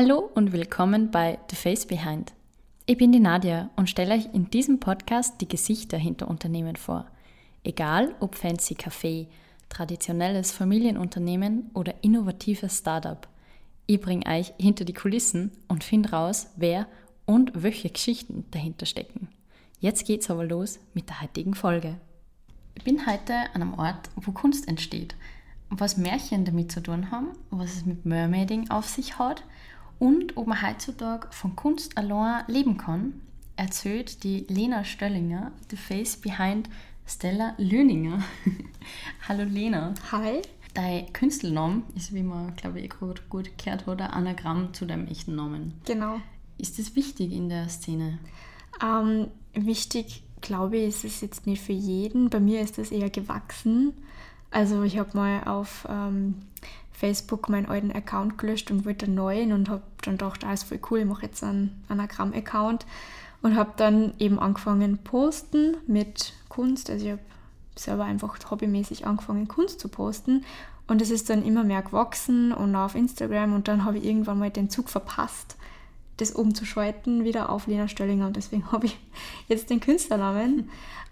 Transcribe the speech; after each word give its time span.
Hallo 0.00 0.30
und 0.36 0.52
willkommen 0.52 1.10
bei 1.10 1.40
The 1.50 1.56
Face 1.56 1.84
Behind. 1.84 2.32
Ich 2.86 2.98
bin 2.98 3.10
die 3.10 3.18
Nadia 3.18 3.68
und 3.74 3.90
stelle 3.90 4.14
euch 4.14 4.32
in 4.32 4.48
diesem 4.48 4.78
Podcast 4.78 5.40
die 5.40 5.48
Gesichter 5.48 5.96
hinter 5.98 6.28
Unternehmen 6.28 6.76
vor. 6.76 7.10
Egal 7.64 8.14
ob 8.20 8.36
fancy 8.36 8.74
Café, 8.74 9.26
traditionelles 9.68 10.52
Familienunternehmen 10.52 11.72
oder 11.74 11.94
innovatives 12.02 12.78
Startup. 12.78 13.26
Ich 13.86 14.00
bringe 14.00 14.24
euch 14.26 14.52
hinter 14.56 14.84
die 14.84 14.94
Kulissen 14.94 15.50
und 15.66 15.82
finde 15.82 16.10
raus, 16.10 16.46
wer 16.54 16.86
und 17.26 17.50
welche 17.60 17.90
Geschichten 17.90 18.44
dahinter 18.52 18.86
stecken. 18.86 19.26
Jetzt 19.80 20.06
geht's 20.06 20.30
aber 20.30 20.44
los 20.44 20.78
mit 20.94 21.08
der 21.08 21.22
heutigen 21.22 21.54
Folge. 21.54 21.96
Ich 22.76 22.84
bin 22.84 23.04
heute 23.04 23.34
an 23.52 23.62
einem 23.62 23.74
Ort, 23.74 24.10
wo 24.14 24.30
Kunst 24.30 24.68
entsteht, 24.68 25.16
was 25.70 25.96
Märchen 25.96 26.44
damit 26.44 26.70
zu 26.70 26.80
tun 26.80 27.10
haben, 27.10 27.30
was 27.50 27.74
es 27.74 27.84
mit 27.84 28.06
Mermaiding 28.06 28.70
auf 28.70 28.86
sich 28.86 29.18
hat 29.18 29.42
und 29.98 30.36
ob 30.36 30.46
man 30.46 30.62
heutzutage 30.62 31.28
von 31.30 31.56
Kunst 31.56 31.96
allein 31.96 32.44
leben 32.46 32.76
kann, 32.76 33.20
erzählt 33.56 34.22
die 34.22 34.46
Lena 34.48 34.84
Stöllinger, 34.84 35.52
the 35.70 35.76
face 35.76 36.16
behind 36.16 36.68
Stella 37.06 37.54
Löninger. 37.58 38.22
Hallo 39.28 39.44
Lena. 39.44 39.94
Hi. 40.12 40.42
Dein 40.74 41.12
Künstlername 41.12 41.82
ist, 41.96 42.14
wie 42.14 42.22
man, 42.22 42.54
glaube 42.54 42.80
ich, 42.80 42.90
gut, 42.90 43.28
gut 43.28 43.50
gehört 43.58 43.86
hat, 43.86 44.00
ein 44.00 44.10
Anagramm 44.10 44.74
zu 44.74 44.86
deinem 44.86 45.08
echten 45.08 45.34
Namen. 45.34 45.80
Genau. 45.84 46.20
Ist 46.58 46.78
das 46.78 46.94
wichtig 46.94 47.32
in 47.32 47.48
der 47.48 47.68
Szene? 47.68 48.18
Ähm, 48.82 49.28
wichtig, 49.54 50.22
glaube 50.40 50.76
ich, 50.76 50.88
ist 50.88 51.04
es 51.04 51.20
jetzt 51.20 51.46
nicht 51.46 51.62
für 51.62 51.72
jeden. 51.72 52.30
Bei 52.30 52.38
mir 52.38 52.60
ist 52.60 52.78
das 52.78 52.92
eher 52.92 53.10
gewachsen. 53.10 53.94
Also 54.50 54.82
ich 54.82 54.98
habe 54.98 55.16
mal 55.16 55.44
auf 55.44 55.86
ähm, 55.90 56.34
Facebook 56.98 57.48
meinen 57.48 57.66
alten 57.66 57.92
Account 57.92 58.38
gelöscht 58.38 58.70
und 58.70 58.84
wollte 58.84 59.06
einen 59.06 59.14
neuen 59.14 59.52
und 59.52 59.68
habe 59.68 59.82
dann 60.02 60.18
gedacht, 60.18 60.44
alles 60.44 60.64
voll 60.64 60.80
cool, 60.90 61.00
ich 61.00 61.06
mache 61.06 61.26
jetzt 61.26 61.44
einen 61.44 61.84
Anagramm-Account 61.88 62.86
und 63.40 63.56
habe 63.56 63.72
dann 63.76 64.14
eben 64.18 64.40
angefangen 64.40 64.98
posten 64.98 65.76
mit 65.86 66.34
Kunst. 66.48 66.90
Also 66.90 67.04
ich 67.04 67.12
habe 67.12 67.22
selber 67.76 68.04
einfach 68.04 68.36
hobbymäßig 68.50 69.06
angefangen 69.06 69.46
Kunst 69.46 69.78
zu 69.78 69.88
posten 69.88 70.44
und 70.88 71.00
es 71.00 71.10
ist 71.10 71.30
dann 71.30 71.44
immer 71.44 71.62
mehr 71.62 71.82
gewachsen 71.82 72.52
und 72.52 72.74
auf 72.74 72.96
Instagram 72.96 73.54
und 73.54 73.68
dann 73.68 73.84
habe 73.84 73.98
ich 73.98 74.04
irgendwann 74.04 74.40
mal 74.40 74.50
den 74.50 74.68
Zug 74.68 74.88
verpasst, 74.88 75.56
das 76.16 76.32
umzuschalten 76.32 77.22
wieder 77.22 77.50
auf 77.50 77.68
Lena 77.68 77.86
Stöllinger 77.86 78.26
und 78.26 78.34
deswegen 78.34 78.72
habe 78.72 78.86
ich 78.86 78.98
jetzt 79.48 79.70
den 79.70 79.78
Künstlernamen. 79.78 80.68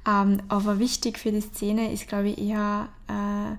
Ähm, 0.09 0.42
aber 0.48 0.81
wichtig 0.81 1.19
für 1.19 1.31
die 1.31 1.41
Szene 1.41 1.92
ist, 1.92 2.09
glaube 2.09 2.31
ich, 2.31 2.39
eher 2.39 2.89
äh, 3.09 3.57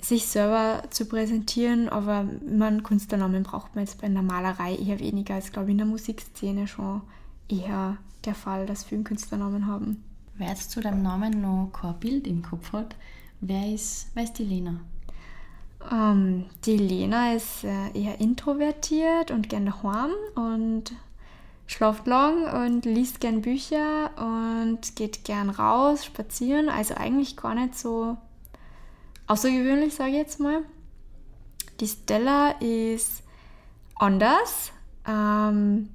sich 0.00 0.26
selber 0.26 0.82
zu 0.90 1.06
präsentieren, 1.06 1.88
aber 1.88 2.26
man 2.46 2.82
Künstlernamen 2.82 3.42
braucht 3.42 3.74
man 3.74 3.84
jetzt 3.84 4.00
bei 4.00 4.06
einer 4.06 4.22
Malerei 4.22 4.76
eher 4.76 5.00
weniger 5.00 5.34
als, 5.34 5.52
glaube 5.52 5.68
ich, 5.68 5.72
in 5.72 5.78
der 5.78 5.86
Musikszene 5.86 6.66
schon 6.66 7.02
eher 7.48 7.98
der 8.24 8.34
Fall, 8.34 8.66
dass 8.66 8.84
viele 8.84 9.02
Künstlernamen 9.02 9.66
haben. 9.66 10.02
Wer 10.34 10.48
jetzt 10.48 10.70
zu 10.70 10.80
deinem 10.80 11.02
Namen 11.02 11.40
noch 11.40 11.70
kein 11.72 11.98
Bild 11.98 12.26
im 12.26 12.42
Kopf 12.42 12.72
hat, 12.72 12.96
wer 13.40 13.72
ist, 13.72 14.08
wer 14.14 14.24
ist 14.24 14.38
die 14.38 14.44
Lena? 14.44 14.80
Ähm, 15.90 16.46
die 16.64 16.76
Lena 16.76 17.34
ist 17.34 17.64
äh, 17.64 17.90
eher 17.92 18.20
introvertiert 18.20 19.30
und 19.30 19.48
gerne 19.48 19.74
daheim 19.82 20.12
und 20.34 20.92
schlaft 21.66 22.06
lang 22.06 22.66
und 22.66 22.84
liest 22.84 23.20
gern 23.20 23.42
Bücher 23.42 24.10
und 24.16 24.94
geht 24.96 25.24
gern 25.24 25.50
raus, 25.50 26.04
spazieren. 26.04 26.68
Also 26.68 26.94
eigentlich 26.94 27.36
gar 27.36 27.54
nicht 27.54 27.76
so 27.76 28.16
außergewöhnlich, 29.32 29.94
sage 29.94 30.10
ich 30.10 30.16
jetzt 30.16 30.40
mal. 30.40 30.60
Die 31.80 31.88
Stella 31.88 32.50
ist 32.60 33.22
anders. 33.96 34.72
Ähm, 35.06 35.88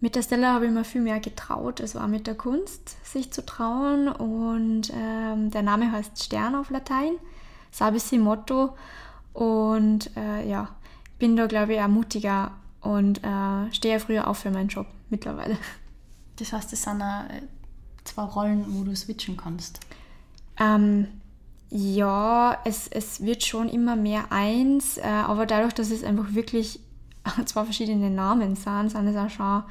mit 0.00 0.14
der 0.14 0.22
Stella 0.22 0.54
habe 0.54 0.66
ich 0.66 0.72
mir 0.72 0.84
viel 0.84 1.00
mehr 1.00 1.18
getraut, 1.18 1.80
also 1.80 1.98
auch 1.98 2.06
mit 2.06 2.26
der 2.26 2.36
Kunst 2.36 3.04
sich 3.04 3.32
zu 3.32 3.44
trauen. 3.44 4.08
Und 4.08 4.92
ähm, 4.94 5.50
der 5.50 5.62
Name 5.62 5.90
heißt 5.90 6.22
Stern 6.22 6.54
auf 6.54 6.70
Latein. 6.70 7.14
Bisschen 7.92 8.22
Motto. 8.22 8.76
Und 9.32 10.14
äh, 10.16 10.48
ja, 10.48 10.68
bin 11.18 11.36
da, 11.36 11.46
glaube 11.46 11.74
ich, 11.74 11.80
auch 11.80 11.88
mutiger 11.88 12.52
und 12.80 13.24
äh, 13.24 13.72
stehe 13.72 13.98
früher 14.00 14.28
auf 14.28 14.38
für 14.38 14.50
meinen 14.50 14.68
Job 14.68 14.86
mittlerweile. 15.10 15.56
Das 16.36 16.52
heißt, 16.52 16.70
das 16.70 16.82
sind 16.82 17.00
äh, 17.00 17.42
zwei 18.04 18.22
Rollen, 18.22 18.64
wo 18.68 18.84
du 18.84 18.94
switchen 18.94 19.36
kannst. 19.36 19.80
Ähm, 20.60 21.08
ja, 21.70 22.58
es, 22.64 22.88
es 22.88 23.22
wird 23.22 23.44
schon 23.44 23.68
immer 23.68 23.94
mehr 23.94 24.30
eins, 24.30 24.96
äh, 24.96 25.02
aber 25.02 25.44
dadurch, 25.44 25.74
dass 25.74 25.90
es 25.90 26.02
einfach 26.02 26.34
wirklich 26.34 26.80
zwei 27.44 27.64
verschiedene 27.64 28.10
Namen 28.10 28.56
sind, 28.56 28.90
sind 28.90 29.06
es 29.06 29.16
auch 29.16 29.30
schon, 29.30 29.62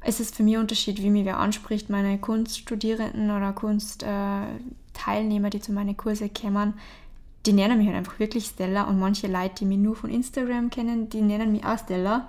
es 0.00 0.20
ist 0.20 0.36
für 0.36 0.42
mich 0.42 0.54
ein 0.54 0.60
Unterschied, 0.60 1.02
wie 1.02 1.10
mich 1.10 1.24
wer 1.24 1.38
anspricht. 1.38 1.90
Meine 1.90 2.18
Kunststudierenden 2.18 3.30
oder 3.30 3.52
Kunstteilnehmer, 3.52 5.50
die 5.50 5.60
zu 5.60 5.72
meinen 5.72 5.96
Kurse 5.96 6.28
kommen, 6.28 6.74
die 7.46 7.52
nennen 7.52 7.78
mich 7.78 7.86
halt 7.88 7.96
einfach 7.96 8.18
wirklich 8.18 8.46
Stella 8.46 8.84
und 8.84 8.98
manche 8.98 9.26
Leute, 9.26 9.56
die 9.60 9.64
mich 9.64 9.78
nur 9.78 9.96
von 9.96 10.10
Instagram 10.10 10.70
kennen, 10.70 11.08
die 11.08 11.22
nennen 11.22 11.52
mich 11.52 11.64
auch 11.64 11.78
Stella. 11.78 12.28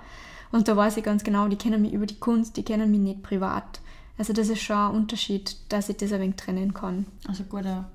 Und 0.52 0.68
da 0.68 0.76
weiß 0.76 0.96
ich 0.96 1.04
ganz 1.04 1.22
genau, 1.22 1.48
die 1.48 1.56
kennen 1.56 1.82
mich 1.82 1.92
über 1.92 2.06
die 2.06 2.18
Kunst, 2.18 2.56
die 2.56 2.62
kennen 2.62 2.90
mich 2.90 3.00
nicht 3.00 3.22
privat. 3.22 3.80
Also 4.18 4.32
das 4.32 4.48
ist 4.48 4.62
schon 4.62 4.76
ein 4.76 4.94
Unterschied, 4.94 5.56
dass 5.68 5.88
ich 5.90 5.98
das 5.98 6.12
ein 6.12 6.20
wenig 6.20 6.36
trennen 6.36 6.72
kann. 6.72 7.06
Also 7.28 7.44
guter 7.44 7.90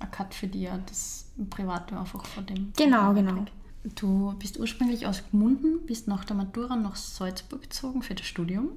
ein 0.00 0.10
Cut 0.10 0.34
für 0.34 0.46
dich, 0.46 0.68
das 0.86 1.26
Private 1.50 1.98
einfach 1.98 2.24
von 2.26 2.46
dem. 2.46 2.72
Genau, 2.76 3.12
genau. 3.14 3.44
Du 3.94 4.34
bist 4.38 4.58
ursprünglich 4.58 5.06
aus 5.06 5.22
Gmunden, 5.30 5.86
bist 5.86 6.08
nach 6.08 6.24
der 6.24 6.36
Matura 6.36 6.76
nach 6.76 6.96
Salzburg 6.96 7.62
gezogen 7.62 8.02
für 8.02 8.14
das 8.14 8.26
Studium. 8.26 8.70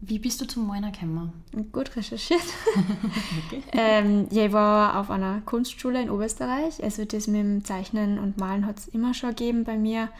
Wie 0.00 0.18
bist 0.18 0.40
du 0.40 0.46
zum 0.46 0.66
Moiner 0.66 0.90
gekommen? 0.90 1.32
Gut 1.72 1.96
recherchiert. 1.96 2.40
okay. 3.46 3.62
ähm, 3.72 4.26
ja, 4.30 4.46
ich 4.46 4.52
war 4.52 5.00
auf 5.00 5.10
einer 5.10 5.40
Kunstschule 5.40 6.02
in 6.02 6.10
Oberösterreich. 6.10 6.82
Also 6.84 7.04
das 7.04 7.26
mit 7.26 7.40
dem 7.40 7.64
Zeichnen 7.64 8.18
und 8.18 8.36
Malen 8.36 8.66
hat 8.66 8.78
es 8.78 8.88
immer 8.88 9.14
schon 9.14 9.30
gegeben 9.30 9.64
bei 9.64 9.76
mir. 9.76 10.10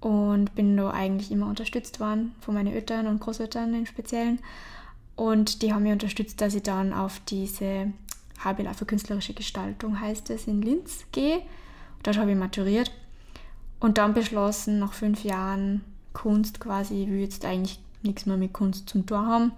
Und 0.00 0.54
bin 0.54 0.76
da 0.76 0.90
eigentlich 0.90 1.32
immer 1.32 1.46
unterstützt 1.46 1.98
worden 1.98 2.34
von 2.40 2.54
meinen 2.54 2.72
Eltern 2.72 3.06
und 3.06 3.20
Großeltern 3.20 3.74
im 3.74 3.86
Speziellen. 3.86 4.38
Und 5.16 5.62
die 5.62 5.72
haben 5.72 5.84
mich 5.84 5.92
unterstützt, 5.92 6.42
dass 6.42 6.54
ich 6.54 6.62
dann 6.62 6.92
auf 6.92 7.20
diese 7.20 7.92
HBLA 8.44 8.74
für 8.74 8.86
künstlerische 8.86 9.34
Gestaltung 9.34 10.00
heißt 10.00 10.30
es, 10.30 10.46
in 10.46 10.62
Linz 10.62 11.04
gehe. 11.12 11.42
Dort 12.02 12.18
habe 12.18 12.30
ich 12.30 12.36
maturiert 12.36 12.90
und 13.80 13.98
dann 13.98 14.14
beschlossen, 14.14 14.78
nach 14.78 14.92
fünf 14.92 15.24
Jahren 15.24 15.82
Kunst 16.12 16.60
quasi, 16.60 17.02
ich 17.02 17.08
will 17.08 17.20
jetzt 17.20 17.44
eigentlich 17.44 17.78
nichts 18.02 18.26
mehr 18.26 18.36
mit 18.36 18.52
Kunst 18.52 18.88
zum 18.88 19.06
tun 19.06 19.26
haben. 19.26 19.52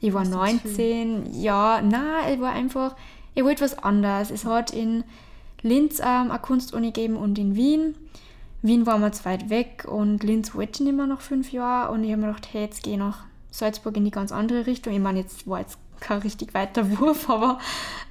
Ich 0.00 0.12
war 0.12 0.24
19, 0.24 1.40
ja, 1.40 1.80
na, 1.82 2.30
ich 2.30 2.40
war 2.40 2.52
einfach, 2.52 2.94
ich 3.34 3.42
wollte 3.42 3.64
was 3.64 3.78
anderes. 3.78 4.30
Es 4.30 4.44
hat 4.44 4.72
in 4.72 5.04
Linz 5.62 6.00
ähm, 6.00 6.30
eine 6.30 6.38
Kunstuni 6.38 6.92
gegeben 6.92 7.16
und 7.16 7.38
in 7.38 7.56
Wien. 7.56 7.94
Wien 8.62 8.86
war 8.86 8.98
mir 8.98 9.12
zu 9.12 9.24
weit 9.24 9.48
weg 9.48 9.86
und 9.88 10.22
Linz 10.22 10.54
wollte 10.54 10.72
ich 10.74 10.86
nicht 10.86 10.96
mehr 10.96 11.06
nach 11.06 11.20
fünf 11.20 11.50
Jahren 11.52 11.94
und 11.94 12.04
ich 12.04 12.12
habe 12.12 12.20
mir 12.20 12.28
gedacht, 12.28 12.48
hey, 12.52 12.62
jetzt 12.62 12.82
gehe 12.82 12.94
ich 12.94 12.98
nach 12.98 13.24
Salzburg 13.50 13.96
in 13.96 14.04
die 14.04 14.10
ganz 14.10 14.32
andere 14.32 14.66
Richtung. 14.66 14.92
Ich 14.92 15.00
meine, 15.00 15.20
jetzt 15.20 15.46
war 15.48 15.60
jetzt 15.60 15.78
kein 16.00 16.20
richtig 16.20 16.54
weiter 16.54 16.90
Wurf, 16.98 17.28
aber 17.28 17.58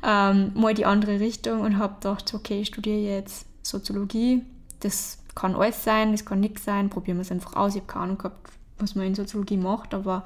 ähm, 0.04 0.52
mal 0.56 0.74
die 0.74 0.86
andere 0.86 1.20
Richtung 1.20 1.62
und 1.62 1.78
habe 1.78 1.96
gedacht, 1.96 2.34
okay, 2.34 2.62
ich 2.62 2.68
studiere 2.68 3.00
jetzt 3.00 3.46
Soziologie. 3.64 4.44
Das 4.80 5.20
kann 5.34 5.56
alles 5.56 5.84
sein, 5.84 6.12
das 6.12 6.26
kann 6.26 6.40
nichts 6.40 6.64
sein, 6.64 6.90
probieren 6.90 7.18
wir 7.18 7.24
es 7.24 7.32
einfach 7.32 7.56
aus. 7.56 7.76
Ich 7.76 7.82
habe 7.82 7.92
keine 7.92 8.04
Ahnung 8.04 8.18
gehabt, 8.18 8.52
was 8.78 8.96
man 8.96 9.06
in 9.06 9.16
Soziologie 9.16 9.58
macht, 9.58 9.94
aber 9.94 10.26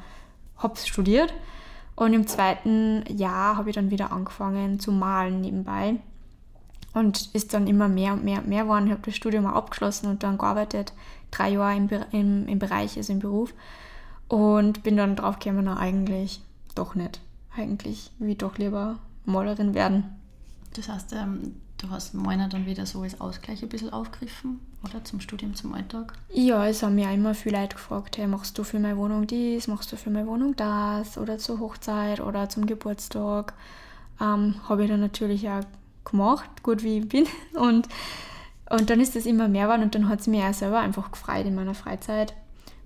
habe 0.58 0.74
es 0.74 0.88
studiert. 0.88 1.34
Und 1.96 2.14
im 2.14 2.28
zweiten 2.28 3.03
Jahr 3.08 3.58
habe 3.58 3.70
ich 3.70 3.76
dann 3.76 3.91
wieder 3.91 4.12
angefangen 4.12 4.80
zu 4.80 4.91
malen 4.91 5.41
nebenbei. 5.41 5.96
Und 6.94 7.30
ist 7.34 7.53
dann 7.53 7.68
immer 7.68 7.88
mehr 7.88 8.14
und 8.14 8.24
mehr 8.24 8.40
und 8.40 8.47
mehr 8.47 8.64
geworden. 8.64 8.88
Ich 8.88 8.91
habe 8.91 9.02
das 9.06 9.16
Studium 9.16 9.46
auch 9.46 9.53
abgeschlossen 9.53 10.08
und 10.08 10.24
dann 10.24 10.38
gearbeitet, 10.38 10.94
drei 11.30 11.52
Jahre 11.52 11.76
im, 11.76 11.90
im, 12.12 12.47
im 12.47 12.59
Bereich, 12.59 12.97
also 12.97 13.14
im 13.14 13.20
Beruf. 13.20 13.53
Und 14.28 14.84
bin 14.84 14.97
dann 14.97 15.16
drauf 15.16 15.40
gekommen, 15.40 15.66
na 15.66 15.78
eigentlich 15.78 16.41
doch 16.73 16.96
nicht 16.96 17.22
eigentlich 17.59 18.11
wie 18.20 18.35
doch 18.35 18.58
lieber 18.58 18.97
Malerin 19.26 19.73
werden. 19.73 20.06
Das 20.73 20.90
heißt, 20.90 21.14
ähm, 21.14 21.56
du 21.78 21.90
hast 21.90 22.14
meiner 22.14 22.47
dann 22.50 22.66
wieder 22.66 22.85
so 22.85 23.02
als 23.02 23.20
Ausgleich 23.20 23.64
ein 23.64 23.70
bisschen 23.70 23.91
aufgegriffen, 23.91 24.59
oder? 24.84 25.03
Zum 25.03 25.20
Studium, 25.20 25.56
zum 25.56 25.73
Alltag? 25.73 26.14
Ja, 26.32 26.67
es 26.67 26.84
haben 26.84 26.96
mir 26.96 27.11
immer 27.11 27.34
viele 27.34 27.59
Leute 27.59 27.76
gefragt, 27.76 28.17
hey, 28.17 28.28
machst 28.28 28.58
du 28.58 28.64
für 28.64 28.79
meine 28.79 28.97
Wohnung 28.97 29.28
dies, 29.28 29.67
machst 29.67 29.91
du 29.91 29.97
für 29.97 30.09
meine 30.09 30.28
Wohnung 30.28 30.56
das, 30.56 31.17
oder 31.17 31.38
zur 31.38 31.59
Hochzeit 31.59 32.20
oder 32.20 32.50
zum 32.50 32.66
Geburtstag. 32.66 33.53
Ähm, 34.22 34.55
Habe 34.67 34.84
ich 34.84 34.90
dann 34.90 35.00
natürlich 35.00 35.50
auch 35.50 35.64
gemacht, 36.05 36.64
gut 36.64 36.84
wie 36.84 37.00
ich 37.00 37.09
bin. 37.09 37.26
Und, 37.53 37.88
und 38.70 38.90
dann 38.90 39.00
ist 39.00 39.16
das 39.16 39.26
immer 39.26 39.47
mehr 39.47 39.64
geworden 39.64 39.82
und 39.82 39.96
dann 39.96 40.08
hat 40.09 40.20
es 40.20 40.28
mir 40.28 40.46
auch 40.46 40.53
selber 40.53 40.79
einfach 40.79 41.12
gefreut 41.12 41.47
in 41.47 41.55
meiner 41.55 41.73
Freizeit. 41.73 42.35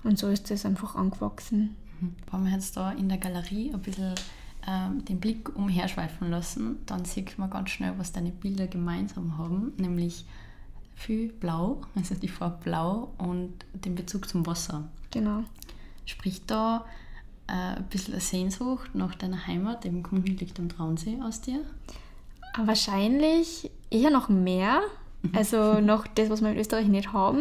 Und 0.05 0.17
so 0.17 0.29
ist 0.29 0.49
das 0.49 0.65
einfach 0.65 0.95
angewachsen. 0.95 1.75
Mhm. 1.99 2.15
Wenn 2.31 2.45
wir 2.45 2.51
jetzt 2.51 2.77
da 2.77 2.91
in 2.91 3.09
der 3.09 3.17
Galerie 3.17 3.73
ein 3.73 3.81
bisschen 3.81 4.15
ähm, 4.67 5.03
den 5.05 5.19
Blick 5.19 5.55
umherschweifen 5.55 6.29
lassen, 6.29 6.77
dann 6.85 7.05
sieht 7.05 7.37
man 7.37 7.49
ganz 7.49 7.71
schnell, 7.71 7.93
was 7.97 8.13
deine 8.13 8.31
Bilder 8.31 8.67
gemeinsam 8.67 9.37
haben, 9.37 9.73
nämlich 9.77 10.25
viel 10.95 11.31
blau, 11.33 11.81
also 11.95 12.15
die 12.15 12.27
Farbe 12.27 12.59
blau 12.63 13.11
und 13.17 13.53
den 13.73 13.95
Bezug 13.95 14.27
zum 14.29 14.45
Wasser. 14.45 14.87
Genau. 15.11 15.43
Spricht 16.05 16.49
da 16.49 16.85
äh, 17.47 17.77
ein 17.77 17.85
bisschen 17.89 18.19
Sehnsucht 18.19 18.95
nach 18.95 19.15
deiner 19.15 19.47
Heimat, 19.47 19.85
eben 19.85 20.03
Gmunden 20.03 20.37
liegt 20.37 20.59
am 20.59 20.69
Traunsee 20.69 21.19
aus 21.21 21.41
dir? 21.41 21.61
Wahrscheinlich 22.57 23.69
eher 23.89 24.11
noch 24.11 24.29
mehr, 24.29 24.81
also 25.33 25.73
noch 25.81 26.07
das, 26.07 26.29
was 26.29 26.41
wir 26.41 26.51
in 26.51 26.57
Österreich 26.57 26.87
nicht 26.87 27.11
haben. 27.11 27.39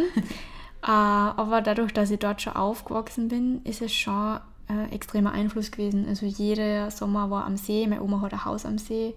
äh, 0.82 0.86
aber 0.86 1.60
dadurch, 1.60 1.92
dass 1.92 2.10
ich 2.10 2.18
dort 2.18 2.42
schon 2.42 2.54
aufgewachsen 2.54 3.28
bin, 3.28 3.62
ist 3.64 3.82
es 3.82 3.92
schon 3.92 4.40
äh, 4.72 4.94
extremer 4.94 5.32
Einfluss 5.32 5.70
gewesen. 5.70 6.06
Also 6.08 6.26
jeder 6.26 6.90
Sommer 6.90 7.30
war 7.30 7.44
am 7.44 7.56
See, 7.56 7.86
meine 7.86 8.02
Oma 8.02 8.20
hat 8.20 8.32
ein 8.32 8.44
Haus 8.44 8.64
am 8.64 8.78
See. 8.78 9.14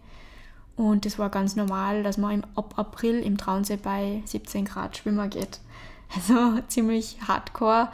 Und 0.76 1.06
das 1.06 1.18
war 1.18 1.30
ganz 1.30 1.56
normal, 1.56 2.04
dass 2.04 2.18
man 2.18 2.32
im, 2.32 2.44
ab 2.56 2.74
April 2.78 3.20
im 3.22 3.38
Traunsee 3.38 3.78
bei 3.78 4.22
17 4.26 4.66
Grad 4.66 4.98
schwimmen 4.98 5.30
geht. 5.30 5.60
Also 6.16 6.60
ziemlich 6.68 7.18
hardcore. 7.28 7.90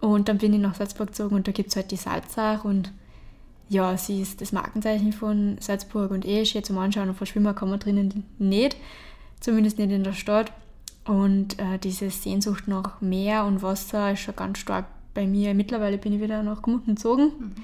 Und 0.00 0.28
dann 0.28 0.38
bin 0.38 0.54
ich 0.54 0.60
nach 0.60 0.74
Salzburg 0.74 1.08
gezogen 1.08 1.36
und 1.36 1.46
da 1.46 1.52
gibt 1.52 1.68
es 1.68 1.76
halt 1.76 1.90
die 1.90 1.96
Salzach 1.96 2.64
und 2.64 2.90
ja, 3.68 3.96
sie 3.96 4.20
ist 4.20 4.40
das 4.40 4.52
Markenzeichen 4.52 5.12
von 5.12 5.56
Salzburg 5.60 6.10
und 6.10 6.26
eh 6.26 6.44
schön 6.44 6.64
zum 6.64 6.78
Anschauen 6.78 7.08
und 7.08 7.16
verschwimmen 7.16 7.54
kann 7.54 7.70
man 7.70 7.80
drinnen 7.80 8.24
nicht, 8.38 8.76
zumindest 9.40 9.78
nicht 9.78 9.90
in 9.90 10.04
der 10.04 10.12
Stadt. 10.12 10.52
Und 11.06 11.58
äh, 11.58 11.78
diese 11.78 12.10
Sehnsucht 12.10 12.66
nach 12.66 13.00
Meer 13.00 13.44
und 13.44 13.62
Wasser 13.62 14.12
ist 14.12 14.20
schon 14.20 14.36
ganz 14.36 14.58
stark 14.58 14.86
bei 15.14 15.26
mir. 15.26 15.54
Mittlerweile 15.54 15.98
bin 15.98 16.12
ich 16.12 16.20
wieder 16.20 16.42
nach 16.42 16.62
Gmunden 16.62 16.96
gezogen. 16.96 17.32
Mhm. 17.38 17.54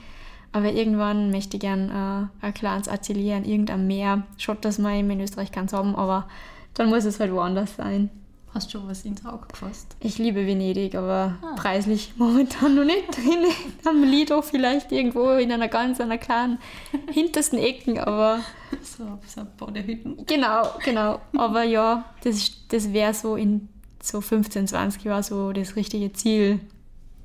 Aber 0.53 0.73
irgendwann 0.73 1.31
möchte 1.31 1.57
ich 1.57 1.61
gern 1.61 1.91
äh, 1.91 2.45
ein 2.47 2.55
kleines 2.55 2.89
Atelier 2.89 3.37
an 3.37 3.45
irgendeinem 3.45 3.87
Meer. 3.87 4.23
Schaut, 4.37 4.65
dass 4.65 4.79
wir 4.79 4.93
in 4.93 5.21
Österreich 5.21 5.53
ganz 5.53 5.73
haben, 5.73 5.95
aber 5.95 6.29
dann 6.75 6.89
muss 6.89 7.05
es 7.05 7.21
halt 7.21 7.33
woanders 7.33 7.77
sein. 7.77 8.11
Hast 8.53 8.75
du 8.75 8.85
was 8.85 9.05
ins 9.05 9.25
Auge 9.25 9.47
gefasst? 9.47 9.95
Ich 10.01 10.19
liebe 10.19 10.45
Venedig, 10.45 10.97
aber 10.97 11.39
ah. 11.41 11.55
preislich 11.57 12.15
momentan 12.17 12.75
noch 12.75 12.85
nicht 12.85 13.17
drin. 13.17 13.45
Am 13.85 14.03
Lido 14.03 14.43
vielleicht 14.43 14.91
irgendwo 14.91 15.31
in 15.33 15.53
einer 15.53 15.69
ganz 15.69 16.01
einer 16.01 16.19
kleinen 16.19 16.59
hintersten 17.13 17.61
Ecken, 17.61 18.01
aber. 18.01 18.41
So, 18.83 19.21
so 19.25 19.43
Badehütten. 19.57 20.27
Genau, 20.27 20.63
genau. 20.85 21.21
Aber 21.37 21.65
ja, 21.65 22.05
das, 22.23 22.53
das 22.69 22.93
wäre 22.93 23.15
so 23.15 23.35
in 23.35 23.69
so 24.01 24.21
15, 24.21 24.69
20 24.69 25.03
Jahren 25.03 25.23
so 25.25 25.53
das 25.53 25.75
richtige 25.75 26.13
Ziel 26.13 26.61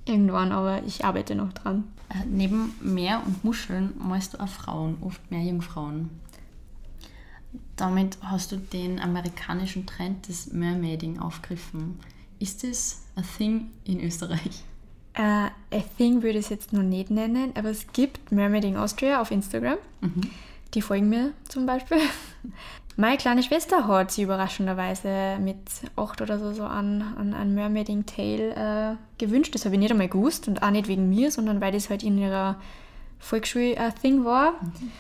irgendwann, 0.06 0.52
aber 0.52 0.84
ich 0.84 1.04
arbeite 1.06 1.36
noch 1.36 1.54
dran. 1.54 1.84
Äh, 2.10 2.26
neben 2.28 2.74
Meer 2.82 3.22
und 3.26 3.44
Muscheln 3.44 3.94
malst 3.98 4.34
du 4.34 4.40
auch 4.40 4.48
Frauen, 4.48 4.98
oft 5.02 5.32
mehr 5.32 5.42
Jungfrauen. 5.42 6.10
Damit 7.76 8.18
hast 8.22 8.52
du 8.52 8.58
den 8.58 9.00
amerikanischen 9.00 9.86
Trend 9.86 10.28
des 10.28 10.52
Mermaiding 10.54 11.20
aufgegriffen. 11.20 12.00
Ist 12.40 12.64
das 12.64 13.04
a 13.16 13.22
thing 13.38 13.72
in 13.84 14.02
Österreich? 14.02 14.64
Uh, 15.18 15.50
a 15.72 15.82
thing 15.98 16.22
würde 16.24 16.40
ich 16.40 16.46
es 16.46 16.50
jetzt 16.50 16.74
noch 16.74 16.84
nicht 16.84 17.10
nennen, 17.10 17.52
aber 17.56 17.70
es 17.70 17.88
gibt 17.94 18.32
Mermaiding 18.32 18.76
Austria 18.76 19.22
auf 19.22 19.32
Instagram. 19.32 19.78
Mhm. 20.02 20.22
Die 20.74 20.82
folgen 20.82 21.10
mir 21.10 21.32
zum 21.48 21.66
Beispiel. 21.66 22.00
Meine 22.98 23.18
kleine 23.18 23.44
Schwester 23.44 23.88
hat 23.88 24.12
sie 24.12 24.24
überraschenderweise 24.24 25.38
mit 25.42 25.58
acht 25.98 26.22
oder 26.22 26.40
so, 26.40 26.54
so 26.54 26.64
an, 26.64 27.02
an 27.18 27.34
ein 27.34 27.54
Mermaiding 27.54 28.06
Tale 28.06 28.56
äh, 28.56 28.96
gewünscht. 29.18 29.54
Das 29.54 29.66
habe 29.66 29.76
ich 29.76 29.80
nicht 29.80 29.92
einmal 29.92 30.08
gewusst 30.08 30.48
und 30.48 30.64
auch 30.64 30.72
nicht 30.72 30.88
wegen 30.88 31.10
mir, 31.10 31.30
sondern 31.30 31.60
weil 31.60 31.74
das 31.74 31.90
halt 31.90 32.04
in 32.04 32.18
ihrer 32.18 32.56
Volksschule 33.20 33.78
ein 33.78 33.96
Thing 33.96 34.24
war. 34.24 34.54
Mhm. 34.54 34.92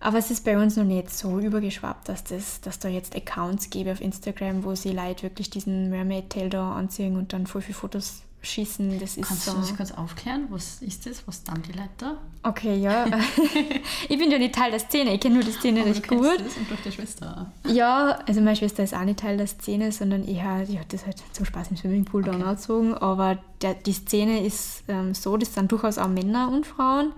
Aber 0.00 0.18
es 0.18 0.30
ist 0.30 0.44
bei 0.44 0.58
uns 0.58 0.76
noch 0.76 0.84
nicht 0.84 1.10
so 1.10 1.40
übergeschwappt, 1.40 2.08
dass, 2.08 2.22
das, 2.22 2.60
dass 2.60 2.78
da 2.78 2.88
jetzt 2.88 3.16
Accounts 3.16 3.70
gäbe 3.70 3.92
auf 3.92 4.00
Instagram, 4.00 4.62
wo 4.62 4.74
sie 4.74 4.92
Leute 4.92 5.24
wirklich 5.24 5.50
diesen 5.50 5.90
Mermaid-Tail 5.90 6.50
da 6.50 6.72
anziehen 6.72 7.16
und 7.16 7.32
dann 7.32 7.46
voll 7.46 7.62
viele 7.62 7.74
Fotos 7.74 8.22
schießen. 8.48 8.98
Das 8.98 9.16
ist 9.16 9.28
Kannst 9.28 9.44
so. 9.44 9.52
du 9.52 9.58
das 9.58 9.76
kurz 9.76 9.92
aufklären? 9.92 10.46
Was 10.50 10.82
ist 10.82 11.06
das? 11.06 11.26
Was 11.26 11.44
dann 11.44 11.62
die 11.62 11.72
Leute 11.72 11.88
da? 11.98 12.18
Okay, 12.42 12.76
ja. 12.76 13.06
ich 14.08 14.18
bin 14.18 14.30
ja 14.30 14.38
nicht 14.38 14.54
Teil 14.54 14.70
der 14.70 14.80
Szene, 14.80 15.14
ich 15.14 15.20
kenne 15.20 15.36
nur 15.36 15.44
die 15.44 15.52
Szene 15.52 15.80
Aber 15.80 15.90
recht 15.90 16.10
du 16.10 16.16
gut. 16.16 16.40
Das 16.40 16.56
und 16.56 16.70
durch 16.70 16.80
die 16.82 16.92
Schwester. 16.92 17.52
Ja, 17.64 18.18
also 18.26 18.40
meine 18.40 18.56
Schwester 18.56 18.82
ist 18.82 18.94
auch 18.94 19.04
nicht 19.04 19.20
Teil 19.20 19.36
der 19.36 19.46
Szene, 19.46 19.92
sondern 19.92 20.26
eher, 20.26 20.64
die 20.64 20.78
hat 20.78 20.92
das 20.92 21.04
halt 21.06 21.22
zum 21.32 21.44
Spaß 21.44 21.70
im 21.70 21.76
Swimmingpool 21.76 22.22
okay. 22.22 22.32
dann 22.32 22.42
angezogen. 22.42 22.94
Aber 22.94 23.38
der, 23.62 23.74
die 23.74 23.92
Szene 23.92 24.44
ist 24.44 24.84
ähm, 24.88 25.14
so, 25.14 25.36
das 25.36 25.54
sind 25.54 25.70
durchaus 25.70 25.98
auch 25.98 26.08
Männer 26.08 26.50
und 26.50 26.66
Frauen. 26.66 27.12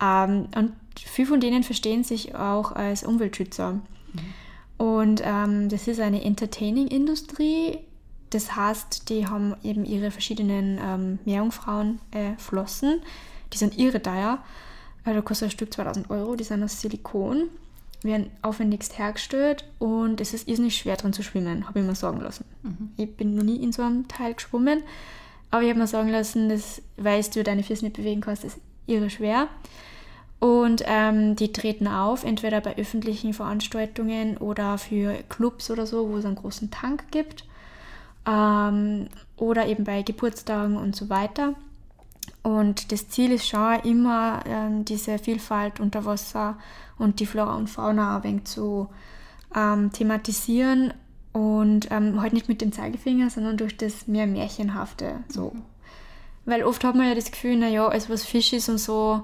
Ähm, 0.00 0.48
und 0.54 0.72
viele 0.98 1.28
von 1.28 1.40
denen 1.40 1.62
verstehen 1.62 2.04
sich 2.04 2.34
auch 2.34 2.72
als 2.72 3.04
Umweltschützer. 3.04 3.72
Mhm. 3.72 3.80
Und 4.78 5.22
ähm, 5.24 5.68
das 5.68 5.88
ist 5.88 6.00
eine 6.00 6.22
Entertaining-Industrie. 6.22 7.78
Das 8.30 8.56
heißt, 8.56 9.08
die 9.08 9.26
haben 9.26 9.54
eben 9.62 9.84
ihre 9.84 10.10
verschiedenen 10.10 10.78
ähm, 10.82 11.18
Meerjungfrauen-Flossen. 11.24 12.90
Äh, 12.90 13.04
die 13.52 13.58
sind 13.58 13.78
irre 13.78 14.02
teuer. 14.02 14.38
Da 15.04 15.20
kostet 15.20 15.48
ein 15.48 15.52
Stück 15.52 15.72
2000 15.72 16.10
Euro. 16.10 16.34
Die 16.34 16.42
sind 16.42 16.64
aus 16.64 16.80
Silikon, 16.80 17.48
werden 18.02 18.30
aufwendigst 18.42 18.98
hergestellt 18.98 19.64
und 19.78 20.20
es 20.20 20.34
ist 20.34 20.48
irrsinnig 20.48 20.76
schwer 20.76 20.96
drin 20.96 21.12
zu 21.12 21.22
schwimmen, 21.22 21.68
habe 21.68 21.80
ich 21.80 21.86
mir 21.86 21.94
sagen 21.94 22.20
lassen. 22.20 22.44
Mhm. 22.62 22.90
Ich 22.96 23.16
bin 23.16 23.34
noch 23.36 23.44
nie 23.44 23.62
in 23.62 23.72
so 23.72 23.82
einem 23.82 24.08
Teil 24.08 24.34
geschwommen, 24.34 24.82
aber 25.50 25.62
ich 25.62 25.68
habe 25.68 25.78
mir 25.78 25.86
sagen 25.86 26.08
lassen, 26.08 26.48
dass, 26.48 26.82
weil 26.96 27.22
du 27.22 27.44
deine 27.44 27.62
Füße 27.62 27.84
nicht 27.84 27.96
bewegen 27.96 28.20
kannst, 28.20 28.44
ist 28.44 28.58
irre 28.86 29.10
schwer. 29.10 29.48
Und 30.38 30.82
ähm, 30.86 31.34
die 31.36 31.52
treten 31.52 31.86
auf, 31.86 32.24
entweder 32.24 32.60
bei 32.60 32.76
öffentlichen 32.76 33.32
Veranstaltungen 33.32 34.36
oder 34.36 34.76
für 34.76 35.14
Clubs 35.28 35.70
oder 35.70 35.86
so, 35.86 36.10
wo 36.10 36.18
es 36.18 36.24
einen 36.24 36.34
großen 36.34 36.70
Tank 36.70 37.04
gibt. 37.10 37.44
Ähm, 38.26 39.08
oder 39.36 39.66
eben 39.66 39.84
bei 39.84 40.02
Geburtstagen 40.02 40.76
und 40.76 40.96
so 40.96 41.08
weiter. 41.08 41.54
Und 42.42 42.92
das 42.92 43.08
Ziel 43.08 43.32
ist 43.32 43.48
schon 43.48 43.80
immer, 43.80 44.40
ähm, 44.46 44.84
diese 44.84 45.18
Vielfalt 45.18 45.80
unter 45.80 46.04
Wasser 46.04 46.58
und 46.98 47.20
die 47.20 47.26
Flora 47.26 47.56
und 47.56 47.68
Fauna 47.68 48.16
ein 48.16 48.24
wenig 48.24 48.44
zu 48.44 48.88
ähm, 49.54 49.92
thematisieren 49.92 50.94
und 51.32 51.88
ähm, 51.90 52.20
halt 52.20 52.32
nicht 52.32 52.48
mit 52.48 52.60
dem 52.60 52.72
Zeigefinger, 52.72 53.30
sondern 53.30 53.56
durch 53.56 53.76
das 53.76 54.06
mehr 54.06 54.26
Märchenhafte. 54.26 55.24
So. 55.28 55.50
Mhm. 55.50 55.62
Weil 56.46 56.62
oft 56.62 56.84
hat 56.84 56.94
man 56.94 57.08
ja 57.08 57.14
das 57.14 57.32
Gefühl, 57.32 57.56
naja, 57.56 57.88
alles 57.88 58.08
was 58.08 58.24
Fisch 58.24 58.52
ist 58.52 58.68
und 58.68 58.78
so, 58.78 59.22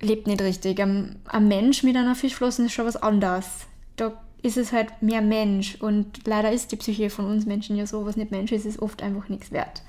lebt 0.00 0.26
nicht 0.26 0.40
richtig. 0.40 0.80
Ein, 0.80 1.20
ein 1.26 1.46
Mensch 1.46 1.82
mit 1.82 1.96
einer 1.96 2.14
Fischflosse 2.14 2.64
ist 2.64 2.72
schon 2.72 2.86
was 2.86 2.96
anderes. 2.96 3.66
Da 3.96 4.23
ist 4.44 4.58
es 4.58 4.72
halt 4.72 5.00
mehr 5.00 5.22
Mensch 5.22 5.76
und 5.76 6.26
leider 6.26 6.52
ist 6.52 6.70
die 6.70 6.76
Psyche 6.76 7.08
von 7.08 7.24
uns 7.24 7.46
Menschen 7.46 7.76
ja 7.76 7.86
so, 7.86 8.04
was 8.04 8.16
nicht 8.16 8.30
Mensch 8.30 8.52
ist, 8.52 8.66
ist 8.66 8.78
oft 8.78 9.02
einfach 9.02 9.30
nichts 9.30 9.50
wert. 9.50 9.80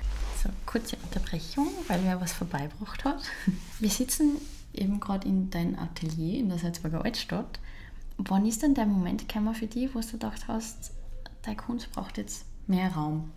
So, 0.42 0.50
kurze 0.66 0.96
Unterbrechung, 1.04 1.68
weil 1.90 2.00
wer 2.06 2.22
was 2.22 2.32
vorbeibracht 2.32 3.04
hat. 3.04 3.22
Wir 3.80 3.90
sitzen 3.90 4.38
eben 4.74 5.02
gerade 5.02 5.28
in 5.28 5.50
deinem 5.50 5.78
Atelier 5.78 6.40
in 6.40 6.48
der 6.48 6.58
Salzburger 6.58 7.04
Altstadt. 7.04 7.60
Wann 8.18 8.46
ist 8.46 8.64
denn 8.64 8.76
der 8.76 8.86
Moment 8.86 9.28
gekommen 9.28 9.54
für 9.54 9.68
dich, 9.68 9.94
wo 9.94 10.00
du 10.00 10.08
gedacht 10.08 10.48
hast, 10.48 10.92
deine 11.42 11.58
Kunst 11.58 11.92
braucht 11.92 12.18
jetzt 12.18 12.46
mehr 12.66 12.94
Raum? 12.94 13.32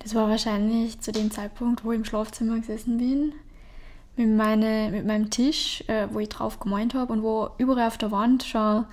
Das 0.00 0.14
war 0.14 0.28
wahrscheinlich 0.28 1.00
zu 1.00 1.12
dem 1.12 1.30
Zeitpunkt, 1.30 1.82
wo 1.82 1.92
ich 1.92 1.98
im 1.98 2.04
Schlafzimmer 2.04 2.58
gesessen 2.58 2.98
bin 2.98 3.32
mit, 4.16 4.28
meine, 4.28 4.90
mit 4.90 5.06
meinem 5.06 5.30
Tisch, 5.30 5.82
äh, 5.86 6.08
wo 6.12 6.18
ich 6.18 6.28
drauf 6.28 6.60
gemeint 6.60 6.92
habe 6.92 7.10
und 7.10 7.22
wo 7.22 7.48
überall 7.56 7.86
auf 7.86 7.96
der 7.96 8.10
Wand 8.10 8.44
schon 8.44 8.84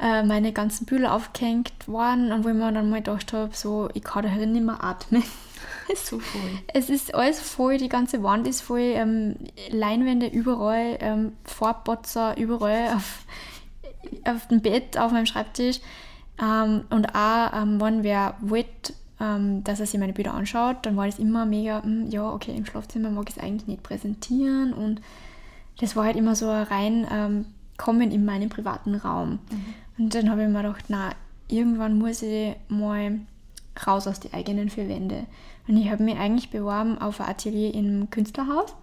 äh, 0.00 0.22
meine 0.22 0.52
ganzen 0.52 0.86
Bücher 0.86 1.12
aufgehängt 1.12 1.72
waren 1.86 2.30
und 2.32 2.44
wo 2.44 2.48
ich 2.48 2.54
mir 2.54 2.72
dann 2.72 2.90
mal 2.90 3.02
gedacht 3.02 3.32
habe, 3.32 3.50
so, 3.54 3.88
ich 3.94 4.04
kann 4.04 4.22
da 4.22 4.28
herin 4.28 4.52
nicht 4.52 4.64
mehr 4.64 4.82
atmen. 4.82 5.24
so 5.96 6.18
voll. 6.20 6.50
Es 6.72 6.88
ist 6.88 7.14
alles 7.14 7.40
voll, 7.40 7.78
die 7.78 7.88
ganze 7.88 8.22
Wand 8.22 8.46
ist 8.46 8.60
voll, 8.60 8.80
ähm, 8.80 9.36
Leinwände 9.70 10.26
überall, 10.26 10.98
ähm, 11.00 11.32
Farbbotzer 11.44 12.36
überall 12.36 12.92
auf, 12.96 13.24
auf 14.24 14.46
dem 14.48 14.60
Bett, 14.60 14.96
auf 14.98 15.12
meinem 15.12 15.26
Schreibtisch. 15.26 15.80
Ähm, 16.40 16.84
und 16.90 17.14
auch, 17.14 17.52
ähm, 17.52 17.80
wenn 17.80 18.04
wer 18.04 18.36
wollte, 18.40 18.92
ähm, 19.20 19.64
dass 19.64 19.80
er 19.80 19.86
sich 19.86 19.98
meine 19.98 20.12
Bilder 20.12 20.34
anschaut, 20.34 20.76
dann 20.82 20.96
war 20.96 21.06
das 21.06 21.18
immer 21.18 21.44
mega, 21.44 21.78
mh, 21.78 21.82
hm, 21.82 22.10
ja, 22.10 22.32
okay, 22.32 22.54
im 22.56 22.66
Schlafzimmer 22.66 23.10
mag 23.10 23.28
ich 23.28 23.36
es 23.36 23.42
eigentlich 23.42 23.66
nicht 23.66 23.82
präsentieren 23.82 24.72
und 24.72 25.00
das 25.80 25.96
war 25.96 26.04
halt 26.04 26.16
immer 26.16 26.36
so 26.36 26.50
rein 26.50 27.06
ähm, 27.10 27.46
kommen 27.78 28.10
in 28.10 28.26
meinen 28.26 28.50
privaten 28.50 28.94
Raum. 28.94 29.38
Mhm. 29.50 29.74
Und 29.96 30.14
dann 30.14 30.30
habe 30.30 30.42
ich 30.42 30.48
mir 30.48 30.62
gedacht, 30.62 30.84
na, 30.88 31.12
irgendwann 31.48 31.98
muss 31.98 32.20
ich 32.20 32.54
mal 32.68 33.20
raus 33.86 34.06
aus 34.06 34.20
den 34.20 34.34
eigenen 34.34 34.68
vier 34.68 34.88
Wände. 34.88 35.24
Und 35.66 35.76
ich 35.76 35.90
habe 35.90 36.02
mich 36.02 36.18
eigentlich 36.18 36.50
beworben 36.50 36.98
auf 36.98 37.20
ein 37.20 37.28
Atelier 37.28 37.74
im 37.74 38.10
Künstlerhaus, 38.10 38.74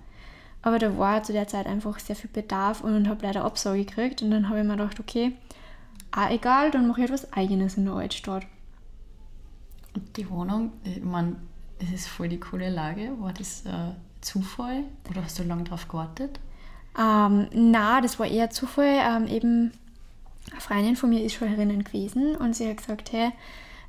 aber 0.61 0.79
da 0.79 0.97
war 0.97 1.21
zu 1.23 1.33
der 1.33 1.47
Zeit 1.47 1.67
einfach 1.67 1.99
sehr 1.99 2.15
viel 2.15 2.29
Bedarf 2.29 2.81
und 2.81 3.07
habe 3.07 3.25
leider 3.25 3.45
Absage 3.45 3.85
gekriegt. 3.85 4.21
Und 4.23 4.31
dann 4.31 4.49
habe 4.49 4.59
ich 4.59 4.65
mir 4.65 4.77
gedacht, 4.77 4.99
okay, 4.99 5.33
ah, 6.11 6.31
egal, 6.31 6.71
dann 6.71 6.87
mache 6.87 7.01
ich 7.01 7.05
etwas 7.05 7.31
Eigenes 7.33 7.77
in 7.77 7.85
der 7.85 7.93
Altstadt. 7.93 8.47
Die 10.15 10.29
Wohnung, 10.29 10.71
ich 10.83 11.03
meine, 11.03 11.35
es 11.79 11.91
ist 11.91 12.07
voll 12.07 12.29
die 12.29 12.39
coole 12.39 12.69
Lage. 12.69 13.11
War 13.19 13.33
das 13.33 13.65
äh, 13.65 13.91
Zufall 14.21 14.83
oder 15.09 15.23
hast 15.23 15.37
du 15.37 15.43
lange 15.43 15.65
darauf 15.65 15.87
gewartet? 15.87 16.39
Ähm, 16.97 17.47
na, 17.53 18.01
das 18.01 18.19
war 18.19 18.27
eher 18.27 18.49
Zufall. 18.49 18.99
Ähm, 18.99 19.27
eben 19.27 19.71
eine 20.51 20.61
Freundin 20.61 20.95
von 20.95 21.09
mir 21.09 21.23
ist 21.23 21.33
schon 21.33 21.47
herinnen 21.47 21.83
gewesen 21.83 22.35
und 22.35 22.55
sie 22.55 22.69
hat 22.69 22.77
gesagt, 22.77 23.11
hey, 23.11 23.31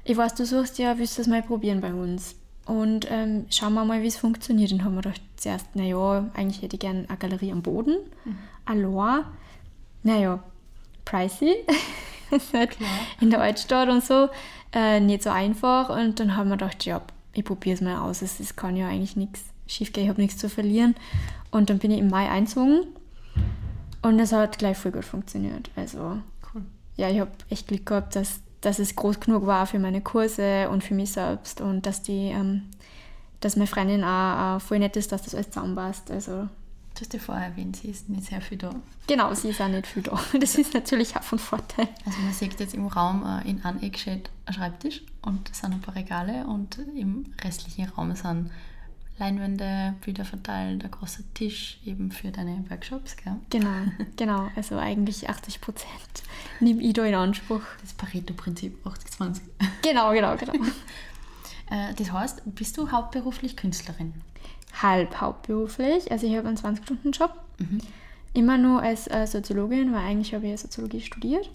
ich 0.04 0.16
weiß, 0.16 0.34
du 0.34 0.46
suchst 0.46 0.78
ja, 0.78 0.98
willst 0.98 1.18
du 1.18 1.22
das 1.22 1.28
mal 1.28 1.42
probieren 1.42 1.80
bei 1.80 1.92
uns? 1.92 2.36
Und 2.64 3.06
ähm, 3.10 3.46
schauen 3.50 3.75
wir 3.75 3.84
mal, 3.84 4.02
wie 4.02 4.08
es 4.08 4.16
funktioniert. 4.16 4.72
Dann 4.72 4.82
haben 4.84 4.94
wir 4.94 5.02
gedacht, 5.02 5.20
zuerst, 5.36 5.75
naja, 5.75 6.28
eigentlich 6.34 6.62
hätte 6.62 6.76
ich 6.76 6.80
gerne 6.80 7.04
eine 7.08 7.18
Galerie 7.18 7.52
am 7.52 7.62
Boden. 7.62 7.96
Mhm. 8.25 8.38
Allein, 8.64 9.25
naja, 10.02 10.42
pricey. 11.04 11.54
halt 12.52 12.76
in 13.20 13.30
der 13.30 13.40
Altstadt 13.40 13.88
und 13.88 14.04
so. 14.04 14.28
Äh, 14.72 14.98
nicht 15.00 15.22
so 15.22 15.30
einfach. 15.30 15.90
Und 15.90 16.18
dann 16.18 16.36
haben 16.36 16.48
wir 16.48 16.56
gedacht, 16.56 16.84
ja, 16.84 17.02
ich 17.34 17.44
probiere 17.44 17.75
es 17.75 17.80
mal 17.80 17.98
aus. 17.98 18.22
Es, 18.22 18.40
es 18.40 18.56
kann 18.56 18.76
ja 18.76 18.88
eigentlich 18.88 19.16
nichts 19.16 19.44
schief 19.68 19.92
gehen, 19.92 20.04
ich 20.04 20.10
habe 20.10 20.20
nichts 20.20 20.38
zu 20.38 20.48
verlieren. 20.48 20.94
Und 21.50 21.70
dann 21.70 21.78
bin 21.78 21.90
ich 21.90 21.98
im 21.98 22.08
Mai 22.08 22.28
eingezogen. 22.28 22.86
Und 24.06 24.20
es 24.20 24.32
hat 24.32 24.58
gleich 24.58 24.76
voll 24.76 24.92
gut 24.92 25.04
funktioniert. 25.04 25.68
Also, 25.75 26.18
cool. 26.54 26.62
ja, 26.96 27.10
ich 27.10 27.18
habe 27.18 27.32
echt 27.50 27.66
Glück 27.66 27.86
gehabt, 27.86 28.14
dass, 28.14 28.38
dass 28.60 28.78
es 28.78 28.94
groß 28.94 29.18
genug 29.18 29.46
war 29.46 29.66
für 29.66 29.80
meine 29.80 30.00
Kurse 30.00 30.70
und 30.70 30.84
für 30.84 30.94
mich 30.94 31.10
selbst 31.10 31.60
und 31.60 31.86
dass 31.86 32.02
die, 32.02 32.28
ähm, 32.28 32.62
dass 33.40 33.56
meine 33.56 33.66
Freundin 33.66 34.04
auch, 34.04 34.56
auch 34.56 34.60
voll 34.60 34.78
nett 34.78 34.96
ist, 34.96 35.10
dass 35.10 35.22
das 35.22 35.34
alles 35.34 35.50
zusammenpasst. 35.50 36.12
Also, 36.12 36.48
Du 36.94 37.00
hast 37.02 37.12
ja 37.12 37.18
vorher 37.18 37.48
erwähnt, 37.48 37.76
sie 37.76 37.88
ist 37.88 38.08
nicht 38.08 38.25
sehr 38.25 38.40
viel 38.40 38.56
da. 38.56 38.70
Genau, 39.06 39.34
sie 39.34 39.50
ist 39.50 39.60
auch 39.60 39.68
nicht 39.68 39.86
viel 39.86 40.02
da. 40.02 40.18
Das 40.40 40.54
ist 40.54 40.72
natürlich 40.72 41.14
auch 41.16 41.22
von 41.22 41.38
Vorteil. 41.38 41.88
Also 42.06 42.18
man 42.20 42.32
sieht 42.32 42.58
jetzt 42.58 42.75
im 42.75 42.86
Raum 42.86 43.22
äh, 43.22 43.50
in 43.50 43.62
einem 43.64 43.82
Eck 43.82 43.98
steht 43.98 44.30
ein 44.46 44.54
Schreibtisch 44.54 45.02
und 45.20 45.50
es 45.50 45.58
sind 45.58 45.72
ein 45.72 45.82
paar 45.82 45.96
Regale 45.96 46.46
und 46.46 46.78
im 46.94 47.26
restlichen 47.44 47.90
Raum 47.90 48.14
sind 48.14 48.50
Leinwände, 49.18 49.94
Bilder 50.04 50.25
verteilt, 50.25 50.85
ein 50.85 50.90
großer 50.90 51.23
Tisch 51.32 51.78
eben 51.85 52.11
für 52.11 52.30
deine 52.30 52.64
Workshops, 52.68 53.16
gell? 53.16 53.37
Genau, 53.50 53.90
genau. 54.16 54.50
Also 54.56 54.76
eigentlich 54.76 55.28
80 55.28 55.61
Prozent 55.61 55.90
nehme 56.61 56.82
ich 56.82 56.92
da 56.92 57.04
in 57.04 57.14
Anspruch. 57.14 57.62
Das 57.80 57.94
Pareto-Prinzip, 57.94 58.78
80-20. 58.85 59.40
Genau, 59.82 60.12
genau, 60.12 60.37
genau. 60.37 60.52
Äh, 61.68 61.94
das 61.94 62.12
heißt, 62.12 62.42
bist 62.54 62.78
du 62.78 62.92
hauptberuflich 62.92 63.56
Künstlerin? 63.56 64.14
Halb 64.80 65.20
hauptberuflich. 65.20 66.12
Also 66.12 66.28
ich 66.28 66.37
habe 66.37 66.46
einen 66.46 66.56
20-Stunden-Job. 66.56 67.32
Mhm. 67.58 67.80
Immer 68.35 68.56
nur 68.56 68.82
als 68.82 69.08
äh, 69.08 69.26
Soziologin, 69.26 69.92
weil 69.92 70.04
eigentlich 70.04 70.32
habe 70.32 70.44
ich 70.44 70.52
ja 70.52 70.56
Soziologie 70.56 71.00
studiert. 71.00 71.50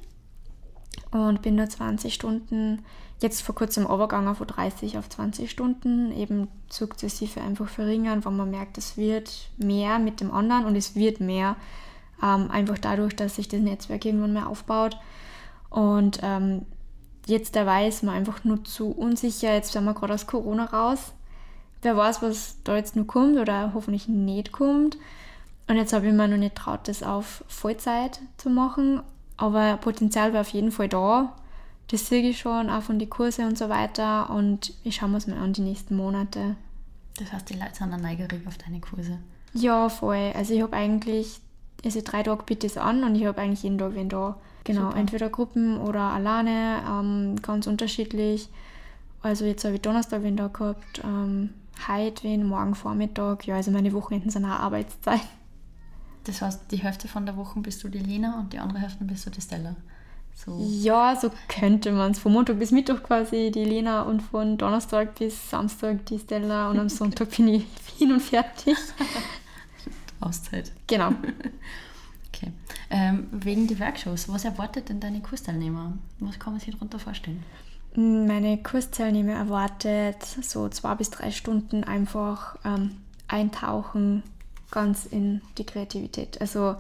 Und 1.12 1.42
bin 1.42 1.56
nur 1.56 1.68
20 1.68 2.14
Stunden 2.14 2.84
jetzt 3.22 3.42
vor 3.42 3.56
kurzem 3.56 3.86
übergegangen 3.86 4.36
von 4.36 4.48
30 4.48 4.98
auf 4.98 5.08
20 5.08 5.50
Stunden, 5.50 6.12
eben 6.12 6.48
sukzessive 6.70 7.42
einfach 7.42 7.70
verringern, 7.70 8.26
weil 8.26 8.32
man 8.32 8.50
merkt, 8.50 8.78
es 8.78 8.98
wird 8.98 9.50
mehr 9.58 10.00
mit 10.00 10.22
dem 10.22 10.32
anderen 10.32 10.66
und 10.66 10.76
es 10.76 10.96
wird 10.96 11.20
mehr, 11.20 11.56
ähm, 12.22 12.50
einfach 12.50 12.80
dadurch, 12.80 13.16
dass 13.16 13.36
sich 13.36 13.48
das 13.48 13.60
Netzwerk 13.60 14.06
irgendwann 14.06 14.34
mehr 14.34 14.48
aufbaut. 14.48 14.98
Und 15.70 16.20
ähm, 16.24 16.66
jetzt 17.28 17.56
dabei 17.56 17.88
ist 17.88 18.04
man 18.04 18.16
einfach 18.16 18.44
nur 18.44 18.64
zu 18.64 18.92
unsicher, 18.92 19.54
jetzt 19.54 19.72
sind 19.72 19.86
wir 19.86 19.94
gerade 19.94 20.16
aus 20.16 20.28
Corona 20.28 20.66
raus. 20.66 21.14
Wer 21.84 21.98
weiß, 21.98 22.22
was 22.22 22.58
da 22.64 22.76
jetzt 22.76 22.96
noch 22.96 23.08
kommt 23.08 23.38
oder 23.38 23.72
hoffentlich 23.74 24.08
nicht 24.08 24.52
kommt. 24.52 24.98
Und 25.68 25.78
jetzt 25.78 25.94
habe 25.94 26.08
ich 26.08 26.14
mir 26.14 26.28
noch 26.28 26.38
nicht 26.38 26.56
traut, 26.56 26.88
das 26.88 27.02
auf 27.02 27.44
Vollzeit 27.48 28.20
zu 28.38 28.50
machen. 28.50 29.02
Aber 29.42 29.78
Potenzial 29.78 30.34
wäre 30.34 30.42
auf 30.42 30.50
jeden 30.50 30.72
Fall 30.72 30.88
da 30.88 31.34
das 31.92 32.08
sehe 32.08 32.28
ich 32.28 32.40
schon, 32.40 32.70
auch 32.70 32.82
von 32.82 33.00
den 33.00 33.10
Kursen 33.10 33.48
und 33.48 33.58
so 33.58 33.68
weiter. 33.68 34.30
Und 34.30 34.74
ich 34.84 34.96
schaue 34.96 35.10
mir 35.10 35.18
es 35.18 35.28
mal 35.28 35.38
an 35.38 35.54
die 35.54 35.62
nächsten 35.62 35.96
Monate. 35.96 36.56
Das 37.18 37.34
heißt, 37.34 37.50
die 37.50 37.56
Leute 37.56 37.76
sind 37.76 37.92
dann 37.92 38.02
neugierig 38.02 38.48
auf 38.48 38.58
deine 38.58 38.80
Kurse? 38.80 39.18
Ja, 39.54 39.90
voll. 39.90 40.32
Also 40.34 40.54
ich 40.54 40.62
habe 40.62 40.76
eigentlich, 40.76 41.42
also 41.84 42.00
drei 42.02 42.24
Tage 42.24 42.44
bitte 42.46 42.66
es 42.66 42.78
an 42.78 43.04
und 43.04 43.16
ich 43.16 43.26
habe 43.26 43.42
eigentlich 43.42 43.64
jeden 43.64 43.78
Tag 43.78 43.94
wen 43.94 44.08
da. 44.08 44.38
Genau, 44.64 44.88
Super. 44.88 44.98
entweder 44.98 45.30
Gruppen 45.30 45.82
oder 45.82 46.00
alleine, 46.00 46.82
ähm, 46.88 47.36
ganz 47.42 47.68
unterschiedlich. 47.68 48.48
Also 49.22 49.44
jetzt 49.44 49.66
habe 49.66 49.76
ich 49.76 49.82
Donnerstag 49.82 50.24
wen 50.24 50.38
da 50.38 50.48
gehabt, 50.48 51.02
ähm, 51.04 51.50
heute 51.90 52.24
wen, 52.24 52.48
morgen 52.48 52.76
Vormittag. 52.76 53.46
Ja, 53.48 53.56
also 53.56 53.72
meine 53.72 53.92
Wochenenden 53.92 54.30
sind 54.30 54.46
auch 54.46 54.60
Arbeitszeit. 54.60 55.20
Das 56.26 56.42
heißt, 56.42 56.72
die 56.72 56.78
Hälfte 56.78 57.08
von 57.08 57.26
der 57.26 57.36
Woche 57.36 57.60
bist 57.60 57.84
du 57.84 57.90
die 57.90 58.00
Lena 58.00 58.40
und 58.40 58.54
die 58.54 58.60
andere 58.60 58.80
Hälfte 58.80 59.04
bist 59.04 59.26
du 59.26 59.30
die 59.30 59.42
Stella? 59.42 59.76
So. 60.36 60.58
Ja, 60.60 61.16
so 61.16 61.32
könnte 61.48 61.92
man 61.92 62.12
es. 62.12 62.20
Von 62.20 62.34
Montag 62.34 62.58
bis 62.58 62.72
Mittwoch 62.72 63.04
quasi 63.04 63.52
die 63.54 63.66
Lena 63.66 64.04
und 64.04 64.22
von 64.22 64.58
Donnerstag 64.58 65.16
bis 65.16 65.50
Samstag 65.50 66.06
die 66.06 66.20
Stella 66.20 66.70
und 66.70 66.80
am 66.80 66.90
Sonntag 66.90 67.36
bin 67.36 67.48
ich 67.48 67.66
hin 67.98 68.12
und 68.12 68.22
fertig. 68.22 68.78
Auszeit. 70.20 70.72
Genau. 70.88 71.12
Okay. 72.34 72.54
Ähm, 72.90 73.28
wegen 73.32 73.68
die 73.68 73.78
Workshops, 73.78 74.30
was 74.30 74.46
erwartet 74.46 74.88
denn 74.88 75.02
deine 75.02 75.20
Kursteilnehmer? 75.20 75.98
Was 76.20 76.40
kann 76.40 76.54
man 76.54 76.62
sich 76.62 76.74
darunter 76.74 76.98
vorstellen? 76.98 77.44
Meine 77.94 78.58
Kursteilnehmer 78.64 79.34
erwartet 79.34 80.24
so 80.24 80.70
zwei 80.70 80.96
bis 80.96 81.10
drei 81.10 81.32
Stunden 81.32 81.84
einfach 81.84 82.56
ähm, 82.64 82.96
eintauchen 83.28 84.24
ganz 84.72 85.06
in 85.06 85.42
die 85.58 85.66
Kreativität. 85.66 86.40
Also 86.42 86.76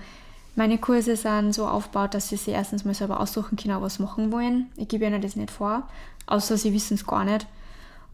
meine 0.55 0.77
Kurse 0.77 1.15
sind 1.15 1.53
so 1.53 1.67
aufgebaut, 1.67 2.13
dass 2.13 2.29
sie 2.29 2.35
sich 2.35 2.53
erstens 2.53 2.83
mal 2.83 2.93
selber 2.93 3.19
aussuchen 3.19 3.57
können, 3.57 3.81
was 3.81 3.95
sie 3.95 4.03
machen 4.03 4.31
wollen. 4.31 4.69
Ich 4.75 4.87
gebe 4.87 5.05
ihnen 5.05 5.21
das 5.21 5.35
nicht 5.35 5.51
vor, 5.51 5.83
außer 6.27 6.57
sie 6.57 6.73
wissen 6.73 6.95
es 6.95 7.05
gar 7.05 7.23
nicht. 7.23 7.47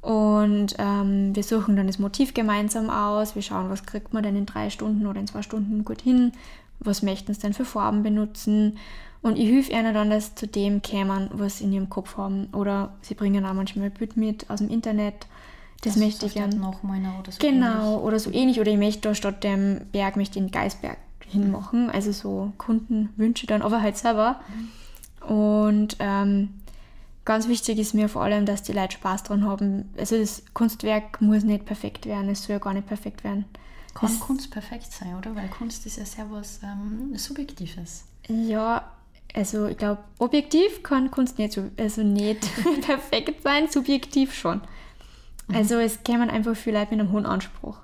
Und 0.01 0.75
ähm, 0.77 1.35
wir 1.35 1.43
suchen 1.43 1.75
dann 1.75 1.87
das 1.87 1.99
Motiv 1.99 2.33
gemeinsam 2.33 2.89
aus. 2.89 3.35
Wir 3.35 3.41
schauen, 3.41 3.69
was 3.69 3.85
kriegt 3.85 4.13
man 4.13 4.23
denn 4.23 4.35
in 4.35 4.45
drei 4.45 4.69
Stunden 4.69 5.07
oder 5.07 5.19
in 5.19 5.27
zwei 5.27 5.41
Stunden 5.41 5.83
gut 5.83 6.01
hin. 6.01 6.31
Was 6.79 7.01
möchten 7.01 7.33
sie 7.33 7.41
denn 7.41 7.53
für 7.53 7.65
Farben 7.65 8.03
benutzen? 8.03 8.77
Und 9.23 9.37
ich 9.37 9.49
helfe 9.49 9.71
ihnen 9.71 9.93
dann, 9.93 10.11
dass 10.11 10.35
zu 10.35 10.47
dem 10.47 10.83
kämen, 10.83 11.29
was 11.33 11.57
sie 11.57 11.63
in 11.63 11.73
ihrem 11.73 11.89
Kopf 11.89 12.17
haben. 12.17 12.47
Oder 12.53 12.93
sie 13.01 13.15
bringen 13.15 13.45
auch 13.45 13.53
manchmal 13.53 13.87
ein 13.87 13.91
Bild 13.91 14.15
mit 14.15 14.49
aus 14.49 14.59
dem 14.59 14.69
Internet. 14.69 15.27
Das, 15.81 15.93
das 15.93 16.03
möchte 16.03 16.25
ich 16.25 16.33
gerne. 16.33 16.55
Noch 16.55 16.83
meiner 16.83 17.19
oder 17.19 17.31
so 17.31 17.39
genau, 17.39 17.93
ähnlich. 17.93 18.03
oder 18.03 18.19
so 18.19 18.31
ähnlich. 18.31 18.59
Oder 18.59 18.71
ich 18.71 18.77
möchte 18.77 19.01
da 19.01 19.15
statt 19.15 19.43
dem 19.43 19.81
Berg 19.91 20.15
möchte 20.15 20.39
den 20.39 20.51
Geisberg 20.51 20.97
hinmachen, 21.29 21.89
also 21.89 22.11
so 22.11 22.53
Kundenwünsche 22.57 23.47
dann, 23.47 23.61
aber 23.61 23.81
halt 23.81 23.97
selber. 23.97 24.39
Und 25.27 25.97
ähm, 25.99 26.61
ganz 27.25 27.47
wichtig 27.47 27.77
ist 27.79 27.93
mir 27.93 28.09
vor 28.09 28.23
allem, 28.23 28.45
dass 28.45 28.63
die 28.63 28.71
Leute 28.71 28.93
Spaß 28.93 29.23
dran 29.23 29.45
haben. 29.45 29.93
Also 29.97 30.17
das 30.17 30.43
Kunstwerk 30.53 31.21
muss 31.21 31.43
nicht 31.43 31.65
perfekt 31.65 32.05
werden, 32.05 32.29
es 32.29 32.43
soll 32.43 32.53
ja 32.53 32.59
gar 32.59 32.73
nicht 32.73 32.87
perfekt 32.87 33.23
werden. 33.23 33.45
Kann 33.93 34.09
das, 34.09 34.19
Kunst 34.19 34.51
perfekt 34.51 34.91
sein, 34.91 35.15
oder? 35.15 35.35
Weil 35.35 35.49
Kunst 35.49 35.85
ist 35.85 35.97
ja 35.97 36.05
sehr 36.05 36.29
was 36.29 36.59
ähm, 36.63 37.17
Subjektives. 37.17 38.05
Ja, 38.27 38.91
also 39.33 39.65
ich 39.67 39.77
glaube, 39.77 40.03
objektiv 40.19 40.83
kann 40.83 41.11
Kunst 41.11 41.39
nicht, 41.39 41.59
also 41.77 42.03
nicht 42.03 42.47
perfekt 42.85 43.43
sein, 43.43 43.67
subjektiv 43.69 44.33
schon. 44.33 44.61
Mhm. 45.47 45.55
Also 45.55 45.75
es 45.75 46.03
kämen 46.03 46.29
einfach 46.29 46.55
viele 46.55 46.79
Leute 46.79 46.91
mit 46.91 47.01
einem 47.01 47.11
hohen 47.11 47.25
Anspruch. 47.25 47.77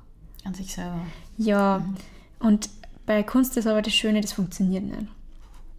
An 0.43 0.53
sich 0.53 0.73
selber. 0.73 0.99
Ja, 1.37 1.79
mhm. 1.79 1.95
und 2.47 2.69
bei 3.05 3.23
Kunst 3.23 3.57
ist 3.57 3.67
aber 3.67 3.81
das 3.81 3.93
Schöne, 3.93 4.21
das 4.21 4.33
funktioniert 4.33 4.83
nicht. 4.83 5.07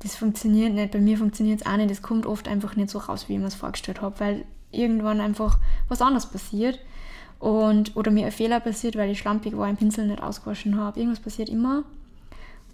Das 0.01 0.17
funktioniert 0.17 0.75
nicht. 0.75 0.93
Bei 0.93 0.99
mir 0.99 1.17
funktioniert 1.17 1.63
es 1.63 1.67
auch 1.67 1.77
nicht. 1.77 1.91
Das 1.91 2.03
kommt 2.03 2.27
oft 2.27 2.47
einfach 2.49 2.77
nicht 2.77 2.91
so 2.91 2.99
raus, 2.99 3.29
wie 3.29 3.35
ich 3.35 3.39
mir 3.39 3.47
es 3.47 3.55
vorgestellt 3.55 4.03
habe, 4.03 4.21
weil 4.21 4.45
irgendwann 4.71 5.21
einfach 5.21 5.59
was 5.89 6.03
anderes 6.03 6.27
passiert. 6.27 6.79
Und, 7.39 7.97
oder 7.97 8.11
mir 8.11 8.27
ein 8.27 8.33
Fehler 8.33 8.61
passiert, 8.61 8.97
weil 8.97 9.11
ich 9.11 9.19
schlampig 9.19 9.57
war, 9.57 9.67
einen 9.67 9.77
Pinsel 9.77 10.07
nicht 10.07 10.23
ausgewaschen 10.23 10.79
habe. 10.79 11.01
Irgendwas 11.01 11.21
passiert 11.21 11.49
immer. 11.49 11.85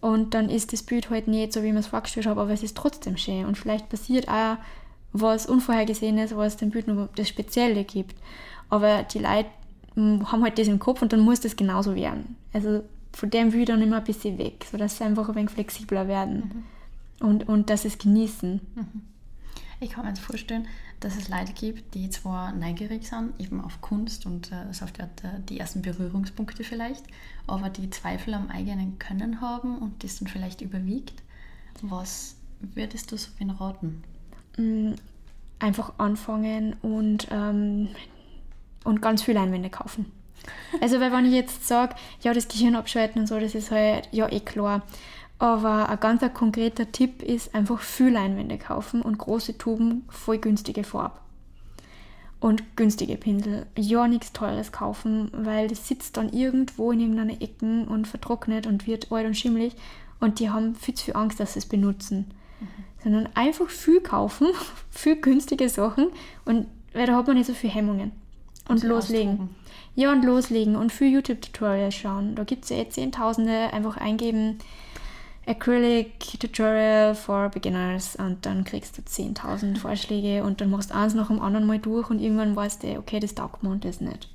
Und 0.00 0.34
dann 0.34 0.48
ist 0.48 0.72
das 0.72 0.82
Bild 0.82 1.10
halt 1.10 1.28
nicht 1.28 1.52
so, 1.52 1.62
wie 1.62 1.68
ich 1.68 1.72
mir 1.72 1.80
es 1.80 1.86
vorgestellt 1.86 2.26
habe, 2.26 2.40
aber 2.40 2.50
es 2.50 2.62
ist 2.62 2.76
trotzdem 2.76 3.16
schön. 3.16 3.44
Und 3.44 3.58
vielleicht 3.58 3.88
passiert 3.88 4.28
auch 4.28 4.56
was 5.12 5.46
Unvorhergesehenes, 5.46 6.36
was 6.36 6.56
dem 6.56 6.70
Bild 6.70 6.88
noch 6.88 7.08
das 7.14 7.28
Spezielle 7.28 7.84
gibt. 7.84 8.16
Aber 8.70 9.02
die 9.02 9.18
Leute 9.18 9.50
hm, 9.94 10.30
haben 10.30 10.42
halt 10.42 10.58
das 10.58 10.68
im 10.68 10.78
Kopf 10.78 11.02
und 11.02 11.12
dann 11.12 11.20
muss 11.20 11.40
das 11.40 11.56
genauso 11.56 11.94
werden. 11.94 12.36
Also 12.52 12.82
von 13.12 13.30
dem 13.30 13.52
will 13.52 13.60
ich 13.60 13.66
dann 13.66 13.82
immer 13.82 13.98
ein 13.98 14.04
bisschen 14.04 14.38
weg, 14.38 14.66
sodass 14.70 14.96
sie 14.96 15.04
einfach 15.04 15.28
ein 15.28 15.34
wenig 15.34 15.50
flexibler 15.50 16.08
werden 16.08 16.64
mhm. 17.20 17.26
und, 17.26 17.48
und 17.48 17.70
dass 17.70 17.84
es 17.84 17.98
genießen. 17.98 18.60
Mhm. 18.74 19.02
Ich 19.80 19.90
kann 19.90 20.04
mir 20.04 20.10
jetzt 20.10 20.20
vorstellen, 20.20 20.68
dass 21.00 21.16
es 21.16 21.28
Leute 21.30 21.52
gibt, 21.54 21.94
die 21.94 22.10
zwar 22.10 22.52
neugierig 22.52 23.08
sind, 23.08 23.32
eben 23.40 23.62
auf 23.62 23.80
Kunst 23.80 24.26
und 24.26 24.52
äh, 24.52 24.66
auf 24.70 24.92
die, 24.92 25.02
die 25.48 25.58
ersten 25.58 25.80
Berührungspunkte 25.80 26.62
vielleicht, 26.62 27.04
aber 27.46 27.70
die 27.70 27.88
Zweifel 27.88 28.34
am 28.34 28.50
eigenen 28.50 28.98
Können 28.98 29.40
haben 29.40 29.78
und 29.78 30.04
das 30.04 30.18
dann 30.18 30.28
vielleicht 30.28 30.60
überwiegt. 30.60 31.22
Was 31.80 32.36
würdest 32.60 33.10
du 33.10 33.16
so 33.16 33.30
raten? 33.58 34.04
Mm, 34.58 34.92
einfach 35.58 35.94
anfangen 35.98 36.76
und, 36.82 37.28
ähm, 37.30 37.88
und 38.84 39.02
ganz 39.02 39.22
viele 39.22 39.40
Einwände 39.40 39.70
kaufen. 39.70 40.12
Also, 40.80 41.00
weil 41.00 41.12
wenn 41.12 41.26
ich 41.26 41.32
jetzt 41.32 41.66
sage, 41.66 41.94
ja, 42.22 42.32
das 42.32 42.48
Gehirn 42.48 42.74
abschalten 42.74 43.22
und 43.22 43.26
so, 43.26 43.38
das 43.38 43.54
ist 43.54 43.70
halt, 43.70 44.08
ja, 44.12 44.30
eh 44.30 44.40
klar. 44.40 44.82
Aber 45.38 45.88
ein 45.88 46.00
ganz 46.00 46.22
konkreter 46.34 46.92
Tipp 46.92 47.22
ist 47.22 47.54
einfach 47.54 47.80
Fülleinwände 47.80 48.58
kaufen 48.58 49.00
und 49.00 49.18
große 49.18 49.56
Tuben 49.56 50.04
voll 50.10 50.38
günstige 50.38 50.84
Farbe. 50.84 51.16
Und 52.40 52.76
günstige 52.76 53.16
Pinsel. 53.16 53.66
Ja, 53.76 54.08
nichts 54.08 54.32
Teures 54.32 54.72
kaufen, 54.72 55.30
weil 55.32 55.68
das 55.68 55.88
sitzt 55.88 56.16
dann 56.16 56.32
irgendwo 56.32 56.92
in 56.92 57.00
irgendeiner 57.00 57.40
Ecken 57.40 57.86
und 57.86 58.06
vertrocknet 58.06 58.66
und 58.66 58.86
wird 58.86 59.12
alt 59.12 59.26
und 59.26 59.34
schimmelig. 59.34 59.74
Und 60.20 60.40
die 60.40 60.50
haben 60.50 60.74
viel 60.74 60.94
zu 60.94 61.06
viel 61.06 61.16
Angst, 61.16 61.40
dass 61.40 61.54
sie 61.54 61.60
es 61.60 61.66
benutzen. 61.66 62.30
Mhm. 62.60 62.66
Sondern 63.02 63.28
einfach 63.34 63.68
viel 63.68 64.00
kaufen, 64.00 64.48
viel 64.90 65.16
günstige 65.16 65.68
Sachen 65.68 66.08
und 66.44 66.66
weil 66.92 67.06
da 67.06 67.16
hat 67.16 67.26
man 67.26 67.36
nicht 67.36 67.46
so 67.46 67.54
viele 67.54 67.72
Hemmungen. 67.72 68.12
Und, 68.70 68.82
loslegen. 68.82 69.32
Austoben. 69.32 69.56
Ja, 69.96 70.12
und 70.12 70.24
loslegen 70.24 70.76
und 70.76 70.92
für 70.92 71.04
YouTube-Tutorials 71.04 71.94
schauen. 71.94 72.34
Da 72.34 72.44
gibt 72.44 72.64
es 72.64 72.70
ja 72.70 72.76
eh 72.76 72.88
Zehntausende, 72.88 73.72
einfach 73.72 73.96
eingeben 73.96 74.58
Acrylic 75.46 76.20
Tutorial 76.38 77.14
for 77.14 77.48
Beginners 77.48 78.14
und 78.14 78.46
dann 78.46 78.64
kriegst 78.64 78.98
du 78.98 79.02
10.000 79.02 79.78
Vorschläge 79.78 80.44
und 80.44 80.60
dann 80.60 80.70
machst 80.70 80.90
du 80.90 80.94
eins 80.94 81.14
nach 81.14 81.28
dem 81.28 81.40
anderen 81.40 81.66
mal 81.66 81.78
durch 81.78 82.08
und 82.10 82.20
irgendwann 82.20 82.54
weißt 82.54 82.82
du, 82.82 82.98
okay, 82.98 83.20
das 83.20 83.34
taugt 83.34 83.62
mir 83.62 83.70
und 83.70 83.84
das 83.84 84.00
nicht. 84.00 84.28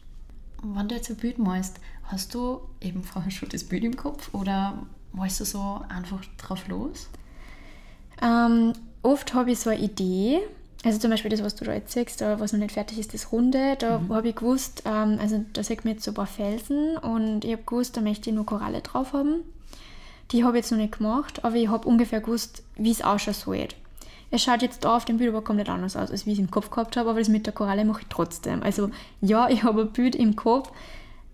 Wenn 0.61 0.87
du 0.87 0.95
jetzt 0.95 1.09
ein 1.09 1.15
Bild 1.15 1.37
malst, 1.37 1.79
hast 2.03 2.33
du 2.33 2.59
eben 2.81 3.03
vorher 3.03 3.31
schon 3.31 3.49
das 3.49 3.63
Bild 3.63 3.83
im 3.83 3.95
Kopf 3.95 4.33
oder 4.33 4.85
malst 5.13 5.39
du 5.39 5.45
so 5.45 5.81
einfach 5.87 6.21
drauf 6.37 6.67
los? 6.67 7.07
Ähm, 8.21 8.73
oft 9.03 9.33
habe 9.33 9.51
ich 9.51 9.59
so 9.59 9.69
eine 9.69 9.79
Idee, 9.79 10.41
also 10.85 10.99
zum 10.99 11.09
Beispiel 11.09 11.31
das, 11.31 11.41
was 11.41 11.55
du 11.55 11.65
da 11.65 11.73
jetzt 11.73 11.93
siehst, 11.93 12.21
was 12.21 12.53
noch 12.53 12.59
nicht 12.59 12.73
fertig 12.73 12.99
ist, 12.99 13.13
das 13.13 13.31
Runde, 13.31 13.75
da 13.79 13.97
mhm. 13.97 14.13
habe 14.13 14.29
ich 14.29 14.35
gewusst, 14.35 14.83
ähm, 14.85 15.17
also 15.19 15.43
da 15.53 15.63
sieht 15.63 15.83
man 15.83 15.95
jetzt 15.95 16.03
so 16.03 16.11
ein 16.11 16.15
paar 16.15 16.27
Felsen 16.27 16.97
und 16.97 17.43
ich 17.43 17.53
habe 17.53 17.63
gewusst, 17.63 17.97
da 17.97 18.01
möchte 18.01 18.29
ich 18.29 18.35
nur 18.35 18.45
Koralle 18.45 18.81
drauf 18.81 19.13
haben. 19.13 19.41
Die 20.31 20.43
habe 20.43 20.57
ich 20.57 20.63
jetzt 20.63 20.71
noch 20.71 20.77
nicht 20.77 20.97
gemacht, 20.97 21.43
aber 21.43 21.55
ich 21.55 21.67
habe 21.69 21.87
ungefähr 21.87 22.21
gewusst, 22.21 22.63
wie 22.75 22.91
es 22.91 23.01
ausschauen 23.01 23.33
soll. 23.33 23.67
Es 24.29 24.43
schaut 24.43 24.61
jetzt 24.61 24.83
da 24.83 24.95
auf 24.95 25.05
dem 25.05 25.17
Bild 25.17 25.29
aber 25.29 25.43
komplett 25.43 25.69
anders 25.69 25.95
aus, 25.95 26.11
als 26.11 26.25
wie 26.25 26.31
ich 26.31 26.39
es 26.39 26.43
im 26.43 26.51
Kopf 26.51 26.69
gehabt 26.69 26.97
habe, 26.97 27.09
aber 27.09 27.19
das 27.19 27.29
mit 27.29 27.47
der 27.47 27.53
Koralle 27.53 27.83
mache 27.83 28.01
ich 28.01 28.07
trotzdem. 28.09 28.61
Also 28.61 28.91
ja, 29.21 29.49
ich 29.49 29.63
habe 29.63 29.81
ein 29.81 29.91
Bild 29.91 30.15
im 30.15 30.35
Kopf, 30.35 30.71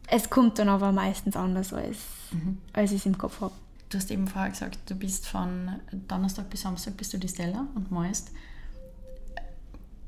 es 0.07 0.29
kommt 0.29 0.59
dann 0.59 0.69
aber 0.69 0.93
meistens 0.93 1.35
anders, 1.35 1.73
als, 1.73 1.97
mhm. 2.31 2.57
als 2.71 2.91
ich 2.91 2.99
es 2.99 3.05
im 3.05 3.17
Kopf 3.17 3.41
habe. 3.41 3.53
Du 3.89 3.97
hast 3.97 4.11
eben 4.11 4.29
vorher 4.29 4.49
gesagt, 4.49 4.79
du 4.89 4.95
bist 4.95 5.27
von 5.27 5.71
Donnerstag 6.07 6.49
bis 6.49 6.61
Samstag 6.61 6.95
bist 6.95 7.11
du 7.11 7.17
die 7.17 7.27
Stella 7.27 7.67
und 7.75 7.91
malst 7.91 8.31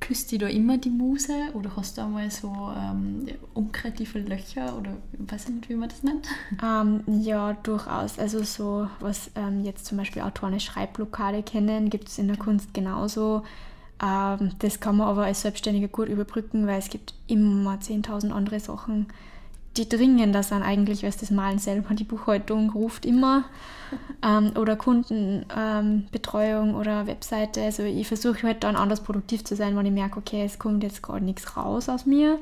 küsst 0.04 0.32
dich 0.32 0.40
da 0.40 0.48
immer 0.48 0.78
die 0.78 0.90
Muse 0.90 1.34
oder 1.54 1.76
hast 1.78 1.98
du 1.98 2.02
einmal 2.02 2.30
so 2.30 2.52
ähm, 2.78 3.26
unkreative 3.54 4.20
Löcher 4.20 4.78
oder 4.78 4.98
weiß 5.18 5.46
ich 5.46 5.56
nicht, 5.56 5.70
wie 5.70 5.76
man 5.76 5.90
das 5.90 6.04
nennt? 6.04 6.28
Ähm, 6.64 7.04
ja, 7.08 7.54
durchaus. 7.54 8.20
Also 8.20 8.44
so, 8.44 8.88
was 9.00 9.32
ähm, 9.36 9.64
jetzt 9.64 9.86
zum 9.86 9.98
Beispiel 9.98 10.22
Autoren 10.22 10.54
als 10.54 10.64
Schreibblockade 10.64 11.44
kennen, 11.44 11.90
gibt 11.90 12.10
es 12.10 12.18
in 12.18 12.28
der 12.28 12.38
Kunst 12.38 12.74
genauso. 12.74 13.44
Ähm, 14.02 14.52
das 14.60 14.80
kann 14.80 14.98
man 14.98 15.08
aber 15.08 15.26
als 15.26 15.42
Selbstständiger 15.42 15.88
gut 15.88 16.10
überbrücken, 16.10 16.68
weil 16.68 16.80
es 16.80 16.90
gibt 16.90 17.14
immer 17.28 17.76
10.000 17.76 18.32
andere 18.32 18.60
Sachen, 18.60 19.08
die 19.78 19.90
dringender 19.90 20.44
sind 20.44 20.62
eigentlich 20.62 21.04
als 21.06 21.18
das 21.18 21.32
Malen 21.32 21.60
selber. 21.60 21.96
Die 21.96 22.04
Buchhaltung 22.04 22.70
ruft 22.72 23.06
immer 23.06 23.46
ähm, 24.24 24.52
oder 24.56 24.76
Kundenbetreuung 24.76 26.70
ähm, 26.70 26.76
oder 26.76 27.08
Webseite. 27.08 27.62
Also 27.64 27.84
ich 27.84 28.08
versuche 28.08 28.44
halt 28.44 28.64
dann 28.64 28.76
anders 28.76 29.02
produktiv 29.02 29.44
zu 29.44 29.56
sein, 29.56 29.76
wenn 29.76 29.86
ich 29.86 29.92
merke, 29.92 30.20
okay, 30.20 30.44
es 30.44 30.60
kommt 30.60 30.84
jetzt 30.84 31.02
gerade 31.02 31.26
nichts 31.26 31.58
raus 31.58 31.90
aus 31.90 32.06
mir. 32.06 32.40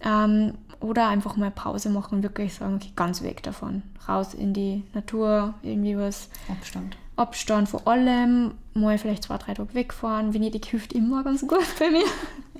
Ähm, 0.00 0.54
oder 0.80 1.08
einfach 1.08 1.36
mal 1.36 1.50
Pause 1.50 1.90
machen 1.90 2.16
und 2.18 2.22
wirklich 2.22 2.54
sagen, 2.54 2.76
okay, 2.76 2.92
ganz 2.94 3.22
weg 3.22 3.42
davon. 3.42 3.82
Raus 4.08 4.32
in 4.32 4.54
die 4.54 4.84
Natur, 4.94 5.54
irgendwie 5.62 5.98
was. 5.98 6.28
Abstand. 6.48 6.96
Abstand 7.16 7.68
vor 7.68 7.86
allem, 7.88 8.52
mal 8.74 8.96
vielleicht 8.96 9.24
zwei, 9.24 9.38
drei 9.38 9.54
Tage 9.54 9.74
wegfahren. 9.74 10.34
Venedig 10.34 10.64
hilft 10.66 10.92
immer 10.92 11.24
ganz 11.24 11.40
gut 11.40 11.66
bei 11.80 11.90
mir 11.90 12.04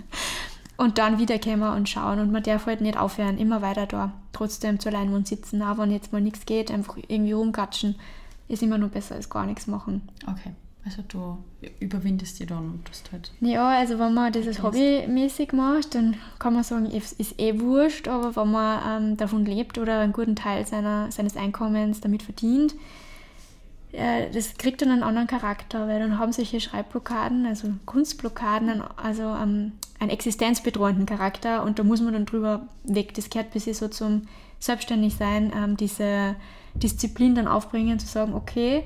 und 0.78 0.96
dann 0.96 1.18
wiederkommen 1.18 1.76
und 1.76 1.88
schauen. 1.88 2.20
Und 2.20 2.32
man 2.32 2.42
darf 2.42 2.64
halt 2.64 2.80
nicht 2.80 2.96
aufhören, 2.96 3.36
immer 3.36 3.60
weiter 3.60 3.86
da, 3.86 4.12
trotzdem 4.32 4.80
zur 4.80 4.92
Leinwand 4.92 5.28
sitzen. 5.28 5.60
Auch 5.60 5.76
wenn 5.76 5.90
jetzt 5.90 6.12
mal 6.12 6.22
nichts 6.22 6.46
geht, 6.46 6.70
einfach 6.70 6.96
irgendwie 7.08 7.32
rumgatschen, 7.32 7.96
ist 8.46 8.62
immer 8.62 8.78
nur 8.78 8.88
besser 8.88 9.16
als 9.16 9.28
gar 9.28 9.44
nichts 9.44 9.66
machen. 9.66 10.08
Okay. 10.22 10.52
Also 10.84 11.02
du 11.06 11.36
überwindest 11.80 12.38
die 12.38 12.46
dann 12.46 12.70
und 12.70 12.88
das 12.88 13.02
halt. 13.12 13.32
Ja, 13.40 13.68
also 13.68 13.98
wenn 13.98 14.14
man 14.14 14.32
das 14.32 14.62
hobbymäßig 14.62 15.52
macht, 15.52 15.96
dann 15.96 16.16
kann 16.38 16.54
man 16.54 16.62
sagen, 16.62 16.86
es 16.86 17.12
ist 17.12 17.38
eh 17.38 17.60
wurscht, 17.60 18.08
aber 18.08 18.36
wenn 18.36 18.50
man 18.50 19.02
ähm, 19.02 19.16
davon 19.18 19.44
lebt 19.44 19.76
oder 19.76 19.98
einen 19.98 20.12
guten 20.12 20.36
Teil 20.36 20.66
seiner, 20.66 21.10
seines 21.10 21.36
Einkommens 21.36 22.00
damit 22.00 22.22
verdient, 22.22 22.74
äh, 23.92 24.30
das 24.30 24.56
kriegt 24.58 24.82
dann 24.82 24.90
einen 24.90 25.02
anderen 25.02 25.26
Charakter, 25.26 25.88
weil 25.88 26.00
dann 26.00 26.18
haben 26.18 26.32
solche 26.32 26.60
Schreibblockaden, 26.60 27.46
also 27.46 27.68
Kunstblockaden, 27.86 28.82
also 28.96 29.22
ähm, 29.22 29.72
einen 29.98 30.10
existenzbedrohenden 30.10 31.06
Charakter 31.06 31.62
und 31.64 31.78
da 31.78 31.84
muss 31.84 32.00
man 32.00 32.12
dann 32.12 32.26
drüber 32.26 32.68
weg. 32.84 33.14
Das 33.14 33.30
gehört 33.30 33.52
bis 33.52 33.64
so 33.64 33.88
zum 33.88 34.22
Selbstständigsein, 34.60 35.52
ähm, 35.56 35.76
diese 35.76 36.36
Disziplin 36.74 37.34
dann 37.34 37.48
aufbringen, 37.48 37.98
zu 37.98 38.06
sagen, 38.06 38.34
okay, 38.34 38.84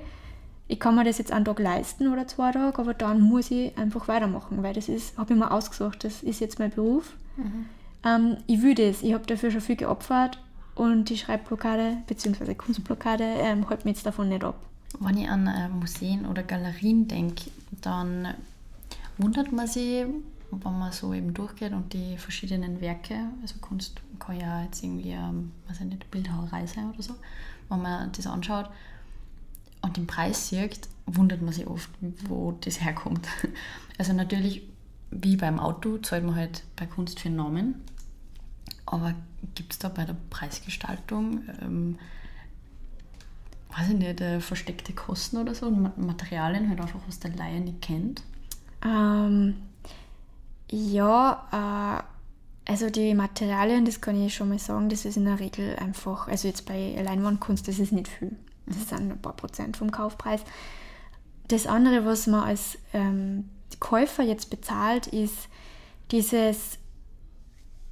ich 0.69 0.79
kann 0.79 0.95
mir 0.95 1.05
das 1.05 1.19
jetzt 1.19 1.33
einen 1.33 1.45
Tag 1.45 1.59
leisten 1.59 2.11
oder 2.13 2.27
zwei 2.27 2.53
Tage, 2.53 2.79
aber 2.79 2.95
dann 2.95 3.21
muss 3.21 3.51
ich 3.51 3.77
einfach 3.77 4.09
weitermachen, 4.09 4.63
weil 4.63 4.73
das 4.73 4.89
ist, 4.89 5.19
habe 5.19 5.35
ich 5.35 5.39
mir 5.39 5.51
ausgesucht, 5.51 6.05
das 6.05 6.23
ist 6.23 6.41
jetzt 6.41 6.59
mein 6.59 6.71
Beruf. 6.71 7.15
Mhm. 7.37 7.67
Ähm, 8.05 8.37
ich 8.47 8.63
will 8.63 8.75
das, 8.75 9.03
ich 9.03 9.13
habe 9.13 9.27
dafür 9.27 9.51
schon 9.51 9.61
viel 9.61 9.77
geopfert 9.77 10.39
und 10.75 11.11
die 11.11 11.19
Schreibblockade 11.19 11.99
bzw. 12.07 12.55
Kunstblockade 12.55 13.25
ähm, 13.25 13.69
hält 13.69 13.85
mich 13.85 13.97
jetzt 13.97 14.07
davon 14.07 14.29
nicht 14.29 14.45
ab. 14.45 14.57
Wenn 15.01 15.19
ich 15.19 15.29
an 15.29 15.47
äh, 15.47 15.69
Museen 15.69 16.27
oder 16.27 16.43
Galerien 16.43 17.09
denke, 17.09 17.51
dann 17.81 18.35
wundert 19.19 19.53
man 19.53 19.67
sich, 19.67 20.05
wenn 20.51 20.79
man 20.79 20.93
so 20.93 21.15
eben 21.15 21.33
durchgeht 21.33 21.73
und 21.73 21.93
die 21.93 22.19
verschiedenen 22.19 22.81
Werke, 22.81 23.17
also 23.41 23.57
Kunst 23.61 24.01
kann 24.19 24.39
ja 24.39 24.63
jetzt 24.63 24.83
irgendwie, 24.83 25.11
ähm, 25.11 25.53
weiß 25.69 25.81
ich 25.81 25.87
nicht, 25.87 26.11
Bildhauerei 26.11 26.67
sein 26.67 26.91
oder 26.91 27.03
so, 27.03 27.15
wenn 27.69 27.83
man 27.83 28.13
das 28.13 28.27
anschaut 28.27 28.69
und 29.81 29.97
den 29.97 30.07
Preis 30.07 30.49
sieht, 30.49 30.89
wundert 31.07 31.43
man 31.43 31.53
sich 31.53 31.67
oft, 31.67 31.91
wo 32.29 32.53
das 32.61 32.81
herkommt. 32.81 33.27
Also 33.99 34.15
natürlich, 34.15 34.63
wie 35.11 35.37
beim 35.37 35.61
Auto, 35.61 35.99
zahlt 35.99 36.25
man 36.25 36.35
halt 36.35 36.65
bei 36.77 36.87
Kunst 36.87 37.21
für 37.21 37.29
Namen, 37.29 37.75
aber 38.87 39.15
gibt 39.55 39.75
es 39.75 39.79
da 39.79 39.91
bei 39.91 40.07
der 40.07 40.17
Preisgestaltung 40.31 41.43
ähm, 41.61 41.99
weiß 43.77 43.91
ich 43.91 43.97
nicht, 43.97 44.21
äh, 44.21 44.41
versteckte 44.41 44.93
Kosten 44.93 45.39
oder 45.39 45.55
so, 45.55 45.71
Materialien 45.71 46.69
halt 46.69 46.81
einfach, 46.81 47.01
was 47.07 47.19
der 47.21 47.35
Laie 47.35 47.61
nicht 47.61 47.81
kennt? 47.83 48.23
Ähm, 48.85 49.55
ja, 50.71 52.05
äh, 52.67 52.71
also 52.71 52.91
die 52.91 53.15
Materialien, 53.15 53.85
das 53.85 54.01
kann 54.01 54.21
ich 54.21 54.35
schon 54.35 54.51
mal 54.51 54.59
sagen, 54.59 54.89
das 54.89 55.05
ist 55.05 55.17
in 55.17 55.25
der 55.25 55.41
Regel 55.41 55.77
einfach, 55.77 56.29
also 56.29 56.49
jetzt 56.49 56.67
bei 56.67 57.01
Leinwandkunst, 57.03 57.67
das 57.67 57.79
ist 57.79 57.93
nicht 57.93 58.09
viel. 58.09 58.37
Das 58.67 58.77
mhm. 58.77 58.85
sind 58.85 59.13
ein 59.13 59.23
paar 59.23 59.37
Prozent 59.37 59.77
vom 59.77 59.91
Kaufpreis. 59.91 60.43
Das 61.49 61.67
andere, 61.67 62.05
was 62.05 62.27
man 62.27 62.45
als 62.45 62.79
ähm, 62.93 63.49
Käufer 63.81 64.23
jetzt 64.23 64.51
bezahlt, 64.51 65.09
ist 65.09 65.49
dieses 66.11 66.79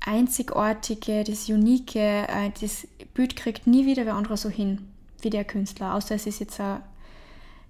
einzigartige, 0.01 1.25
das 1.25 1.49
unique, 1.49 1.97
äh, 1.97 2.53
das 2.61 2.87
Bild 3.15 3.37
kriegt 3.37 3.67
nie 3.67 3.87
wieder 3.87 4.07
wer 4.07 4.15
andere 4.15 4.37
so 4.37 4.49
hin 4.49 4.91
wie 5.25 5.31
der 5.31 5.45
Künstler, 5.45 5.95
außer 5.95 6.15
es 6.15 6.27
ist 6.27 6.41
jetzt 6.41 6.61
eine 6.61 6.83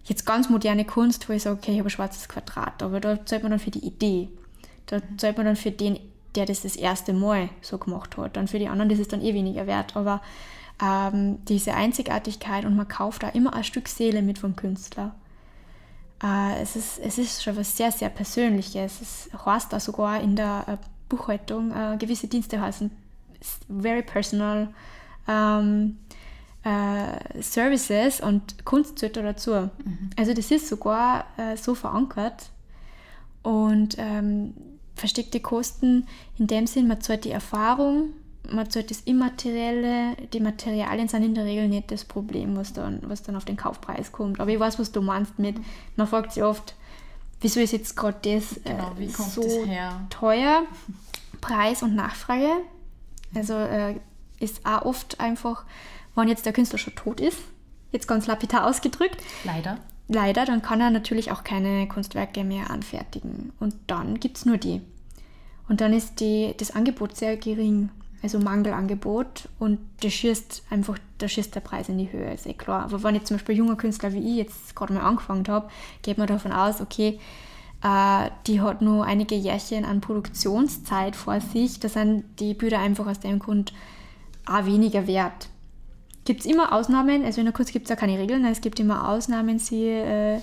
jetzt 0.04 0.26
ganz 0.26 0.48
moderne 0.48 0.84
Kunst, 0.84 1.28
wo 1.28 1.32
ich 1.32 1.42
sage, 1.42 1.56
okay, 1.56 1.72
ich 1.72 1.78
habe 1.78 1.88
ein 1.88 1.90
schwarzes 1.90 2.28
Quadrat, 2.28 2.82
aber 2.82 3.00
da 3.00 3.24
zahlt 3.26 3.42
man 3.42 3.50
dann 3.50 3.60
für 3.60 3.70
die 3.70 3.84
Idee. 3.84 4.28
Da 4.86 5.00
zahlt 5.16 5.36
man 5.36 5.46
dann 5.46 5.56
für 5.56 5.70
den, 5.70 5.98
der 6.34 6.46
das 6.46 6.62
das 6.62 6.76
erste 6.76 7.12
Mal 7.12 7.48
so 7.60 7.78
gemacht 7.78 8.16
hat. 8.16 8.36
Dann 8.36 8.48
für 8.48 8.58
die 8.58 8.68
anderen 8.68 8.88
das 8.88 8.98
ist 8.98 9.12
dann 9.12 9.22
eh 9.22 9.34
weniger 9.34 9.66
wert. 9.66 9.96
Aber 9.96 10.20
ähm, 10.82 11.38
diese 11.46 11.74
Einzigartigkeit 11.74 12.64
und 12.64 12.76
man 12.76 12.88
kauft 12.88 13.22
da 13.22 13.28
immer 13.28 13.54
ein 13.54 13.64
Stück 13.64 13.88
Seele 13.88 14.22
mit 14.22 14.38
vom 14.38 14.56
Künstler. 14.56 15.14
Äh, 16.22 16.60
es, 16.62 16.76
ist, 16.76 16.98
es 16.98 17.18
ist 17.18 17.42
schon 17.42 17.56
was 17.56 17.76
sehr, 17.76 17.92
sehr 17.92 18.08
Persönliches. 18.08 19.00
Es 19.00 19.30
heißt 19.44 19.72
da 19.72 19.80
sogar 19.80 20.20
in 20.20 20.36
der 20.36 20.64
äh, 20.66 20.76
Buchhaltung, 21.08 21.72
äh, 21.72 21.96
gewisse 21.98 22.28
Dienste 22.28 22.60
heißen 22.60 22.90
very 23.68 24.02
personal. 24.02 24.68
Ähm, 25.28 25.98
äh, 26.64 27.42
Services 27.42 28.20
und 28.20 28.64
Kunst 28.64 28.98
zählt 28.98 29.16
da 29.16 29.22
dazu. 29.22 29.52
Mhm. 29.52 30.10
Also 30.16 30.34
das 30.34 30.50
ist 30.50 30.68
sogar 30.68 31.26
äh, 31.36 31.56
so 31.56 31.74
verankert. 31.74 32.50
Und 33.42 33.96
ähm, 33.98 34.54
versteckte 34.94 35.40
Kosten 35.40 36.06
in 36.38 36.46
dem 36.46 36.66
Sinn, 36.66 36.86
man 36.86 37.00
zahlt 37.00 37.24
die 37.24 37.30
Erfahrung, 37.30 38.10
man 38.50 38.68
zahlt 38.68 38.90
das 38.90 39.00
Immaterielle, 39.02 40.16
die 40.32 40.40
Materialien 40.40 41.08
sind 41.08 41.22
in 41.22 41.34
der 41.34 41.44
Regel 41.44 41.68
nicht 41.68 41.90
das 41.90 42.04
Problem, 42.04 42.56
was 42.56 42.72
dann, 42.74 43.00
was 43.04 43.22
dann 43.22 43.36
auf 43.36 43.44
den 43.44 43.56
Kaufpreis 43.56 44.12
kommt. 44.12 44.40
Aber 44.40 44.50
ich 44.50 44.60
weiß, 44.60 44.78
was 44.78 44.92
du 44.92 45.00
meinst 45.00 45.38
mit, 45.38 45.56
man 45.96 46.06
fragt 46.06 46.32
sich 46.32 46.42
oft, 46.42 46.74
wieso 47.40 47.60
ist 47.60 47.72
jetzt 47.72 47.96
gerade 47.96 48.18
das, 48.22 48.58
äh, 48.58 48.74
genau, 48.74 48.92
so 49.08 49.42
das 49.42 49.90
teuer? 50.10 50.62
Preis 51.40 51.82
und 51.82 51.94
Nachfrage. 51.94 52.50
Also 53.34 53.54
äh, 53.54 53.94
ist 54.40 54.66
auch 54.66 54.82
oft 54.82 55.20
einfach 55.20 55.64
wenn 56.14 56.28
jetzt 56.28 56.46
der 56.46 56.52
Künstler 56.52 56.78
schon 56.78 56.94
tot 56.94 57.20
ist, 57.20 57.38
jetzt 57.92 58.08
ganz 58.08 58.26
lapidar 58.26 58.66
ausgedrückt. 58.66 59.22
Leider. 59.44 59.78
Leider, 60.08 60.44
dann 60.44 60.62
kann 60.62 60.80
er 60.80 60.90
natürlich 60.90 61.30
auch 61.30 61.44
keine 61.44 61.86
Kunstwerke 61.86 62.44
mehr 62.44 62.70
anfertigen. 62.70 63.52
Und 63.60 63.74
dann 63.86 64.18
gibt 64.18 64.38
es 64.38 64.46
nur 64.46 64.56
die. 64.56 64.80
Und 65.68 65.80
dann 65.80 65.92
ist 65.92 66.20
die, 66.20 66.54
das 66.56 66.72
Angebot 66.72 67.16
sehr 67.16 67.36
gering, 67.36 67.90
also 68.22 68.38
Mangelangebot. 68.40 69.48
Und 69.58 69.78
da 70.02 70.10
schießt 70.10 70.64
einfach, 70.70 70.98
da 71.18 71.28
schießt 71.28 71.54
der 71.54 71.60
Preis 71.60 71.88
in 71.88 71.98
die 71.98 72.10
Höhe, 72.10 72.34
ist 72.34 72.46
eh 72.46 72.54
klar. 72.54 72.82
Aber 72.82 73.02
wenn 73.02 73.14
jetzt 73.14 73.28
zum 73.28 73.36
Beispiel 73.36 73.56
junger 73.56 73.76
Künstler 73.76 74.12
wie 74.12 74.18
ich 74.18 74.36
jetzt 74.36 74.74
gerade 74.74 74.92
mal 74.92 75.02
angefangen 75.02 75.46
habe, 75.48 75.70
geht 76.02 76.18
man 76.18 76.26
davon 76.26 76.52
aus, 76.52 76.80
okay, 76.80 77.20
Äh, 77.82 78.30
die 78.46 78.60
hat 78.60 78.82
nur 78.82 79.06
einige 79.06 79.34
Jährchen 79.34 79.86
an 79.86 80.02
Produktionszeit 80.02 81.16
vor 81.16 81.40
sich. 81.40 81.80
Da 81.80 81.88
sind 81.88 82.24
die 82.38 82.52
Bilder 82.52 82.78
einfach 82.78 83.06
aus 83.06 83.20
dem 83.20 83.38
Grund 83.38 83.72
auch 84.44 84.66
weniger 84.66 85.06
wert. 85.06 85.48
Gibt 86.30 86.42
es 86.42 86.46
immer 86.46 86.72
Ausnahmen, 86.72 87.24
also 87.24 87.40
in 87.40 87.46
der 87.46 87.52
Kunst 87.52 87.72
gibt 87.72 87.86
es 87.86 87.90
ja 87.90 87.96
keine 87.96 88.16
Regeln, 88.16 88.44
es 88.44 88.60
gibt 88.60 88.78
immer 88.78 89.08
Ausnahmen, 89.08 89.58
siehe 89.58 90.36
äh, 90.36 90.40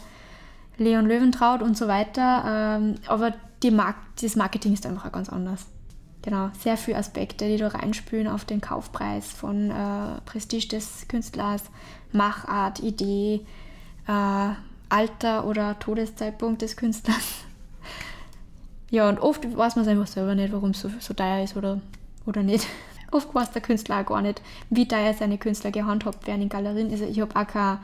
Leon 0.78 1.06
Löwentraut 1.06 1.62
und 1.62 1.78
so 1.78 1.88
weiter. 1.88 2.44
Ähm, 2.78 2.96
aber 3.08 3.34
Mark 3.72 3.96
das 4.22 4.36
Marketing 4.36 4.74
ist 4.74 4.86
einfach 4.86 5.10
ganz 5.14 5.30
anders. 5.30 5.66
Genau, 6.24 6.50
sehr 6.60 6.76
viele 6.76 6.98
Aspekte, 6.98 7.48
die 7.48 7.56
da 7.56 7.70
reinspülen 7.70 8.28
auf 8.28 8.44
den 8.44 8.60
Kaufpreis 8.60 9.32
von 9.32 9.72
äh, 9.72 10.20
Prestige 10.26 10.68
des 10.68 11.08
Künstlers, 11.08 11.64
Machart, 12.12 12.82
Idee, 12.82 13.46
äh, 14.10 14.50
Alter 14.90 15.46
oder 15.46 15.80
Todeszeitpunkt 15.80 16.64
des 16.64 16.76
Künstlers. 16.76 17.46
ja, 18.92 19.08
und 19.08 19.20
oft 19.20 19.56
weiß 19.56 19.78
man 19.78 19.86
es 19.86 19.90
einfach 19.90 20.08
selber 20.08 20.36
nicht, 20.36 20.52
warum 20.52 20.72
es 20.72 20.82
so, 20.82 20.90
so 21.00 21.14
teuer 21.14 21.46
ist 21.46 21.56
oder, 21.56 21.80
oder 22.26 22.44
nicht. 22.44 22.68
Oft 23.12 23.34
weiß 23.34 23.52
der 23.52 23.62
Künstler 23.62 24.02
auch 24.02 24.06
gar 24.06 24.22
nicht, 24.22 24.42
wie 24.70 24.88
teuer 24.88 25.14
seine 25.14 25.38
Künstler 25.38 25.72
gehandhabt 25.72 26.28
werden 26.28 26.42
in 26.42 26.50
Galerien. 26.50 26.92
Also 26.92 27.06
ich 27.06 27.20
habe 27.22 27.36
auch 27.36 27.48
keine 27.48 27.80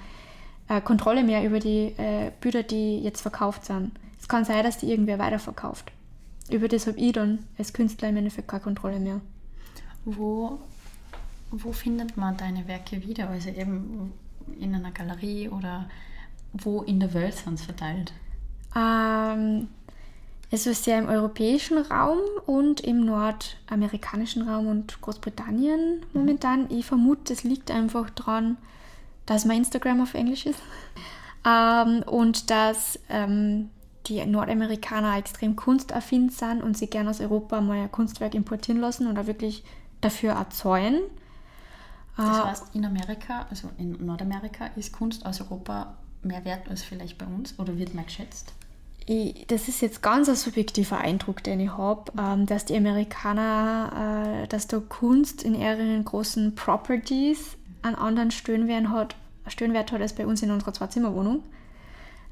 äh, 0.67 0.81
Kontrolle 0.81 1.23
mehr 1.23 1.45
über 1.45 1.59
die 1.59 1.93
äh, 1.97 2.31
Bilder, 2.41 2.63
die 2.63 2.99
jetzt 2.99 3.21
verkauft 3.21 3.65
sind. 3.65 3.91
Es 4.19 4.27
kann 4.27 4.45
sein, 4.45 4.63
dass 4.63 4.77
die 4.77 4.89
irgendwer 4.89 5.19
weiterverkauft. 5.19 5.91
Über 6.49 6.67
das 6.67 6.87
habe 6.87 6.97
ich 6.97 7.13
dann 7.13 7.45
als 7.57 7.73
Künstler 7.73 8.09
im 8.09 8.17
Endeffekt 8.17 8.47
keine 8.47 8.63
Kontrolle 8.63 8.99
mehr. 8.99 9.21
Wo, 10.05 10.59
wo 11.51 11.71
findet 11.71 12.17
man 12.17 12.35
deine 12.35 12.67
Werke 12.67 13.01
wieder? 13.07 13.29
Also 13.29 13.49
eben 13.49 14.11
in 14.59 14.75
einer 14.75 14.91
Galerie 14.91 15.49
oder 15.49 15.89
wo 16.51 16.81
in 16.83 16.99
der 16.99 17.13
Welt 17.13 17.35
sind 17.35 17.59
sie 17.59 17.65
verteilt? 17.65 18.13
Ähm, 18.75 19.69
es 20.53 20.67
ist 20.67 20.83
sehr 20.83 20.99
im 20.99 21.09
europäischen 21.09 21.79
Raum 21.79 22.19
und 22.45 22.79
im 22.81 23.03
nordamerikanischen 23.05 24.47
Raum 24.47 24.67
und 24.67 25.01
Großbritannien 25.01 25.95
mhm. 25.95 26.05
momentan. 26.13 26.69
Ich 26.69 26.85
vermute, 26.85 27.33
es 27.33 27.43
liegt 27.43 27.71
einfach 27.71 28.11
daran, 28.11 28.57
dass 29.25 29.45
mein 29.45 29.57
Instagram 29.57 30.01
auf 30.01 30.13
Englisch 30.13 30.45
ist 30.45 30.59
ähm, 31.45 32.03
und 32.03 32.51
dass 32.51 32.99
ähm, 33.09 33.71
die 34.05 34.23
Nordamerikaner 34.23 35.17
extrem 35.17 35.55
kunstaffin 35.55 36.29
sind 36.29 36.61
und 36.61 36.77
sie 36.77 36.85
gerne 36.85 37.09
aus 37.09 37.19
Europa 37.19 37.59
mal 37.59 37.79
ein 37.79 37.91
Kunstwerk 37.91 38.35
importieren 38.35 38.79
lassen 38.79 39.07
oder 39.07 39.25
wirklich 39.25 39.63
dafür 40.01 40.33
erzeugen. 40.33 40.99
Das 42.15 42.27
äh, 42.27 42.41
heißt, 42.43 42.75
in 42.75 42.85
Amerika, 42.85 43.47
also 43.49 43.71
in 43.79 44.05
Nordamerika, 44.05 44.67
ist 44.75 44.93
Kunst 44.93 45.25
aus 45.25 45.41
Europa 45.41 45.95
mehr 46.21 46.45
wert 46.45 46.69
als 46.69 46.83
vielleicht 46.83 47.17
bei 47.17 47.25
uns 47.25 47.57
oder 47.57 47.75
wird 47.75 47.95
mehr 47.95 48.03
geschätzt? 48.03 48.53
Ich, 49.05 49.45
das 49.47 49.67
ist 49.67 49.81
jetzt 49.81 50.01
ganz 50.01 50.29
ein 50.29 50.35
subjektiver 50.35 50.97
Eindruck, 50.97 51.43
den 51.43 51.59
ich 51.59 51.71
habe, 51.71 52.11
ähm, 52.17 52.45
dass 52.45 52.65
die 52.65 52.77
Amerikaner, 52.77 54.43
äh, 54.43 54.47
dass 54.47 54.67
da 54.67 54.79
Kunst 54.79 55.43
in 55.43 55.55
ihren 55.55 56.05
großen 56.05 56.55
Properties 56.55 57.57
einen 57.81 57.95
anderen 57.95 58.31
Stellenwert 58.31 58.87
hat, 58.87 59.15
Stellenwert 59.47 59.91
hat 59.91 60.01
als 60.01 60.13
bei 60.13 60.25
uns 60.25 60.41
in 60.41 60.51
unserer 60.51 60.73
Zwei-Zimmer-Wohnung. 60.73 61.43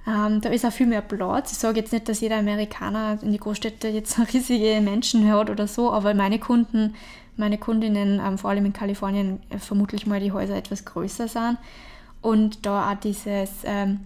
Ähm, 0.07 0.41
da 0.41 0.49
ist 0.49 0.65
auch 0.65 0.71
viel 0.71 0.87
mehr 0.87 1.01
Platz. 1.01 1.51
Ich 1.51 1.57
sage 1.59 1.79
jetzt 1.79 1.91
nicht, 1.91 2.09
dass 2.09 2.21
jeder 2.21 2.37
Amerikaner 2.37 3.19
in 3.21 3.31
die 3.31 3.37
Großstädte 3.37 3.89
jetzt 3.89 4.17
riesige 4.33 4.79
Menschen 4.81 5.29
hat 5.31 5.49
oder 5.49 5.67
so, 5.67 5.91
aber 5.91 6.13
meine 6.13 6.39
Kunden, 6.39 6.95
meine 7.35 7.57
Kundinnen, 7.57 8.21
ähm, 8.25 8.37
vor 8.37 8.49
allem 8.49 8.65
in 8.65 8.73
Kalifornien, 8.73 9.41
äh, 9.49 9.59
vermutlich 9.59 10.07
mal 10.07 10.21
die 10.21 10.31
Häuser 10.31 10.55
etwas 10.55 10.85
größer 10.85 11.27
sind. 11.27 11.57
Und 12.21 12.65
da 12.65 12.91
auch 12.91 12.95
dieses 12.95 13.49
ähm, 13.65 13.99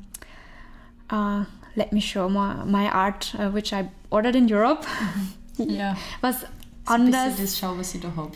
uh, 1.12 1.43
Let 1.75 1.91
me 1.91 2.01
show 2.01 2.29
my, 2.29 2.63
my 2.65 2.89
art, 2.89 3.35
uh, 3.38 3.53
which 3.53 3.73
I 3.73 3.89
ordered 4.09 4.35
in 4.35 4.51
Europe. 4.51 4.85
Ja. 5.57 5.95
Was 6.21 6.41
so 6.41 6.47
anders. 6.85 7.38
das 7.38 7.57
Schau, 7.57 7.77
was 7.77 7.95
ich 7.95 8.01
da 8.01 8.11
habe. 8.15 8.31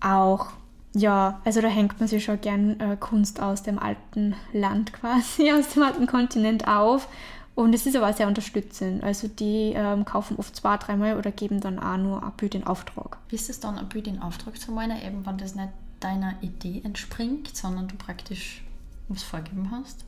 Auch. 0.00 0.52
Ja, 0.94 1.40
also 1.44 1.60
da 1.60 1.68
hängt 1.68 1.98
man 2.00 2.08
sich 2.08 2.24
schon 2.24 2.40
gern 2.40 2.78
äh, 2.78 2.96
Kunst 2.98 3.40
aus 3.40 3.62
dem 3.62 3.78
alten 3.78 4.34
Land 4.52 4.92
quasi, 4.92 5.50
aus 5.58 5.70
dem 5.70 5.82
alten 5.82 6.06
Kontinent 6.06 6.68
auf. 6.68 7.08
Und 7.54 7.74
es 7.74 7.84
ist 7.86 7.96
aber 7.96 8.12
sehr 8.12 8.28
unterstützend. 8.28 9.02
Also 9.02 9.28
die 9.28 9.72
ähm, 9.74 10.04
kaufen 10.04 10.36
oft 10.38 10.54
zwei, 10.56 10.76
dreimal 10.76 11.18
oder 11.18 11.30
geben 11.30 11.60
dann 11.60 11.78
auch 11.78 11.96
nur 11.96 12.22
ein 12.22 12.32
Bild 12.36 12.54
in 12.54 12.64
Auftrag. 12.64 13.18
Ist 13.30 13.50
es 13.50 13.60
dann 13.60 13.78
ein 13.78 13.88
Bild 13.88 14.06
in 14.06 14.20
Auftrag 14.20 14.58
zu 14.58 14.72
meinen, 14.72 15.02
eben 15.02 15.26
wenn 15.26 15.36
das 15.36 15.54
nicht 15.54 15.68
deiner 16.00 16.34
Idee 16.40 16.80
entspringt, 16.84 17.54
sondern 17.54 17.88
du 17.88 17.96
praktisch 17.96 18.62
was 19.08 19.22
vorgeben 19.22 19.70
hast? 19.70 20.04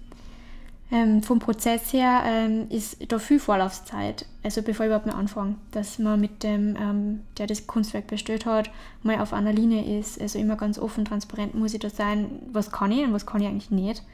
Ähm, 0.94 1.24
vom 1.24 1.40
Prozess 1.40 1.92
her 1.92 2.22
ähm, 2.24 2.66
ist 2.70 3.10
da 3.10 3.18
viel 3.18 3.40
Vorlaufzeit, 3.40 4.26
also 4.44 4.62
bevor 4.62 4.86
ich 4.86 4.90
überhaupt 4.90 5.06
mal 5.06 5.16
anfange, 5.16 5.56
dass 5.72 5.98
man 5.98 6.20
mit 6.20 6.44
dem, 6.44 6.76
ähm, 6.80 7.22
der 7.36 7.48
das 7.48 7.66
Kunstwerk 7.66 8.06
bestellt 8.06 8.46
hat, 8.46 8.70
mal 9.02 9.18
auf 9.18 9.32
einer 9.32 9.52
Linie 9.52 9.98
ist. 9.98 10.20
Also 10.20 10.38
immer 10.38 10.54
ganz 10.54 10.78
offen, 10.78 11.04
transparent 11.04 11.56
muss 11.56 11.74
ich 11.74 11.80
da 11.80 11.90
sein, 11.90 12.30
was 12.52 12.70
kann 12.70 12.92
ich 12.92 13.02
und 13.02 13.12
was 13.12 13.26
kann 13.26 13.40
ich 13.40 13.48
eigentlich 13.48 13.72
nicht. 13.72 14.04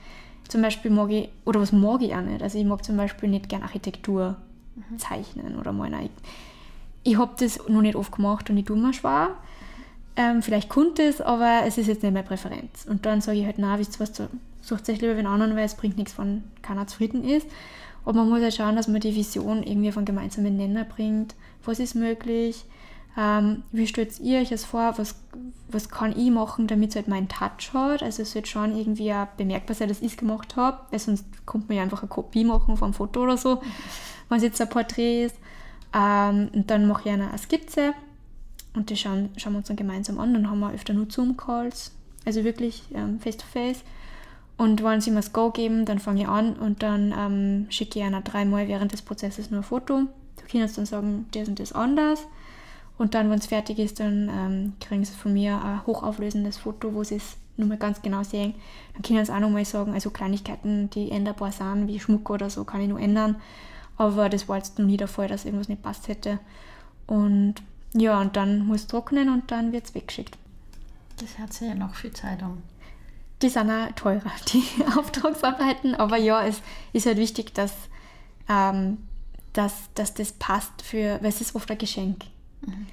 Zum 0.49 0.63
Beispiel 0.63 0.91
mag 0.91 1.11
ich, 1.11 1.29
oder 1.45 1.61
was 1.61 1.71
mag 1.71 2.01
ich 2.01 2.15
auch 2.15 2.23
nicht. 2.23 2.43
Also 2.43 2.59
ich 2.59 2.65
mag 2.65 2.83
zum 2.83 2.97
Beispiel 2.97 3.29
nicht 3.29 3.51
gerne 3.51 3.67
Architektur 3.67 4.37
mhm. 4.75 4.97
zeichnen 4.97 5.59
oder 5.59 5.73
malen. 5.73 6.09
Ich, 7.03 7.13
ich 7.13 7.19
habe 7.19 7.33
das 7.39 7.61
noch 7.69 7.83
nicht 7.83 7.95
oft 7.95 8.13
gemacht 8.13 8.49
und 8.49 8.57
ich 8.57 8.65
tue 8.65 8.79
mir 8.79 8.95
schwer. 8.95 9.37
Ähm, 10.17 10.41
vielleicht 10.41 10.71
konnte 10.71 11.03
es, 11.03 11.21
aber 11.21 11.61
es 11.67 11.77
ist 11.77 11.89
jetzt 11.89 12.03
nicht 12.03 12.15
meine 12.15 12.27
Präferenz. 12.27 12.87
Und 12.89 13.05
dann 13.05 13.21
sage 13.21 13.41
ich 13.41 13.45
halt, 13.45 13.59
na, 13.59 13.79
wisst 13.79 13.97
ihr 13.97 14.01
was, 14.01 14.23
sucht 14.63 14.87
sich 14.87 15.01
lieber 15.01 15.17
wen 15.17 15.27
anderen, 15.27 15.57
weil 15.57 15.65
es 15.65 15.75
bringt 15.75 15.97
nichts, 15.97 16.19
wenn 16.19 16.45
keiner 16.63 16.87
zufrieden 16.87 17.25
ist. 17.25 17.47
Aber 18.05 18.21
man 18.21 18.31
muss 18.31 18.43
halt 18.43 18.55
schauen, 18.55 18.77
dass 18.77 18.89
man 18.89 19.01
die 19.01 19.15
Vision 19.15 19.63
irgendwie 19.63 19.93
einen 19.93 20.05
gemeinsamen 20.05 20.57
Nenner 20.57 20.85
bringt. 20.85 21.35
Was 21.65 21.79
ist 21.79 21.95
möglich? 21.95 22.65
Ähm, 23.17 23.65
wie 23.73 23.87
stellt 23.87 24.19
ihr 24.21 24.41
euch 24.41 24.51
das 24.51 24.65
vor? 24.65 24.95
Was, 24.97 25.17
was 25.69 25.89
kann 25.89 26.17
ich 26.17 26.31
machen, 26.31 26.67
damit 26.67 26.91
es 26.91 26.97
halt 26.97 27.09
meinen 27.09 27.29
Touch 27.29 27.75
hat? 27.75 28.03
Also 28.03 28.23
es 28.23 28.35
wird 28.35 28.49
schon 28.49 28.77
irgendwie 28.77 29.13
auch 29.13 29.27
bemerkbar 29.37 29.75
sein, 29.75 29.89
dass 29.89 30.01
ich 30.01 30.13
es 30.13 30.17
gemacht 30.17 30.57
habe, 30.57 30.79
weil 30.91 30.99
sonst 30.99 31.25
kommt 31.45 31.69
man 31.69 31.77
ja 31.77 31.83
einfach 31.83 32.03
eine 32.03 32.09
Kopie 32.09 32.45
machen 32.45 32.77
vom 32.77 32.95
Foto 32.95 33.23
oder 33.23 33.37
so, 33.37 33.61
wenn 34.29 34.39
es 34.39 34.45
jetzt 34.45 34.61
ein 34.61 34.69
Porträt 34.69 35.25
ist. 35.25 35.37
Ähm, 35.93 36.51
und 36.55 36.71
dann 36.71 36.87
mache 36.87 37.09
ich 37.09 37.13
eine 37.13 37.37
Skizze 37.37 37.95
und 38.75 38.91
die 38.91 38.97
schauen, 38.97 39.31
schauen 39.37 39.55
wir 39.55 39.59
uns 39.59 39.69
dann 39.69 39.77
gemeinsam 39.77 40.19
an. 40.21 40.33
Dann 40.33 40.49
haben 40.49 40.61
wir 40.61 40.73
öfter 40.73 40.95
nur 40.95 41.11
Zoom-Calls, 41.11 41.93
also 42.25 42.45
wirklich 42.45 42.85
ähm, 42.95 43.19
face-to-face. 43.19 43.79
-face. 43.79 43.85
Und 44.61 44.83
wollen 44.83 45.01
sie 45.01 45.09
mir 45.11 45.17
das 45.17 45.33
Go 45.33 45.51
geben, 45.51 45.87
dann 45.87 45.99
fange 45.99 46.21
ich 46.21 46.29
an 46.29 46.55
und 46.55 46.83
dann 46.83 47.15
ähm, 47.17 47.67
schicke 47.71 47.99
ich 47.99 48.05
einer 48.05 48.21
dreimal 48.21 48.69
während 48.69 48.93
des 48.93 49.01
Prozesses 49.01 49.51
nur 49.51 49.61
ein 49.61 49.65
Foto. 49.65 50.01
Du 50.01 50.43
kannst 50.53 50.77
dann 50.77 50.85
sagen, 50.85 51.25
das 51.33 51.49
und 51.49 51.59
das 51.59 51.73
anders. 51.73 52.27
Und 52.99 53.15
dann, 53.15 53.31
wenn 53.31 53.39
es 53.39 53.47
fertig 53.47 53.79
ist, 53.79 54.01
dann 54.01 54.29
ähm, 54.29 54.73
kriegen 54.79 55.03
sie 55.03 55.15
von 55.15 55.33
mir 55.33 55.65
ein 55.65 55.87
hochauflösendes 55.87 56.59
Foto, 56.59 56.93
wo 56.93 57.03
sie 57.03 57.15
es 57.15 57.39
nochmal 57.57 57.79
ganz 57.79 58.03
genau 58.03 58.23
sehen. 58.23 58.53
Dann 58.93 59.01
können 59.01 59.25
sie 59.25 59.33
auch 59.33 59.41
nochmal 59.41 59.65
sagen, 59.65 59.95
also 59.95 60.11
Kleinigkeiten, 60.11 60.91
die 60.91 61.11
änderbar 61.11 61.53
sind, 61.53 61.89
wie 61.89 61.99
Schmuck 61.99 62.29
oder 62.29 62.51
so, 62.51 62.65
kann 62.65 62.83
ich 62.83 62.89
nur 62.89 63.01
ändern. 63.01 63.37
Aber 63.97 64.29
das 64.29 64.47
war 64.47 64.59
jetzt 64.59 64.79
noch 64.79 64.85
nie 64.85 64.99
der 64.99 65.09
Fall, 65.09 65.29
dass 65.29 65.47
irgendwas 65.47 65.71
nicht 65.71 65.83
passt 65.83 66.07
hätte. 66.09 66.39
Und 67.07 67.55
ja, 67.95 68.21
und 68.21 68.37
dann 68.37 68.67
muss 68.67 68.83
es 68.83 68.87
trocknen 68.89 69.31
und 69.31 69.51
dann 69.51 69.73
wird 69.73 69.87
es 69.87 69.95
weggeschickt. 69.95 70.37
Das 71.19 71.39
hat 71.39 71.55
sich 71.55 71.67
ja 71.67 71.75
noch 71.75 71.95
viel 71.95 72.13
Zeit 72.13 72.43
um 72.43 72.59
die 73.43 73.49
sind 73.49 73.71
auch 73.71 73.91
teurer, 73.93 74.33
die 74.53 74.65
Auftragsarbeiten. 74.97 75.95
Aber 75.95 76.17
ja, 76.17 76.45
es 76.45 76.63
ist 76.93 77.07
halt 77.07 77.19
wichtig, 77.19 77.55
dass, 77.55 77.73
ähm, 78.49 78.99
dass, 79.53 79.75
dass 79.95 80.15
das 80.15 80.33
passt 80.33 80.83
für, 80.83 81.19
weil 81.21 81.29
es 81.29 81.41
ist 81.41 81.55
oft 81.55 81.71
ein 81.71 81.79
Geschenk. 81.79 82.25
Mhm. 82.63 82.87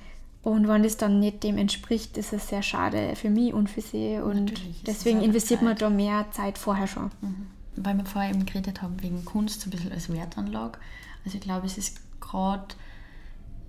Und 0.44 0.68
wenn 0.68 0.84
das 0.84 0.96
dann 0.96 1.20
nicht 1.20 1.44
dem 1.44 1.58
entspricht, 1.58 2.18
ist 2.18 2.32
es 2.32 2.48
sehr 2.48 2.64
schade 2.64 3.16
für 3.16 3.30
mich 3.30 3.54
und 3.54 3.70
für 3.70 3.82
sie. 3.82 4.18
Und 4.18 4.54
deswegen 4.86 5.22
investiert 5.22 5.62
man 5.62 5.76
da 5.76 5.90
mehr 5.90 6.26
Zeit 6.32 6.58
vorher 6.58 6.88
schon. 6.88 7.12
Mhm. 7.22 7.48
Weil 7.76 7.98
wir 7.98 8.06
vorher 8.06 8.32
eben 8.32 8.46
geredet 8.46 8.82
haben, 8.82 9.02
wegen 9.02 9.26
Kunst 9.26 9.62
so 9.62 9.68
ein 9.68 9.72
bisschen 9.72 9.92
als 9.92 10.12
Wertanlage. 10.12 10.80
Also 11.26 11.38
ich 11.38 11.44
glaube, 11.44 11.66
es 11.66 11.78
ist 11.78 12.00
gerade, 12.22 12.76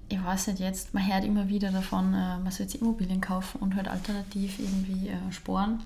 ich 0.09 0.23
weiß 0.23 0.47
nicht 0.47 0.61
jetzt, 0.61 0.95
man 0.95 1.05
hört 1.05 1.25
immer 1.25 1.49
wieder 1.49 1.73
davon, 1.73 2.15
äh, 2.15 2.39
man 2.39 2.51
soll 2.53 2.67
jetzt 2.67 2.77
Immobilien 2.77 3.21
kaufen 3.21 3.59
und 3.59 3.75
halt 3.75 3.89
alternativ 3.89 4.61
irgendwie 4.61 5.09
äh, 5.09 5.33
sparen 5.33 5.83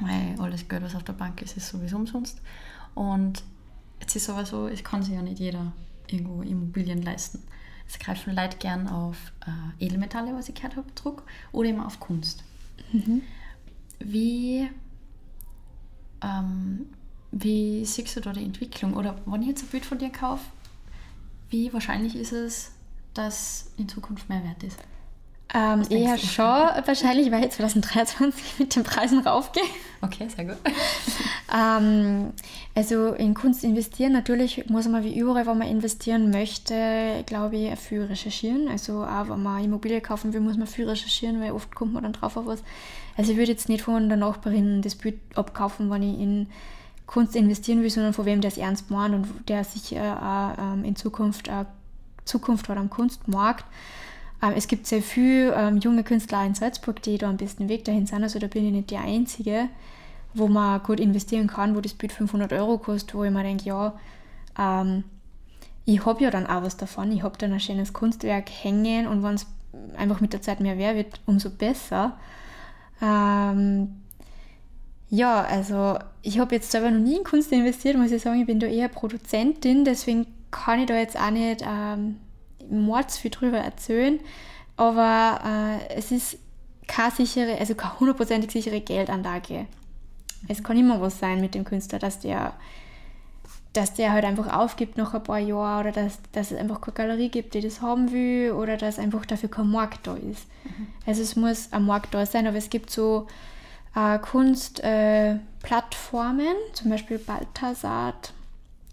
weil 0.00 0.40
alles 0.40 0.68
Geld, 0.68 0.82
was 0.82 0.94
auf 0.94 1.04
der 1.04 1.12
Bank 1.12 1.42
ist, 1.42 1.56
ist 1.56 1.68
sowieso 1.68 1.96
umsonst. 1.96 2.40
Und 2.94 3.42
jetzt 4.00 4.16
ist 4.16 4.28
aber 4.30 4.44
so, 4.46 4.66
es 4.68 4.82
kann 4.82 5.02
sich 5.02 5.14
ja 5.14 5.22
nicht 5.22 5.38
jeder 5.38 5.72
irgendwo 6.08 6.42
Immobilien 6.42 7.02
leisten. 7.02 7.42
Es 7.88 7.98
greifen 7.98 8.34
Leute 8.34 8.56
gern 8.58 8.88
auf 8.88 9.32
äh, 9.46 9.84
Edelmetalle, 9.84 10.34
was 10.34 10.48
ich 10.48 10.54
gehört 10.54 10.76
habe, 10.76 10.90
Druck, 10.94 11.24
oder 11.52 11.68
immer 11.68 11.86
auf 11.86 11.98
Kunst. 11.98 12.44
Mhm. 12.92 13.22
Wie, 13.98 14.68
ähm, 16.22 16.86
wie 17.32 17.84
siehst 17.84 18.16
du 18.16 18.20
da 18.20 18.32
die 18.32 18.44
Entwicklung? 18.44 18.94
Oder 18.94 19.20
wenn 19.26 19.42
ich 19.42 19.48
jetzt 19.48 19.64
ein 19.64 19.68
Bild 19.68 19.84
von 19.84 19.98
dir 19.98 20.10
kaufe, 20.10 20.44
wie 21.48 21.72
wahrscheinlich 21.72 22.14
ist 22.14 22.32
es, 22.32 22.72
dass 23.12 23.72
in 23.76 23.88
Zukunft 23.88 24.28
mehr 24.28 24.44
wert 24.44 24.62
ist? 24.62 24.78
Ähm, 25.52 25.82
eher 25.90 26.16
schon, 26.16 26.44
wahrscheinlich, 26.44 27.30
weil 27.32 27.44
ich 27.44 27.50
2023 27.50 28.58
mit 28.60 28.76
den 28.76 28.84
Preisen 28.84 29.20
raufgehe. 29.20 29.64
Okay, 30.00 30.28
sehr 30.28 30.44
gut. 30.44 30.56
Ähm, 31.52 32.32
also 32.76 33.12
in 33.14 33.34
Kunst 33.34 33.64
investieren, 33.64 34.12
natürlich 34.12 34.68
muss 34.70 34.86
man 34.86 35.02
wie 35.02 35.18
überall, 35.18 35.46
wenn 35.46 35.58
man 35.58 35.66
investieren 35.66 36.30
möchte, 36.30 37.24
glaube 37.26 37.56
ich, 37.56 37.76
viel 37.76 38.02
recherchieren. 38.02 38.68
Also 38.68 39.02
auch 39.02 39.28
wenn 39.28 39.42
man 39.42 39.64
Immobilie 39.64 40.00
kaufen 40.00 40.32
will, 40.32 40.40
muss 40.40 40.56
man 40.56 40.68
viel 40.68 40.88
recherchieren, 40.88 41.40
weil 41.40 41.50
oft 41.50 41.74
kommt 41.74 41.92
man 41.92 42.04
dann 42.04 42.12
drauf 42.12 42.36
auf 42.36 42.46
was. 42.46 42.62
Also 43.16 43.32
ich 43.32 43.38
würde 43.38 43.50
jetzt 43.50 43.68
nicht 43.68 43.82
von 43.82 44.08
der 44.08 44.16
Nachbarin 44.16 44.80
das 44.80 44.94
Bild 44.94 45.18
abkaufen, 45.34 45.90
wenn 45.90 46.04
ich 46.04 46.20
in 46.20 46.46
Kunst 47.06 47.34
investieren 47.34 47.82
will, 47.82 47.90
sondern 47.90 48.12
von 48.12 48.26
wem 48.26 48.40
der 48.40 48.52
es 48.52 48.58
ernst 48.58 48.90
meint 48.92 49.12
und 49.12 49.48
der 49.48 49.64
sicher 49.64 50.56
auch 50.56 50.62
ähm, 50.62 50.84
in 50.84 50.94
Zukunft 50.94 51.50
auch 51.50 51.66
Zukunft 52.24 52.68
hat 52.68 52.78
am 52.78 52.90
Kunstmarkt. 52.90 53.64
Ähm, 54.42 54.52
es 54.56 54.68
gibt 54.68 54.86
sehr 54.86 55.02
viele 55.02 55.54
ähm, 55.54 55.78
junge 55.78 56.04
Künstler 56.04 56.44
in 56.44 56.54
Salzburg, 56.54 57.02
die 57.02 57.18
da 57.18 57.28
am 57.28 57.36
besten 57.36 57.68
Weg 57.68 57.84
dahin 57.84 58.06
sind. 58.06 58.22
Also 58.22 58.38
da 58.38 58.46
bin 58.46 58.66
ich 58.66 58.72
nicht 58.72 58.90
die 58.90 58.96
Einzige 58.96 59.68
wo 60.34 60.48
man 60.48 60.82
gut 60.82 61.00
investieren 61.00 61.46
kann, 61.46 61.74
wo 61.74 61.80
das 61.80 61.94
Bild 61.94 62.12
500 62.12 62.52
Euro 62.52 62.78
kostet, 62.78 63.14
wo 63.14 63.24
ich 63.24 63.30
mir 63.30 63.42
denke, 63.42 63.64
ja, 63.64 63.98
ähm, 64.58 65.04
ich 65.84 66.04
habe 66.06 66.22
ja 66.22 66.30
dann 66.30 66.46
auch 66.46 66.62
was 66.62 66.76
davon. 66.76 67.10
Ich 67.12 67.22
habe 67.22 67.38
dann 67.38 67.52
ein 67.52 67.60
schönes 67.60 67.92
Kunstwerk 67.92 68.48
hängen 68.48 69.06
und 69.06 69.22
wenn 69.22 69.34
es 69.34 69.46
einfach 69.96 70.20
mit 70.20 70.32
der 70.32 70.42
Zeit 70.42 70.60
mehr 70.60 70.78
wert 70.78 70.96
wird, 70.96 71.20
umso 71.26 71.50
besser. 71.50 72.16
Ähm, 73.02 74.00
ja, 75.08 75.42
also 75.42 75.98
ich 76.22 76.38
habe 76.38 76.54
jetzt 76.54 76.70
selber 76.70 76.90
noch 76.90 77.00
nie 77.00 77.16
in 77.16 77.24
Kunst 77.24 77.50
investiert, 77.50 77.96
muss 77.96 78.12
ich 78.12 78.22
sagen. 78.22 78.40
Ich 78.40 78.46
bin 78.46 78.60
da 78.60 78.66
eher 78.66 78.88
Produzentin, 78.88 79.84
deswegen 79.84 80.26
kann 80.52 80.80
ich 80.80 80.86
da 80.86 80.94
jetzt 80.94 81.18
auch 81.18 81.30
nicht 81.30 81.64
ähm, 81.66 82.16
mords 82.70 83.18
viel 83.18 83.30
drüber 83.30 83.58
erzählen. 83.58 84.18
Aber 84.76 85.40
äh, 85.44 85.94
es 85.94 86.10
ist 86.10 86.38
keine 86.86 87.12
sichere, 87.12 87.58
also 87.58 87.74
keine 87.74 88.00
hundertprozentig 88.00 88.50
sichere 88.50 88.80
Geldanlage 88.80 89.66
es 90.48 90.62
kann 90.62 90.78
immer 90.78 91.00
was 91.00 91.18
sein 91.18 91.40
mit 91.40 91.54
dem 91.54 91.64
Künstler, 91.64 91.98
dass 91.98 92.20
der, 92.20 92.52
dass 93.72 93.94
der 93.94 94.12
halt 94.12 94.24
einfach 94.24 94.52
aufgibt 94.52 94.96
nach 94.96 95.14
ein 95.14 95.22
paar 95.22 95.38
Jahren 95.38 95.86
oder 95.86 95.92
dass, 95.92 96.18
dass 96.32 96.50
es 96.50 96.58
einfach 96.58 96.80
keine 96.80 96.94
Galerie 96.94 97.28
gibt, 97.28 97.54
die 97.54 97.60
das 97.60 97.82
haben 97.82 98.12
will 98.12 98.52
oder 98.52 98.76
dass 98.76 98.98
einfach 98.98 99.26
dafür 99.26 99.50
kein 99.50 99.70
Markt 99.70 100.06
da 100.06 100.14
ist. 100.14 100.46
Mhm. 100.64 100.88
Also 101.06 101.22
es 101.22 101.36
muss 101.36 101.72
ein 101.72 101.84
Markt 101.84 102.14
da 102.14 102.26
sein, 102.26 102.46
aber 102.46 102.56
es 102.56 102.70
gibt 102.70 102.90
so 102.90 103.26
äh, 103.94 104.18
Kunstplattformen, 104.18 106.46
äh, 106.46 106.72
zum 106.72 106.90
Beispiel 106.90 107.18
Balthasat. 107.18 108.32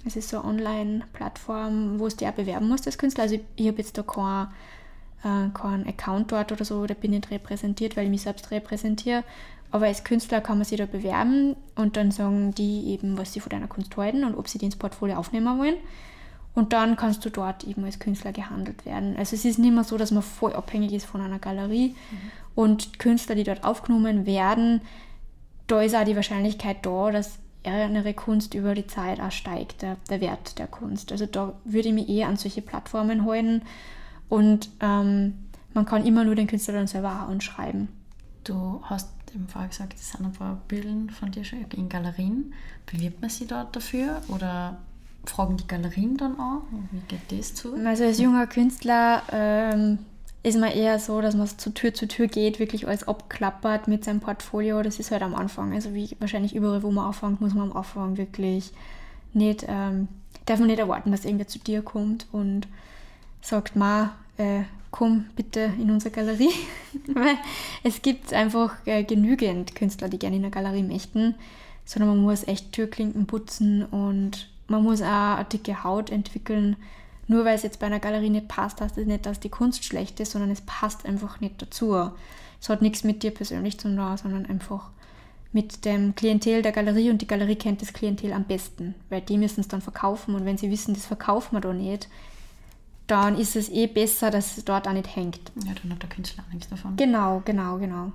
Es 0.08 0.16
ist 0.16 0.30
so 0.30 0.40
eine 0.40 0.48
Online-Plattform, 0.48 2.00
wo 2.00 2.08
es 2.08 2.16
dir 2.16 2.32
bewerben 2.32 2.68
muss 2.68 2.86
als 2.86 2.98
Künstler. 2.98 3.24
Also 3.24 3.36
ich, 3.36 3.42
ich 3.56 3.68
habe 3.68 3.78
jetzt 3.78 3.98
da 3.98 4.04
kein, 4.04 4.48
äh, 5.24 5.50
keinen 5.54 5.88
Account 5.88 6.32
dort 6.32 6.52
oder 6.52 6.66
so, 6.66 6.86
da 6.86 6.94
bin 6.94 7.14
ich 7.14 7.20
nicht 7.20 7.32
repräsentiert, 7.32 7.98
weil 7.98 8.06
ich 8.06 8.10
mich 8.10 8.22
selbst 8.22 8.52
repräsentiere. 8.52 9.24
Aber 9.70 9.86
als 9.88 10.04
Künstler 10.04 10.40
kann 10.42 10.58
man 10.58 10.66
sich 10.66 10.78
da 10.78 10.86
bewerben 10.86 11.56
und 11.76 11.98
dann 11.98 12.12
sagen 12.12 12.54
die 12.56 12.88
eben, 12.88 13.18
was 13.18 13.34
sie 13.34 13.42
von 13.42 13.50
deiner 13.50 13.68
Kunst 13.68 13.96
halten 13.98 14.24
und 14.24 14.36
ob 14.36 14.48
sie 14.48 14.58
die 14.58 14.66
ins 14.66 14.78
Portfolio 14.78 15.18
aufnehmen 15.18 15.60
wollen. 15.60 15.76
Und 16.54 16.74
dann 16.74 16.96
kannst 16.96 17.24
du 17.24 17.30
dort 17.30 17.66
eben 17.66 17.84
als 17.84 18.00
Künstler 18.00 18.32
gehandelt 18.32 18.86
werden. 18.86 19.16
Also 19.18 19.36
es 19.36 19.46
ist 19.46 19.60
nicht 19.60 19.74
mehr 19.74 19.84
so, 19.84 19.98
dass 19.98 20.12
man 20.12 20.24
voll 20.24 20.54
abhängig 20.54 20.94
ist 20.94 21.06
von 21.06 21.22
einer 21.22 21.38
Galerie. 21.38 21.90
Mhm. 21.90 22.32
Und 22.56 22.98
Künstler, 22.98 23.36
die 23.36 23.44
dort 23.44 23.64
aufgenommen 23.64 24.26
werden, 24.26 24.82
da 25.68 25.82
ist 25.82 25.96
auch 25.96 26.06
die 26.06 26.16
Wahrscheinlichkeit 26.16 26.78
da, 26.84 27.12
dass 27.12 27.38
ihre 27.68 28.14
Kunst 28.14 28.54
über 28.54 28.74
die 28.74 28.88
Zeit 28.88 29.20
auch 29.20 29.32
steigt, 29.32 29.82
der, 29.82 29.98
der 30.10 30.22
Wert 30.22 30.60
der 30.60 30.68
Kunst. 30.68 31.12
Also 31.12 31.26
da 31.26 31.54
würde 31.64 31.90
ich 31.90 31.94
mich 31.94 32.10
eher 32.10 32.28
an 32.28 32.38
solche 32.38 32.62
Plattformen 32.62 33.26
halten. 33.26 33.62
Und 34.30 34.70
ähm, 34.82 35.34
man 35.74 35.86
kann 35.86 36.06
immer 36.06 36.24
nur 36.24 36.36
den 36.36 36.48
Künstler 36.48 36.74
dann 36.74 36.88
selber 36.88 37.10
auch 37.10 37.30
anschreiben. 37.30 37.88
Du 38.44 38.82
hast 38.84 39.10
eben 39.34 39.48
vorher 39.48 39.70
gesagt, 39.70 39.94
es 39.94 40.12
sind 40.12 40.26
ein 40.26 40.34
paar 40.34 40.62
Bilder 40.68 41.14
von 41.14 41.32
dir 41.32 41.44
schon 41.44 41.66
in 41.76 41.90
Galerien. 41.90 42.54
Bewirbt 42.86 43.22
man 43.22 43.30
sich 43.30 43.48
dort 43.48 43.76
dafür 43.76 44.22
oder 44.30 44.78
fragen 45.26 45.58
die 45.58 45.68
Galerien 45.68 46.18
dann 46.18 46.40
an? 46.40 46.62
Wie 46.92 47.02
geht 47.08 47.32
das 47.32 47.54
zu? 47.54 47.76
Also 47.86 48.06
als 48.06 48.20
junger 48.20 48.48
Künstler 48.48 49.22
ähm, 49.32 50.00
ist 50.44 50.58
man 50.58 50.72
eher 50.72 51.00
so, 51.00 51.22
dass 51.22 51.36
man 51.36 51.48
zu 51.48 51.74
Tür 51.74 51.94
zu 51.94 52.08
Tür 52.08 52.28
geht, 52.28 52.60
wirklich 52.60 52.88
alles 52.88 53.08
abklappert 53.08 53.88
mit 53.88 54.06
seinem 54.06 54.20
Portfolio. 54.20 54.82
Das 54.82 55.00
ist 55.00 55.12
halt 55.12 55.22
am 55.22 55.36
Anfang. 55.36 55.74
Also 55.74 55.94
wie 55.94 56.16
wahrscheinlich 56.20 56.56
überall, 56.56 56.84
wo 56.84 56.92
man 56.92 57.06
anfängt, 57.08 57.42
muss 57.42 57.54
man 57.54 57.72
am 57.72 57.78
Anfang 57.78 58.18
wirklich 58.18 58.72
nicht, 59.34 59.66
ähm, 59.68 60.08
darf 60.46 60.60
man 60.60 60.68
nicht 60.68 60.80
erwarten, 60.80 61.12
dass 61.12 61.26
irgendwer 61.26 61.48
zu 61.48 61.60
dir 61.60 61.82
kommt 61.82 62.28
und 62.32 62.68
sagt, 63.42 63.76
ma, 63.76 64.16
äh, 64.38 64.64
komm 64.92 65.26
bitte 65.36 65.72
in 65.80 65.92
unsere 65.92 66.14
Galerie. 66.14 66.54
Weil 67.08 67.36
es 67.84 68.02
gibt 68.02 68.34
einfach 68.34 68.76
äh, 68.86 69.04
genügend 69.04 69.76
Künstler, 69.76 70.10
die 70.10 70.20
gerne 70.20 70.38
in 70.38 70.44
der 70.44 70.52
Galerie 70.52 70.84
möchten, 70.84 71.36
sondern 71.86 72.10
man 72.10 72.22
muss 72.22 72.48
echt 72.48 72.72
Türklinken 72.72 73.28
putzen 73.28 73.86
und 73.86 74.50
man 74.68 74.84
muss 74.84 75.02
auch 75.02 75.38
eine 75.38 75.46
dicke 75.46 75.84
Haut 75.84 76.10
entwickeln. 76.10 76.76
Nur 77.28 77.46
weil 77.46 77.56
es 77.56 77.64
jetzt 77.64 77.80
bei 77.80 77.88
einer 77.88 78.00
Galerie 78.00 78.30
nicht 78.30 78.48
passt, 78.48 78.80
heißt 78.82 78.98
das 78.98 79.06
nicht, 79.06 79.26
dass 79.26 79.40
die 79.40 79.50
Kunst 79.50 79.84
schlecht 79.84 80.20
ist, 80.20 80.32
sondern 80.32 80.52
es 80.52 80.62
passt 80.62 81.06
einfach 81.06 81.42
nicht 81.42 81.62
dazu. 81.62 82.12
Es 82.62 82.70
hat 82.70 82.82
nichts 82.82 83.04
mit 83.04 83.24
dir 83.24 83.32
persönlich 83.32 83.78
zu 83.78 83.90
tun, 83.90 84.18
sondern 84.18 84.46
einfach 84.46 84.90
mit 85.52 85.86
dem 85.86 86.16
Klientel 86.16 86.62
der 86.62 86.72
Galerie 86.72 87.10
und 87.10 87.22
die 87.22 87.28
Galerie 87.28 87.56
kennt 87.56 87.82
das 87.82 87.94
Klientel 87.94 88.34
am 88.34 88.44
besten, 88.44 88.96
weil 89.10 89.22
die 89.22 89.38
müssen 89.38 89.62
es 89.62 89.68
dann 89.68 89.82
verkaufen 89.82 90.36
und 90.36 90.46
wenn 90.46 90.58
sie 90.58 90.72
wissen, 90.72 90.94
das 90.94 91.06
verkaufen 91.06 91.56
wir 91.56 91.62
da 91.62 91.74
nicht, 91.74 92.08
dann 93.08 93.38
ist 93.38 93.56
es 93.56 93.70
eh 93.70 93.88
besser, 93.88 94.30
dass 94.30 94.58
es 94.58 94.66
dort 94.66 94.88
auch 94.88 94.94
nicht 94.94 95.16
hängt. 95.16 95.52
Ja, 95.66 95.72
dann 95.82 95.94
hat 95.94 96.04
der 96.04 96.10
Künstler 96.10 96.44
auch 96.48 96.54
nichts 96.54 96.70
davon. 96.70 96.96
Genau, 96.98 97.42
genau, 97.46 97.78
genau. 97.78 98.12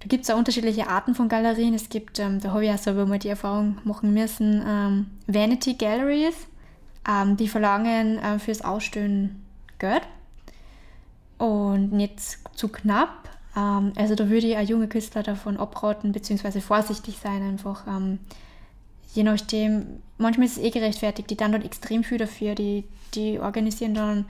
Da 0.00 0.06
gibt 0.08 0.24
es 0.24 0.30
auch 0.30 0.38
unterschiedliche 0.38 0.88
Arten 0.88 1.14
von 1.14 1.28
Galerien. 1.28 1.74
Es 1.74 1.88
gibt, 1.88 2.18
ähm, 2.18 2.40
da 2.40 2.52
habe 2.52 2.64
ich 2.64 2.70
auch 2.70 2.78
selber 2.78 3.06
mal 3.06 3.18
die 3.18 3.28
Erfahrung 3.28 3.78
machen 3.84 4.14
müssen, 4.14 4.62
ähm, 4.66 5.06
Vanity 5.26 5.74
Galleries. 5.74 6.46
Ähm, 7.08 7.36
die 7.36 7.48
verlangen 7.48 8.18
äh, 8.18 8.38
fürs 8.38 8.62
Ausstellen 8.62 9.44
Geld 9.78 10.02
und 11.38 11.92
nicht 11.92 12.20
zu 12.54 12.68
knapp. 12.68 13.28
Ähm, 13.56 13.92
also 13.96 14.14
da 14.14 14.28
würde 14.28 14.46
ich 14.46 14.56
auch 14.56 14.62
junge 14.62 14.88
Künstler 14.88 15.22
davon 15.22 15.56
abraten, 15.56 16.12
beziehungsweise 16.12 16.60
vorsichtig 16.60 17.18
sein 17.22 17.42
einfach. 17.42 17.86
Ähm, 17.86 18.18
je 19.14 19.22
nachdem, 19.22 20.02
manchmal 20.18 20.46
ist 20.46 20.56
es 20.56 20.62
eh 20.62 20.70
gerechtfertigt, 20.70 21.30
die 21.30 21.36
dann 21.36 21.52
dort 21.52 21.64
extrem 21.64 22.04
viel 22.04 22.18
dafür, 22.18 22.54
die 22.54 22.84
die 23.14 23.38
organisieren 23.38 23.94
dann 23.94 24.24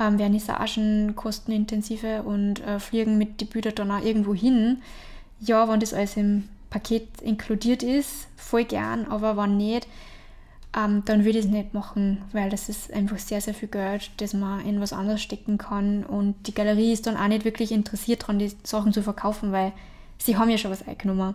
ähm, 0.00 0.18
Vernissagen, 0.18 1.14
kostenintensive 1.14 2.22
und 2.22 2.60
äh, 2.60 2.80
fliegen 2.80 3.16
mit 3.16 3.40
die 3.40 3.44
Bilder 3.44 3.72
dann 3.72 3.90
auch 3.90 4.04
irgendwo 4.04 4.34
hin. 4.34 4.82
Ja, 5.40 5.68
wenn 5.68 5.80
das 5.80 5.94
alles 5.94 6.16
im 6.16 6.48
Paket 6.70 7.08
inkludiert 7.22 7.82
ist, 7.82 8.28
voll 8.36 8.64
gern, 8.64 9.06
aber 9.06 9.36
wenn 9.36 9.56
nicht, 9.56 9.86
ähm, 10.76 11.02
dann 11.04 11.24
würde 11.24 11.38
ich 11.38 11.44
es 11.44 11.50
nicht 11.50 11.72
machen, 11.72 12.22
weil 12.32 12.50
das 12.50 12.68
ist 12.68 12.92
einfach 12.92 13.18
sehr, 13.18 13.40
sehr 13.40 13.54
viel 13.54 13.68
Geld, 13.68 14.10
das 14.16 14.34
man 14.34 14.66
in 14.66 14.80
was 14.80 14.92
anderes 14.92 15.22
stecken 15.22 15.58
kann 15.58 16.04
und 16.04 16.34
die 16.46 16.54
Galerie 16.54 16.92
ist 16.92 17.06
dann 17.06 17.16
auch 17.16 17.28
nicht 17.28 17.44
wirklich 17.44 17.70
interessiert 17.70 18.22
daran, 18.22 18.38
die 18.38 18.52
Sachen 18.64 18.92
zu 18.92 19.02
verkaufen, 19.02 19.52
weil 19.52 19.72
sie 20.18 20.36
haben 20.36 20.50
ja 20.50 20.58
schon 20.58 20.70
was 20.70 20.86
eingenommen. 20.86 21.34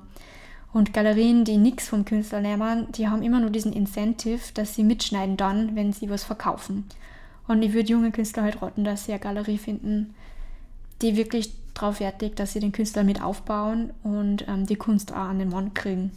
Und 0.71 0.93
Galerien, 0.93 1.45
die 1.45 1.57
nichts 1.57 1.87
vom 1.87 2.05
Künstler 2.05 2.41
nehmen, 2.41 2.91
die 2.91 3.07
haben 3.07 3.23
immer 3.23 3.39
nur 3.39 3.49
diesen 3.49 3.73
Incentive, 3.73 4.39
dass 4.53 4.75
sie 4.75 4.83
mitschneiden 4.83 5.35
dann, 5.35 5.75
wenn 5.75 5.93
sie 5.93 6.09
was 6.09 6.23
verkaufen. 6.23 6.85
Und 7.47 7.63
ich 7.63 7.73
würde 7.73 7.89
junge 7.89 8.11
Künstler 8.11 8.43
halt 8.43 8.61
raten, 8.61 8.83
dass 8.83 9.05
sie 9.05 9.13
eine 9.13 9.19
Galerie 9.19 9.57
finden, 9.57 10.13
die 11.01 11.15
wirklich 11.15 11.51
darauf 11.73 11.97
fertigt, 11.97 12.37
dass 12.37 12.53
sie 12.53 12.59
den 12.59 12.71
Künstler 12.71 13.03
mit 13.03 13.23
aufbauen 13.23 13.91
und 14.03 14.47
ähm, 14.47 14.67
die 14.67 14.75
Kunst 14.75 15.11
auch 15.11 15.17
an 15.29 15.39
den 15.39 15.49
Mann 15.49 15.73
kriegen. 15.73 16.11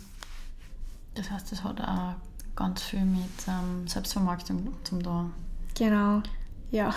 Das 1.14 1.30
heißt, 1.30 1.50
das 1.50 1.64
hat 1.64 1.80
auch 1.80 2.14
ganz 2.62 2.82
viel 2.82 3.04
mit 3.04 3.48
ähm, 3.48 3.88
Selbstvermarktung 3.88 4.68
zum 4.84 5.02
da. 5.02 5.28
Genau, 5.76 6.22
ja. 6.70 6.94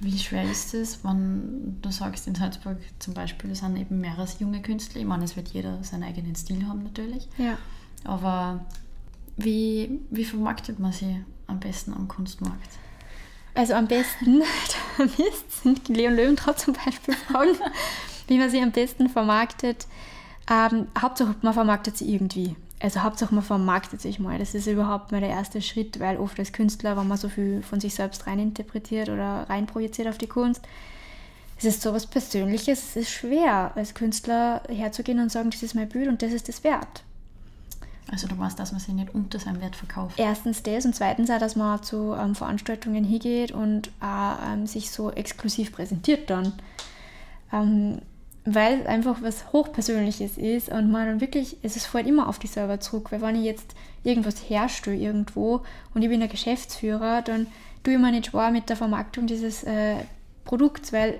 Wie 0.00 0.18
schwer 0.18 0.42
ist 0.50 0.74
es, 0.74 1.04
wenn 1.04 1.78
du 1.80 1.90
sagst, 1.90 2.26
in 2.26 2.34
Salzburg 2.34 2.78
zum 2.98 3.14
Beispiel, 3.14 3.52
es 3.52 3.60
sind 3.60 3.76
eben 3.76 4.00
mehrere 4.00 4.26
junge 4.40 4.60
Künstler. 4.60 5.00
Ich 5.00 5.06
meine, 5.06 5.24
es 5.24 5.36
wird 5.36 5.48
jeder 5.48 5.82
seinen 5.84 6.02
eigenen 6.02 6.34
Stil 6.34 6.66
haben 6.66 6.82
natürlich. 6.82 7.28
Ja. 7.38 7.56
Aber 8.04 8.66
wie, 9.36 10.00
wie 10.10 10.24
vermarktet 10.24 10.80
man 10.80 10.92
sie 10.92 11.24
am 11.46 11.60
besten 11.60 11.94
am 11.94 12.08
Kunstmarkt? 12.08 12.68
Also 13.54 13.74
am 13.74 13.86
besten, 13.86 14.40
da 14.98 15.04
müssten 15.04 15.94
Leon 15.94 16.16
Löwentraut 16.16 16.58
zum 16.58 16.74
Beispiel 16.74 17.14
fragen, 17.14 17.56
wie 18.26 18.38
man 18.38 18.50
sie 18.50 18.60
am 18.60 18.72
besten 18.72 19.08
vermarktet. 19.08 19.86
Ähm, 20.50 20.88
Hauptsache, 20.98 21.36
man 21.42 21.54
vermarktet 21.54 21.96
sie 21.96 22.12
irgendwie 22.12 22.56
also 22.80 23.02
Hauptsache 23.02 23.34
man 23.34 23.44
vermarktet 23.44 24.00
sich 24.00 24.18
mal. 24.18 24.38
Das 24.38 24.54
ist 24.54 24.66
überhaupt 24.66 25.10
mal 25.12 25.20
der 25.20 25.30
erste 25.30 25.62
Schritt, 25.62 25.98
weil 25.98 26.18
oft 26.18 26.38
als 26.38 26.52
Künstler, 26.52 26.96
wenn 26.96 27.08
man 27.08 27.16
so 27.16 27.28
viel 27.28 27.62
von 27.62 27.80
sich 27.80 27.94
selbst 27.94 28.26
reininterpretiert 28.26 29.08
oder 29.08 29.46
reinprojiziert 29.48 30.08
auf 30.08 30.18
die 30.18 30.26
Kunst, 30.26 30.62
es 31.58 31.64
ist 31.64 31.80
so 31.80 31.94
was 31.94 32.06
Persönliches, 32.06 32.90
es 32.90 32.96
ist 32.96 33.10
schwer, 33.10 33.72
als 33.74 33.94
Künstler 33.94 34.62
herzugehen 34.68 35.20
und 35.20 35.32
sagen, 35.32 35.50
das 35.50 35.62
ist 35.62 35.74
mein 35.74 35.88
Bild 35.88 36.08
und 36.08 36.20
das 36.20 36.32
ist 36.32 36.48
das 36.48 36.62
Wert. 36.64 37.02
Also 38.12 38.28
du 38.28 38.36
meinst, 38.36 38.58
dass 38.58 38.72
man 38.72 38.80
sich 38.80 38.94
nicht 38.94 39.14
unter 39.14 39.38
seinem 39.38 39.60
Wert 39.60 39.74
verkauft? 39.74 40.18
Erstens 40.18 40.62
das 40.62 40.84
und 40.84 40.94
zweitens 40.94 41.30
auch, 41.30 41.38
dass 41.38 41.56
man 41.56 41.82
zu 41.82 42.14
ähm, 42.14 42.34
Veranstaltungen 42.34 43.04
hingeht 43.04 43.52
und 43.52 43.90
auch, 44.00 44.36
ähm, 44.52 44.66
sich 44.66 44.90
so 44.90 45.10
exklusiv 45.10 45.72
präsentiert 45.72 46.30
dann. 46.30 46.52
Ähm, 47.52 48.00
weil 48.46 48.80
es 48.80 48.86
einfach 48.86 49.22
was 49.22 49.52
Hochpersönliches 49.52 50.38
ist 50.38 50.68
und 50.70 50.90
man 50.90 51.06
dann 51.06 51.20
wirklich, 51.20 51.56
es 51.62 51.76
ist 51.76 51.86
fällt 51.86 52.06
immer 52.06 52.28
auf 52.28 52.38
die 52.38 52.46
Server 52.46 52.80
zurück, 52.80 53.10
weil 53.10 53.20
wenn 53.20 53.36
ich 53.36 53.44
jetzt 53.44 53.74
irgendwas 54.04 54.36
herstelle 54.48 54.96
irgendwo 54.96 55.62
und 55.94 56.02
ich 56.02 56.08
bin 56.08 56.20
der 56.20 56.28
Geschäftsführer, 56.28 57.22
dann 57.22 57.48
tue 57.82 57.94
ich 57.94 57.98
mir 57.98 58.12
nicht 58.12 58.26
schwer 58.26 58.50
mit 58.52 58.68
der 58.68 58.76
Vermarktung 58.76 59.26
dieses 59.26 59.64
äh, 59.64 59.96
Produkts, 60.44 60.92
weil 60.92 61.18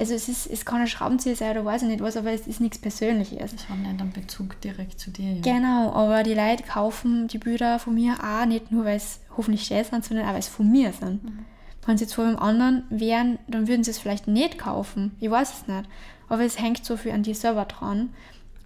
also 0.00 0.14
es, 0.14 0.28
ist, 0.28 0.46
es 0.46 0.64
kann 0.64 0.80
ein 0.80 0.86
Schraubenzieher 0.86 1.34
sein 1.34 1.50
oder 1.52 1.64
weiß 1.64 1.82
ich 1.82 1.88
nicht 1.88 2.00
was, 2.00 2.16
aber 2.16 2.30
es 2.30 2.46
ist 2.46 2.60
nichts 2.60 2.78
Persönliches. 2.78 3.52
Ich 3.52 3.68
habe 3.68 3.80
nicht 3.80 4.00
einen 4.00 4.12
Bezug 4.12 4.60
direkt 4.60 5.00
zu 5.00 5.10
dir. 5.10 5.32
Ja. 5.32 5.40
Genau, 5.42 5.92
aber 5.92 6.22
die 6.22 6.34
Leute 6.34 6.62
kaufen 6.62 7.26
die 7.26 7.38
Bilder 7.38 7.80
von 7.80 7.94
mir 7.94 8.14
auch 8.22 8.46
nicht 8.46 8.70
nur, 8.70 8.84
weil 8.84 8.96
es 8.96 9.18
hoffentlich 9.36 9.64
schön 9.64 9.82
sind, 9.82 10.04
sondern 10.04 10.26
auch, 10.26 10.32
weil 10.32 10.38
es 10.38 10.48
von 10.48 10.70
mir 10.70 10.92
sind. 10.92 11.24
Mhm. 11.24 11.44
Wenn 11.88 11.96
sie 11.96 12.04
jetzt 12.04 12.16
vor 12.16 12.26
einem 12.26 12.36
anderen 12.36 12.82
wären, 12.90 13.38
dann 13.48 13.66
würden 13.66 13.82
sie 13.82 13.92
es 13.92 13.98
vielleicht 13.98 14.28
nicht 14.28 14.58
kaufen. 14.58 15.16
Ich 15.20 15.30
weiß 15.30 15.54
es 15.54 15.68
nicht. 15.68 15.88
Aber 16.28 16.42
es 16.42 16.60
hängt 16.60 16.84
so 16.84 16.98
viel 16.98 17.12
an 17.12 17.22
die 17.22 17.32
Server 17.32 17.64
dran. 17.64 18.10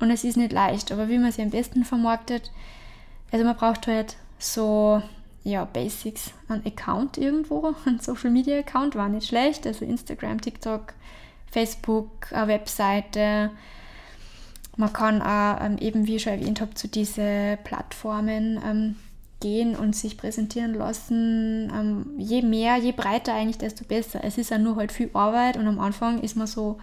Und 0.01 0.11
es 0.11 0.25
ist 0.25 0.37
nicht 0.37 0.51
leicht. 0.51 0.91
Aber 0.91 1.09
wie 1.09 1.19
man 1.19 1.31
sie 1.31 1.43
am 1.43 1.51
besten 1.51 1.85
vermarktet, 1.85 2.51
also 3.31 3.45
man 3.45 3.55
braucht 3.55 3.87
halt 3.87 4.17
so 4.41 5.01
ja, 5.45 5.65
Basics, 5.65 6.33
ein 6.49 6.67
Account 6.67 7.17
irgendwo, 7.17 7.77
ein 7.85 8.01
Social 8.01 8.31
Media 8.31 8.59
Account 8.59 8.97
war 8.97 9.09
nicht 9.09 9.29
schlecht, 9.29 9.69
also 9.69 9.85
Instagram, 9.85 10.41
TikTok, 10.41 10.93
Facebook, 11.49 12.33
eine 12.33 12.49
Webseite. 12.49 13.53
Man 14.77 14.93
kann 14.93 15.23
auch 15.23 15.65
ähm, 15.65 15.79
eben, 15.79 16.09
wie 16.09 16.17
ich 16.17 16.25
schon 16.25 16.33
erwähnt 16.33 16.61
habe, 16.61 16.75
zu 16.75 16.89
diesen 16.89 17.57
Plattformen 17.63 18.61
ähm, 18.67 18.97
gehen 19.43 19.77
und 19.77 19.95
sich 19.95 20.17
präsentieren 20.17 20.75
lassen. 20.75 21.71
Ähm, 21.75 22.07
je 22.17 22.41
mehr, 22.43 22.77
je 22.77 22.93
breiter 22.93 23.35
eigentlich, 23.35 23.59
desto 23.59 23.85
besser. 23.85 24.21
Es 24.23 24.39
ist 24.39 24.51
ja 24.51 24.59
nur 24.59 24.77
halt 24.77 24.93
viel 24.93 25.11
Arbeit 25.13 25.57
und 25.59 25.67
am 25.67 25.81
Anfang 25.81 26.23
ist 26.23 26.37
man 26.37 26.47
so 26.47 26.79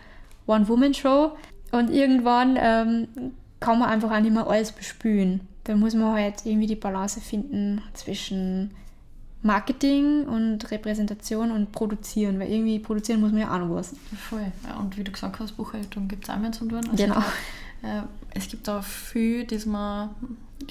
One-Woman-Show 0.45 1.31
und 1.71 1.89
irgendwann 1.89 2.57
ähm, 2.59 3.07
kann 3.59 3.79
man 3.79 3.89
einfach 3.89 4.11
auch 4.11 4.19
nicht 4.19 4.33
mehr 4.33 4.47
alles 4.47 4.71
bespülen. 4.71 5.41
Da 5.63 5.75
muss 5.75 5.95
man 5.95 6.13
halt 6.13 6.45
irgendwie 6.45 6.67
die 6.67 6.75
Balance 6.75 7.21
finden 7.21 7.81
zwischen 7.93 8.71
Marketing 9.41 10.25
und 10.25 10.69
Repräsentation 10.69 11.51
und 11.51 11.71
Produzieren, 11.71 12.39
weil 12.39 12.51
irgendwie 12.51 12.79
produzieren 12.79 13.21
muss 13.21 13.31
man 13.31 13.41
ja 13.41 13.53
auch 13.53 13.59
noch 13.59 13.75
was. 13.75 13.95
Voll. 14.29 14.51
Ja, 14.67 14.77
und 14.77 14.97
wie 14.97 15.03
du 15.03 15.11
gesagt 15.11 15.39
hast, 15.39 15.53
Buchhaltung 15.53 16.07
gibt 16.07 16.25
es 16.25 16.29
auch 16.29 16.37
mehr 16.37 16.51
zum 16.51 16.69
tun. 16.69 16.79
Also 16.79 16.95
genau. 16.95 17.23
Äh, 17.81 18.01
es 18.33 18.49
gibt 18.49 18.67
auch 18.67 18.83
viel, 18.83 19.45
das 19.45 19.65
man 19.65 20.09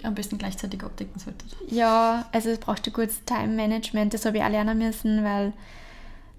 am 0.03 0.14
besten 0.14 0.38
gleichzeitig 0.38 0.83
abdecken 0.83 1.18
sollte. 1.18 1.44
Ja, 1.68 2.27
also 2.33 2.51
es 2.51 2.59
braucht 2.59 2.87
ein 2.87 2.92
gutes 2.92 3.24
Time-Management, 3.24 4.14
das 4.14 4.24
habe 4.27 4.38
ich 4.38 4.42
auch 4.42 4.51
lernen 4.51 4.79
müssen, 4.79 5.24
weil 5.24 5.53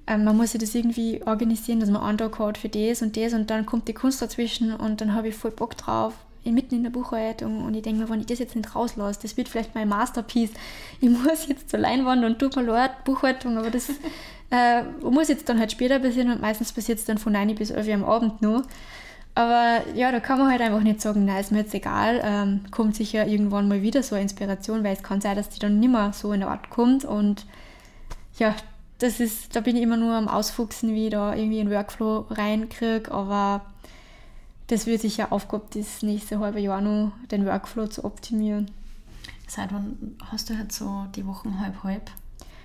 ähm, 0.08 0.24
man 0.24 0.38
muss 0.38 0.52
sich 0.52 0.62
das 0.62 0.76
irgendwie 0.76 1.22
organisieren, 1.26 1.80
dass 1.80 1.90
man 1.90 2.02
einen 2.02 2.18
Tag 2.18 2.40
hat 2.40 2.58
für 2.58 2.70
das 2.70 3.02
und 3.02 3.18
das 3.18 3.34
und 3.34 3.50
dann 3.50 3.66
kommt 3.66 3.88
die 3.88 3.94
Kunst 3.94 4.22
dazwischen 4.22 4.74
und 4.74 5.02
dann 5.02 5.14
habe 5.14 5.30
ich 5.30 5.36
voll 5.36 5.52
Bock 5.52 5.78
drauf 5.78 6.14
mitten 6.46 6.76
in 6.76 6.84
der 6.84 6.90
Buchhaltung 6.90 7.64
und 7.64 7.76
ich 7.76 7.84
denke 7.84 8.02
mir, 8.02 8.10
wenn 8.10 8.22
ich 8.22 8.26
das 8.26 8.40
jetzt 8.40 8.56
nicht 8.56 8.76
rauslasse, 8.76 9.20
das 9.22 9.38
wird 9.38 9.50
vielleicht 9.50 9.76
mein 9.76 9.88
Masterpiece. 9.88 10.52
Ich 11.02 11.10
muss 11.10 11.48
jetzt 11.48 11.70
zur 11.70 11.80
Leinwand 11.80 12.26
und 12.26 12.40
tut 12.40 12.56
mal 12.56 12.66
leid, 12.66 13.04
Buchhaltung, 13.06 13.58
aber 13.58 13.70
das 13.70 13.90
äh, 14.52 14.84
muss 15.02 15.30
jetzt 15.30 15.48
dann 15.48 15.60
halt 15.60 15.72
später 15.72 16.00
passieren 16.00 16.32
und 16.32 16.42
meistens 16.42 16.74
passiert 16.74 17.00
es 17.00 17.06
dann 17.06 17.18
von 17.18 17.34
9 17.34 17.56
bis 17.56 17.70
11 17.70 17.88
Uhr 17.88 17.94
am 17.94 18.04
Abend 18.04 18.42
nur. 18.42 18.64
Aber 19.40 19.88
ja, 19.96 20.12
da 20.12 20.20
kann 20.20 20.38
man 20.38 20.52
halt 20.52 20.60
einfach 20.60 20.82
nicht 20.82 21.00
sagen, 21.00 21.24
nein, 21.24 21.40
ist 21.40 21.54
mir 21.54 21.60
jetzt 21.60 21.74
egal, 21.74 22.20
ähm, 22.26 22.60
kommt 22.72 22.98
sicher 22.98 23.26
irgendwann 23.26 23.70
mal 23.70 23.82
wieder 23.82 24.04
so 24.04 24.16
eine 24.16 24.24
Inspiration, 24.24 24.84
weil 24.84 24.98
es 24.98 25.02
kann 25.02 25.22
sein, 25.22 25.38
dass 25.38 25.48
die 25.48 25.60
dann 25.60 25.80
nicht 25.80 25.94
mehr 25.94 26.12
so 26.12 26.34
in 26.34 26.42
der 26.42 26.50
Art 26.50 26.70
kommt 26.70 27.06
und 27.06 27.46
ja, 28.38 28.54
das 28.98 29.22
ist, 29.22 29.56
da 29.56 29.62
bin 29.62 29.78
ich 29.78 29.82
immer 29.82 29.96
nur 29.96 30.14
am 30.14 30.28
Ausfuchsen, 30.28 30.94
wie 30.94 31.06
ich 31.06 31.12
da 31.12 31.34
irgendwie 31.34 31.62
einen 31.62 31.72
Workflow 31.72 32.26
reinkriege, 32.30 33.14
aber 33.14 33.62
das 34.68 34.86
wird 34.88 35.00
sicher 35.00 35.32
Aufgabe, 35.32 35.68
das 35.74 36.04
nächste 36.04 36.40
halbe 36.40 36.60
Jahr 36.60 36.82
noch 36.82 37.14
den 37.32 37.46
Workflow 37.46 37.88
zu 37.88 38.04
optimieren. 38.04 38.70
Seit 39.48 39.72
wann 39.72 40.18
hast 40.30 40.50
du 40.50 40.58
halt 40.58 40.74
so 40.74 41.06
die 41.16 41.26
Wochen 41.26 41.62
halb 41.62 41.82
halb? 41.86 42.12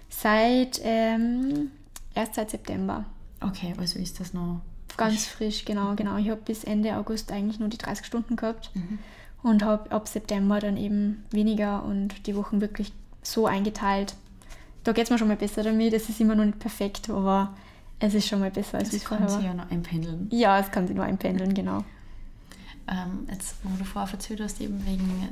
Seit 0.09 0.81
ähm, 0.83 1.71
erst 2.17 2.35
seit 2.35 2.51
September. 2.51 3.05
Okay, 3.41 3.75
also 3.79 4.01
ist 4.01 4.19
das 4.19 4.35
noch 4.35 4.61
ganz 4.97 5.27
frisch, 5.27 5.65
genau, 5.65 5.95
genau. 5.95 6.17
Ich 6.17 6.29
habe 6.31 6.41
bis 6.41 6.65
Ende 6.65 6.97
August 6.97 7.33
eigentlich 7.33 7.59
nur 7.59 7.69
die 7.69 7.79
30 7.79 8.07
Stunden 8.07 8.37
gehabt 8.37 8.71
mhm. 8.75 8.99
und 9.43 9.65
habe 9.65 9.91
ab 9.91 10.09
September 10.09 10.61
dann 10.61 10.77
eben 10.77 11.25
weniger 11.31 11.85
und 11.85 12.27
die 12.27 12.37
Wochen 12.37 12.61
wirklich 12.61 12.93
so 13.23 13.47
eingeteilt. 13.47 14.15
Da 14.85 14.93
geht 14.93 15.05
es 15.05 15.11
mir 15.11 15.19
schon 15.19 15.29
mal 15.29 15.37
besser 15.37 15.63
damit. 15.63 15.93
Es 15.95 16.09
ist 16.09 16.21
immer 16.21 16.35
noch 16.35 16.45
nicht 16.45 16.59
perfekt, 16.59 17.09
aber 17.09 17.55
es 17.99 18.15
ist 18.15 18.29
schon 18.29 18.41
mal 18.41 18.51
besser 18.51 18.79
als 18.79 18.93
es 18.93 19.03
vorher. 19.03 19.27
Es 19.27 19.33
kann 19.33 19.41
sich 19.41 19.49
ja 19.49 19.55
noch 19.55 19.71
einpendeln. 19.71 20.29
Ja, 20.31 20.59
es 20.59 20.71
kann 20.71 20.87
sich 20.87 20.95
nur 20.95 21.05
einpendeln, 21.05 21.55
genau. 21.55 21.85
Ähm, 22.87 23.27
jetzt, 23.31 23.57
wo 23.63 23.75
du 23.79 23.85
vorher 23.85 24.13
erzählt 24.13 24.41
hast, 24.41 24.61
eben 24.61 24.85
wegen 24.87 25.31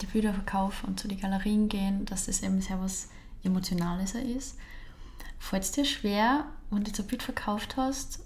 die 0.00 0.06
Bilderverkauf 0.06 0.84
und 0.84 1.00
zu 1.00 1.08
den 1.08 1.20
Galerien 1.20 1.68
gehen, 1.68 2.04
dass 2.04 2.26
das 2.26 2.42
eben 2.42 2.60
sehr 2.60 2.80
was 2.80 3.08
Emotionales 3.42 4.14
ist. 4.14 4.56
Fällt 5.38 5.64
es 5.64 5.72
dir 5.72 5.84
schwer, 5.84 6.44
wenn 6.70 6.84
du 6.84 6.88
jetzt 6.88 7.00
ein 7.00 7.06
Bild 7.06 7.22
verkauft 7.22 7.76
hast, 7.76 8.20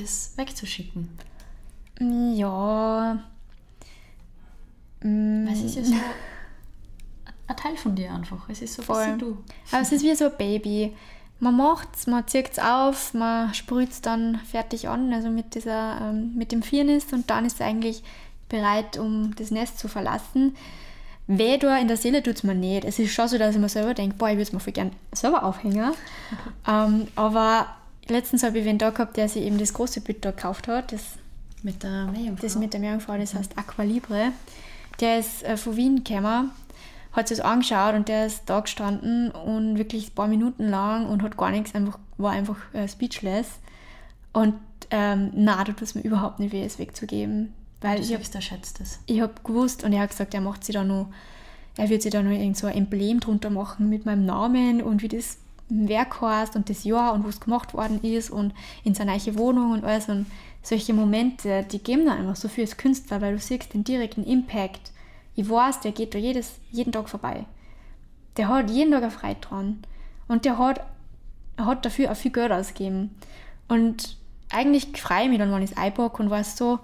das 0.00 0.32
wegzuschicken? 0.36 1.08
Ja. 2.34 3.22
Weil 5.00 5.52
es 5.52 5.62
ist 5.62 5.76
ja 5.76 5.84
so 5.84 5.94
ein 7.46 7.56
Teil 7.56 7.76
von 7.76 7.94
dir 7.94 8.12
einfach. 8.12 8.48
Es 8.48 8.62
ist 8.62 8.74
so 8.74 8.82
Voll. 8.82 9.02
ein 9.02 9.18
du. 9.18 9.38
Aber 9.70 9.82
es 9.82 9.92
ist 9.92 10.02
wie 10.02 10.14
so 10.14 10.26
ein 10.26 10.36
Baby 10.36 10.92
man 11.40 11.56
macht 11.56 11.88
es, 11.94 12.06
man 12.06 12.26
zieht 12.26 12.50
es 12.52 12.58
auf, 12.58 13.14
man 13.14 13.54
sprüht 13.54 13.90
es 13.90 14.00
dann 14.00 14.40
fertig 14.50 14.88
an, 14.88 15.12
also 15.12 15.28
mit, 15.28 15.54
dieser, 15.54 16.00
ähm, 16.00 16.34
mit 16.34 16.52
dem 16.52 16.62
Firnis 16.62 17.12
und 17.12 17.30
dann 17.30 17.44
ist 17.44 17.54
es 17.54 17.60
eigentlich 17.60 18.02
bereit, 18.48 18.98
um 18.98 19.34
das 19.36 19.50
Nest 19.50 19.78
zu 19.78 19.88
verlassen. 19.88 20.56
Weh 21.26 21.58
da 21.58 21.76
in 21.76 21.88
der 21.88 21.98
Seele 21.98 22.22
tut 22.22 22.36
es 22.36 22.42
mir 22.42 22.54
nicht. 22.54 22.84
Es 22.84 22.98
ist 22.98 23.12
schon 23.12 23.28
so, 23.28 23.36
dass 23.36 23.54
ich 23.54 23.60
mir 23.60 23.68
selber 23.68 23.92
denke, 23.92 24.16
boah, 24.16 24.28
ich 24.28 24.34
würde 24.34 24.42
es 24.42 24.52
mir 24.52 24.60
voll 24.60 24.72
gerne 24.72 24.92
selber 25.12 25.44
aufhängen. 25.44 25.92
ähm, 26.66 27.06
aber 27.14 27.66
letztens 28.10 28.42
habe 28.42 28.58
ich 28.58 28.68
einen 28.68 28.78
da 28.78 28.90
gehabt, 28.90 29.16
der 29.16 29.28
sich 29.28 29.42
eben 29.42 29.58
das 29.58 29.72
große 29.72 30.00
Bild 30.00 30.24
da 30.24 30.30
gekauft 30.30 30.68
hat. 30.68 30.92
Das, 30.92 31.02
mit 31.62 31.82
der 31.82 32.06
Meerjungfrau. 32.06 32.42
Das 32.42 32.56
mit 32.56 32.72
der 32.72 32.80
Meerjungfrau, 32.80 33.16
das 33.18 33.34
heißt 33.34 33.56
Aqualibre. 33.56 34.32
Der 35.00 35.18
ist 35.18 35.42
äh, 35.44 35.56
von 35.56 35.76
Wien 35.76 36.04
gekommen 36.04 36.50
hat 37.12 37.28
sich 37.28 37.38
das 37.38 37.46
angeschaut 37.46 37.94
und 37.94 38.08
der 38.08 38.26
ist 38.26 38.42
da 38.46 38.60
gestanden 38.60 39.30
und 39.30 39.78
wirklich 39.78 40.08
ein 40.08 40.14
paar 40.14 40.28
Minuten 40.28 40.68
lang 40.68 41.06
und 41.06 41.22
hat 41.22 41.36
gar 41.36 41.50
nichts, 41.50 41.74
einfach, 41.74 41.98
war 42.16 42.32
einfach 42.32 42.56
äh, 42.74 42.86
speechless. 42.88 43.58
Und 44.32 44.54
ähm, 44.90 45.30
na, 45.34 45.62
du 45.64 45.72
tust 45.72 45.96
mir 45.96 46.02
überhaupt 46.02 46.38
nicht 46.38 46.52
weh, 46.52 46.64
es 46.64 46.78
wegzugeben. 46.78 47.52
Weil 47.80 48.00
ich 48.00 48.14
hab, 48.14 48.42
schätzt 48.42 48.80
es. 48.80 49.00
Ich 49.06 49.20
habe 49.20 49.34
gewusst 49.44 49.84
und 49.84 49.92
er 49.92 50.02
hat 50.02 50.10
gesagt, 50.10 50.34
er 50.34 50.40
macht 50.40 50.64
sie 50.64 50.72
da 50.72 50.84
noch, 50.84 51.08
er 51.76 51.88
wird 51.88 52.02
sich 52.02 52.12
da 52.12 52.22
noch 52.22 52.30
irgend 52.30 52.56
so 52.56 52.66
ein 52.66 52.76
Emblem 52.76 53.20
drunter 53.20 53.50
machen 53.50 53.88
mit 53.88 54.04
meinem 54.04 54.24
Namen 54.24 54.82
und 54.82 55.02
wie 55.02 55.08
das 55.08 55.38
Werk 55.68 56.20
heißt 56.20 56.56
und 56.56 56.70
das 56.70 56.84
Jahr 56.84 57.12
und 57.12 57.24
wo 57.24 57.28
es 57.28 57.40
gemacht 57.40 57.74
worden 57.74 58.02
ist 58.02 58.30
und 58.30 58.54
in 58.84 58.94
seine 58.94 59.16
neue 59.16 59.38
Wohnung 59.38 59.72
und 59.72 59.84
alles. 59.84 60.08
Und 60.08 60.26
solche 60.62 60.94
Momente, 60.94 61.64
die 61.70 61.78
geben 61.78 62.06
dann 62.06 62.18
einfach 62.18 62.36
so 62.36 62.48
viel 62.48 62.64
als 62.64 62.76
Künstler, 62.76 63.20
weil 63.20 63.34
du 63.34 63.38
siehst 63.38 63.74
den 63.74 63.84
direkten 63.84 64.24
Impact 64.24 64.92
ich 65.38 65.48
weiß, 65.48 65.78
der 65.82 65.92
geht 65.92 66.14
da 66.14 66.18
jedes, 66.18 66.54
jeden 66.72 66.90
Tag 66.90 67.08
vorbei. 67.08 67.44
Der 68.36 68.48
hat 68.48 68.70
jeden 68.70 68.90
Tag 68.90 69.02
eine 69.04 69.12
Freude 69.12 69.40
dran. 69.40 69.84
Und 70.26 70.44
der 70.44 70.58
hat, 70.58 70.84
hat 71.56 71.84
dafür 71.84 72.10
auch 72.10 72.16
viel 72.16 72.32
Geld 72.32 72.50
ausgegeben. 72.50 73.14
Und 73.68 74.16
eigentlich 74.50 75.00
freue 75.00 75.22
ich 75.22 75.28
mich 75.28 75.38
dann, 75.38 75.52
wenn 75.52 75.62
ich 75.62 75.70
es 75.70 75.76
einpacke 75.76 76.20
und 76.20 76.28
weiß 76.28 76.56
so, 76.56 76.80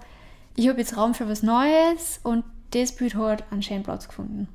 ich 0.55 0.69
habe 0.69 0.79
jetzt 0.79 0.95
Raum 0.95 1.13
für 1.13 1.27
was 1.27 1.43
Neues 1.43 2.21
und 2.23 2.45
das 2.71 2.95
Bild 2.95 3.15
hat 3.15 3.43
einen 3.51 3.61
schönen 3.61 3.83
Platz 3.83 4.07
gefunden. 4.07 4.47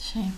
Schön. 0.00 0.32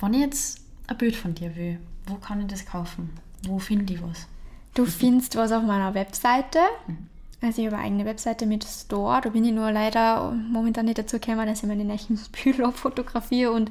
Wenn 0.00 0.14
ich 0.14 0.20
jetzt 0.20 0.63
ein 0.86 0.96
Bild 0.98 1.16
von 1.16 1.34
dir 1.34 1.54
will, 1.56 1.78
wo 2.06 2.14
kann 2.16 2.40
ich 2.40 2.46
das 2.48 2.66
kaufen? 2.66 3.10
Wo 3.46 3.58
finde 3.58 3.94
ich 3.94 4.02
was? 4.02 4.26
Du 4.74 4.86
findest 4.86 5.36
was 5.36 5.52
auf 5.52 5.62
meiner 5.62 5.94
Webseite. 5.94 6.58
Mhm. 6.86 7.08
Also 7.40 7.60
ich 7.60 7.66
habe 7.66 7.76
eine 7.76 7.86
eigene 7.86 8.04
Webseite 8.06 8.46
mit 8.46 8.64
Store, 8.64 9.20
da 9.20 9.28
bin 9.28 9.44
ich 9.44 9.52
nur 9.52 9.70
leider 9.70 10.32
momentan 10.32 10.86
nicht 10.86 10.96
dazu 10.96 11.18
gekommen, 11.18 11.46
dass 11.46 11.62
ich 11.62 11.68
meine 11.68 11.84
neuen 11.84 12.18
Bücher 12.32 12.72
fotografiere 12.72 13.52
und 13.52 13.70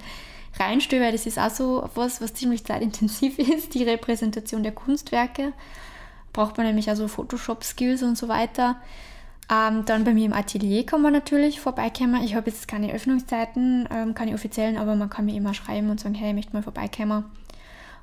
reinstelle, 0.60 1.04
weil 1.04 1.12
das 1.12 1.26
ist 1.26 1.40
auch 1.40 1.50
so 1.50 1.90
was, 1.96 2.22
was 2.22 2.36
ziemlich 2.36 2.64
zeitintensiv 2.64 3.40
ist, 3.40 3.74
die 3.74 3.84
Repräsentation 3.84 4.64
der 4.64 4.74
Kunstwerke. 4.74 5.54
Braucht 6.34 6.58
man 6.58 6.68
nämlich 6.68 6.90
also 6.90 7.08
Photoshop-Skills 7.08 8.04
und 8.04 8.18
so 8.18 8.28
weiter. 8.28 8.78
Ähm, 9.54 9.86
dann 9.86 10.04
bei 10.04 10.14
mir 10.14 10.26
im 10.26 10.34
Atelier 10.34 10.86
kann 10.86 11.02
man 11.02 11.14
natürlich 11.14 11.60
vorbeikommen. 11.60 12.24
Ich 12.24 12.34
habe 12.34 12.50
jetzt 12.50 12.68
keine 12.68 12.92
Öffnungszeiten, 12.94 13.88
ähm, 13.92 14.14
keine 14.16 14.34
offiziellen, 14.34 14.78
aber 14.78 14.96
man 14.96 15.10
kann 15.10 15.26
mir 15.26 15.36
immer 15.36 15.54
schreiben 15.54 15.90
und 15.90 16.00
sagen, 16.00 16.16
hey, 16.16 16.30
ich 16.30 16.36
möchte 16.36 16.54
mal 16.54 16.64
vorbeikommen. 16.64 17.26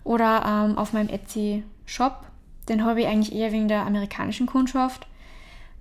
Oder 0.05 0.44
ähm, 0.46 0.78
auf 0.78 0.92
meinem 0.92 1.09
Etsy-Shop. 1.09 2.26
Den 2.68 2.84
habe 2.84 3.01
ich 3.01 3.07
eigentlich 3.09 3.34
eher 3.34 3.53
wegen 3.53 3.68
der 3.68 3.86
amerikanischen 3.86 4.46
Kundschaft 4.46 5.07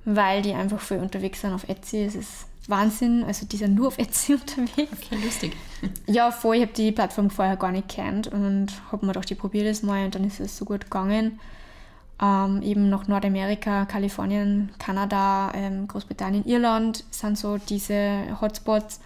weil 0.06 0.42
die 0.42 0.54
einfach 0.54 0.80
voll 0.80 0.98
unterwegs 0.98 1.42
sind 1.42 1.54
auf 1.54 1.68
Etsy. 1.68 2.04
Es 2.04 2.16
ist 2.16 2.48
Wahnsinn. 2.68 3.24
Also 3.24 3.46
die 3.46 3.58
sind 3.58 3.76
nur 3.76 3.88
auf 3.88 3.98
Etsy 3.98 4.34
unterwegs. 4.36 4.92
Okay, 4.94 5.24
lustig. 5.24 5.56
Ja, 6.08 6.32
voll. 6.32 6.58
Ich 6.58 6.62
habe 6.64 6.74
die 6.74 6.92
Plattform 6.92 7.30
vorher 7.30 7.56
gar 7.56 7.72
nicht 7.72 7.88
kennt 7.88 8.28
und 8.28 8.68
habe 8.92 9.06
mir 9.06 9.14
gedacht, 9.14 9.32
ich 9.32 9.38
probiere 9.38 9.70
das 9.70 9.82
mal 9.82 10.04
und 10.04 10.16
dann 10.16 10.26
ist 10.26 10.42
es 10.42 10.58
so 10.58 10.66
gut 10.66 10.82
gegangen. 10.82 11.40
Ähm, 12.22 12.62
eben 12.62 12.90
noch 12.90 13.08
Nordamerika, 13.08 13.86
Kalifornien, 13.86 14.72
Kanada, 14.78 15.52
ähm, 15.54 15.88
Großbritannien, 15.88 16.46
Irland 16.46 17.06
sind 17.12 17.38
so 17.38 17.58
diese 17.58 18.40
Hotspots. 18.42 19.00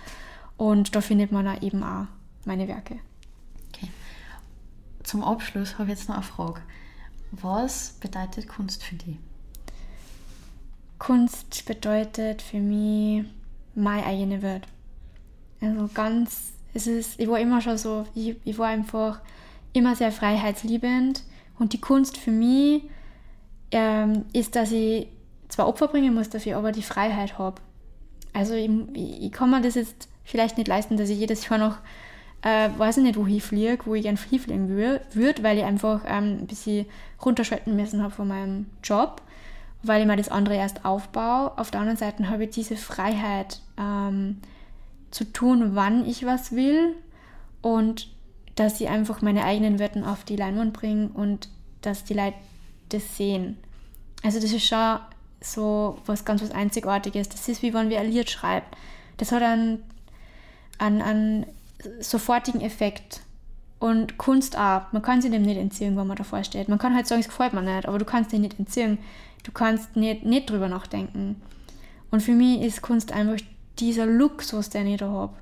Und 0.58 0.96
da 0.96 1.02
findet 1.02 1.32
man 1.32 1.48
auch 1.48 1.62
eben 1.62 1.84
auch 1.84 2.06
meine 2.46 2.68
Werke. 2.68 2.98
Okay. 3.70 3.90
Zum 5.04 5.24
Abschluss 5.24 5.78
habe 5.78 5.92
ich 5.92 6.00
jetzt 6.00 6.10
noch 6.10 6.16
eine 6.16 6.24
Frage. 6.24 6.62
Was 7.32 7.94
bedeutet 8.00 8.48
Kunst 8.48 8.84
für 8.84 8.96
dich? 8.96 9.18
Kunst 11.00 11.66
bedeutet 11.66 12.42
für 12.42 12.60
mich 12.60 13.26
meine 13.76 14.06
eigene 14.06 14.42
Welt. 14.42 14.68
Also 15.60 15.90
ganz, 15.94 16.54
es 16.74 16.88
ist, 16.88 17.20
ich 17.20 17.28
war 17.28 17.40
immer 17.40 17.62
schon 17.62 17.78
so, 17.78 18.06
ich, 18.16 18.36
ich 18.44 18.58
war 18.58 18.68
einfach 18.68 19.20
immer 19.74 19.96
sehr 19.96 20.12
freiheitsliebend 20.12 21.24
und 21.60 21.74
die 21.74 21.82
Kunst 21.82 22.18
für 22.18 22.32
mich 22.32 22.84
ähm, 23.74 24.26
ist, 24.34 24.56
dass 24.56 24.72
ich 24.72 25.08
zwar 25.50 25.68
Opfer 25.68 25.88
bringen 25.88 26.14
muss 26.14 26.30
dafür, 26.30 26.58
aber 26.58 26.72
die 26.72 26.84
Freiheit 26.84 27.38
habe. 27.38 27.62
Also 28.34 28.54
ich, 28.56 28.70
ich, 28.94 29.32
kann 29.32 29.52
mir 29.52 29.62
das 29.62 29.76
jetzt 29.76 30.10
vielleicht 30.24 30.58
nicht 30.58 30.68
leisten, 30.68 30.98
dass 30.98 31.10
ich 31.10 31.20
jedes 31.20 31.48
Jahr 31.48 31.60
noch, 31.60 31.78
äh, 32.42 32.70
weiß 32.78 32.98
ich 32.98 33.04
nicht, 33.04 33.18
wo 33.18 33.26
ich 33.26 33.44
fliege, 33.44 33.86
wo 33.86 33.94
ich 33.94 34.04
gerne 34.04 34.18
hinfliegen 34.18 34.70
würde, 34.70 35.44
weil 35.44 35.58
ich 35.58 35.64
einfach 35.64 36.02
ähm, 36.08 36.40
ein 36.42 36.48
bisschen 36.48 36.86
runterschalten 37.24 37.76
müssen 37.76 38.02
habe 38.02 38.14
von 38.14 38.28
meinem 38.28 38.66
Job, 38.84 39.22
weil 39.84 40.02
ich 40.02 40.08
mir 40.08 40.16
das 40.18 40.30
andere 40.30 40.56
erst 40.56 40.86
aufbaue. 40.86 41.58
Auf 41.58 41.70
der 41.70 41.82
anderen 41.82 41.98
Seite 41.98 42.30
habe 42.30 42.46
ich 42.46 42.50
diese 42.50 42.76
Freiheit 42.76 43.62
ähm, 43.78 44.40
zu 45.12 45.32
tun, 45.32 45.72
wann 45.76 46.08
ich 46.08 46.26
was 46.26 46.54
will 46.54 46.96
und 47.62 48.10
dass 48.56 48.82
ich 48.82 48.90
einfach 48.90 49.22
meine 49.22 49.46
eigenen 49.46 49.80
Wörter 49.80 50.12
auf 50.12 50.24
die 50.24 50.36
Leinwand 50.36 50.74
bringe 50.74 51.10
und 51.14 51.50
dass 51.82 52.04
die 52.04 52.14
Leute 52.14 52.36
das 52.94 53.18
sehen. 53.18 53.58
Also 54.24 54.40
das 54.40 54.52
ist 54.52 54.66
schon 54.66 55.00
so 55.42 55.98
was 56.06 56.26
ganz 56.26 56.42
was 56.42 56.52
Einzigartiges. 56.52 57.30
Das 57.30 57.48
ist 57.48 57.62
wie 57.62 57.74
wenn 57.74 57.90
wir 57.90 58.00
ein 58.00 58.12
Lied 58.12 58.30
schreibt. 58.30 58.76
Das 59.18 59.32
hat 59.32 59.42
einen, 59.42 59.84
einen, 60.80 61.02
einen 61.02 61.46
sofortigen 62.00 62.62
Effekt. 62.62 63.22
Und 63.80 64.18
Kunst 64.18 64.58
auch. 64.58 64.94
Man 64.94 65.02
kann 65.02 65.22
sich 65.22 65.30
dem 65.30 65.42
nicht 65.42 65.58
entziehen, 65.58 65.98
wenn 65.98 66.08
man 66.08 66.16
davor 66.16 66.42
steht. 66.46 66.70
Man 66.70 66.80
kann 66.80 66.96
halt 66.96 67.06
sagen, 67.06 67.20
es 67.20 67.28
gefällt 67.28 67.52
mir 67.52 67.62
nicht, 67.62 67.86
aber 67.86 68.00
du 68.00 68.06
kannst 68.06 68.32
dich 68.32 68.40
nicht 68.40 68.58
entziehen. 68.58 68.98
Du 69.44 69.52
kannst 69.52 69.98
nicht, 69.98 70.24
nicht 70.24 70.50
drüber 70.50 70.70
nachdenken. 70.70 71.42
Und 72.10 72.22
für 72.22 72.32
mich 72.32 72.62
ist 72.62 72.82
Kunst 72.82 73.12
einfach 73.12 73.44
dieser 73.80 74.06
Luxus, 74.06 74.70
den 74.70 74.88
ich 74.88 75.00
da 75.00 75.10
habe. 75.10 75.34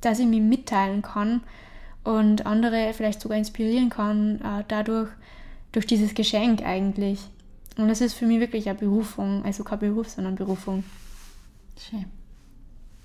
Dass 0.00 0.18
ich 0.18 0.26
mich 0.26 0.40
mitteilen 0.40 1.02
kann 1.02 1.42
und 2.02 2.46
andere 2.46 2.92
vielleicht 2.94 3.20
sogar 3.20 3.38
inspirieren 3.38 3.90
kann, 3.90 4.40
äh, 4.40 4.64
dadurch, 4.66 5.08
durch 5.74 5.86
dieses 5.86 6.14
Geschenk 6.14 6.62
eigentlich. 6.62 7.20
Und 7.76 7.88
das 7.88 8.00
ist 8.00 8.14
für 8.14 8.26
mich 8.26 8.40
wirklich 8.40 8.68
eine 8.68 8.78
Berufung, 8.78 9.44
also 9.44 9.64
kein 9.64 9.80
Beruf, 9.80 10.08
sondern 10.08 10.36
Berufung. 10.36 10.84
Schön. 11.78 12.04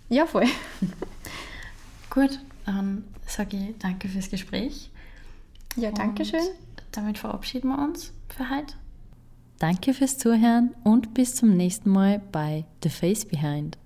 Ja, 0.10 0.26
voll. 0.26 0.46
Gut, 2.10 2.40
dann 2.66 3.04
sage 3.26 3.58
ich 3.58 3.78
danke 3.80 4.08
fürs 4.08 4.30
Gespräch. 4.30 4.90
Ja, 5.76 5.92
danke 5.92 6.26
schön. 6.26 6.48
Damit 6.92 7.18
verabschieden 7.18 7.70
wir 7.70 7.80
uns 7.80 8.12
für 8.30 8.50
heute. 8.50 8.76
Danke 9.58 9.94
fürs 9.94 10.18
Zuhören 10.18 10.74
und 10.84 11.14
bis 11.14 11.36
zum 11.36 11.56
nächsten 11.56 11.90
Mal 11.90 12.22
bei 12.32 12.66
The 12.84 12.90
Face 12.90 13.26
Behind. 13.26 13.78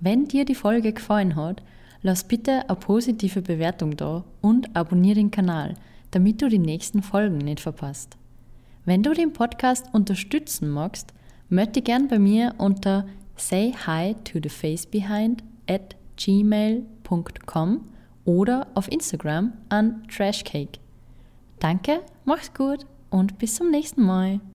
Wenn 0.00 0.26
dir 0.26 0.44
die 0.44 0.54
Folge 0.54 0.92
gefallen 0.92 1.36
hat, 1.36 1.62
lass 2.02 2.24
bitte 2.24 2.68
eine 2.68 2.76
positive 2.76 3.42
Bewertung 3.42 3.96
da 3.96 4.24
und 4.40 4.74
abonniere 4.76 5.16
den 5.16 5.30
Kanal, 5.30 5.74
damit 6.12 6.40
du 6.40 6.48
die 6.48 6.58
nächsten 6.58 7.02
Folgen 7.02 7.38
nicht 7.38 7.60
verpasst. 7.60 8.16
Wenn 8.84 9.02
du 9.02 9.12
den 9.12 9.32
Podcast 9.32 9.86
unterstützen 9.92 10.70
magst, 10.70 11.12
dich 11.50 11.84
gern 11.84 12.08
bei 12.08 12.18
mir 12.18 12.54
unter 12.58 13.06
say 13.36 13.74
hi 13.86 14.14
to 14.24 14.38
the 14.42 14.48
face 14.48 14.86
behind 14.86 15.42
at 15.68 15.96
gmail.com 16.16 17.88
oder 18.24 18.66
auf 18.74 18.90
Instagram 18.90 19.52
an 19.68 20.06
Trashcake. 20.08 20.78
Danke, 21.58 22.00
mach's 22.24 22.52
gut 22.54 22.86
und 23.10 23.38
bis 23.38 23.56
zum 23.56 23.70
nächsten 23.70 24.02
Mal. 24.02 24.40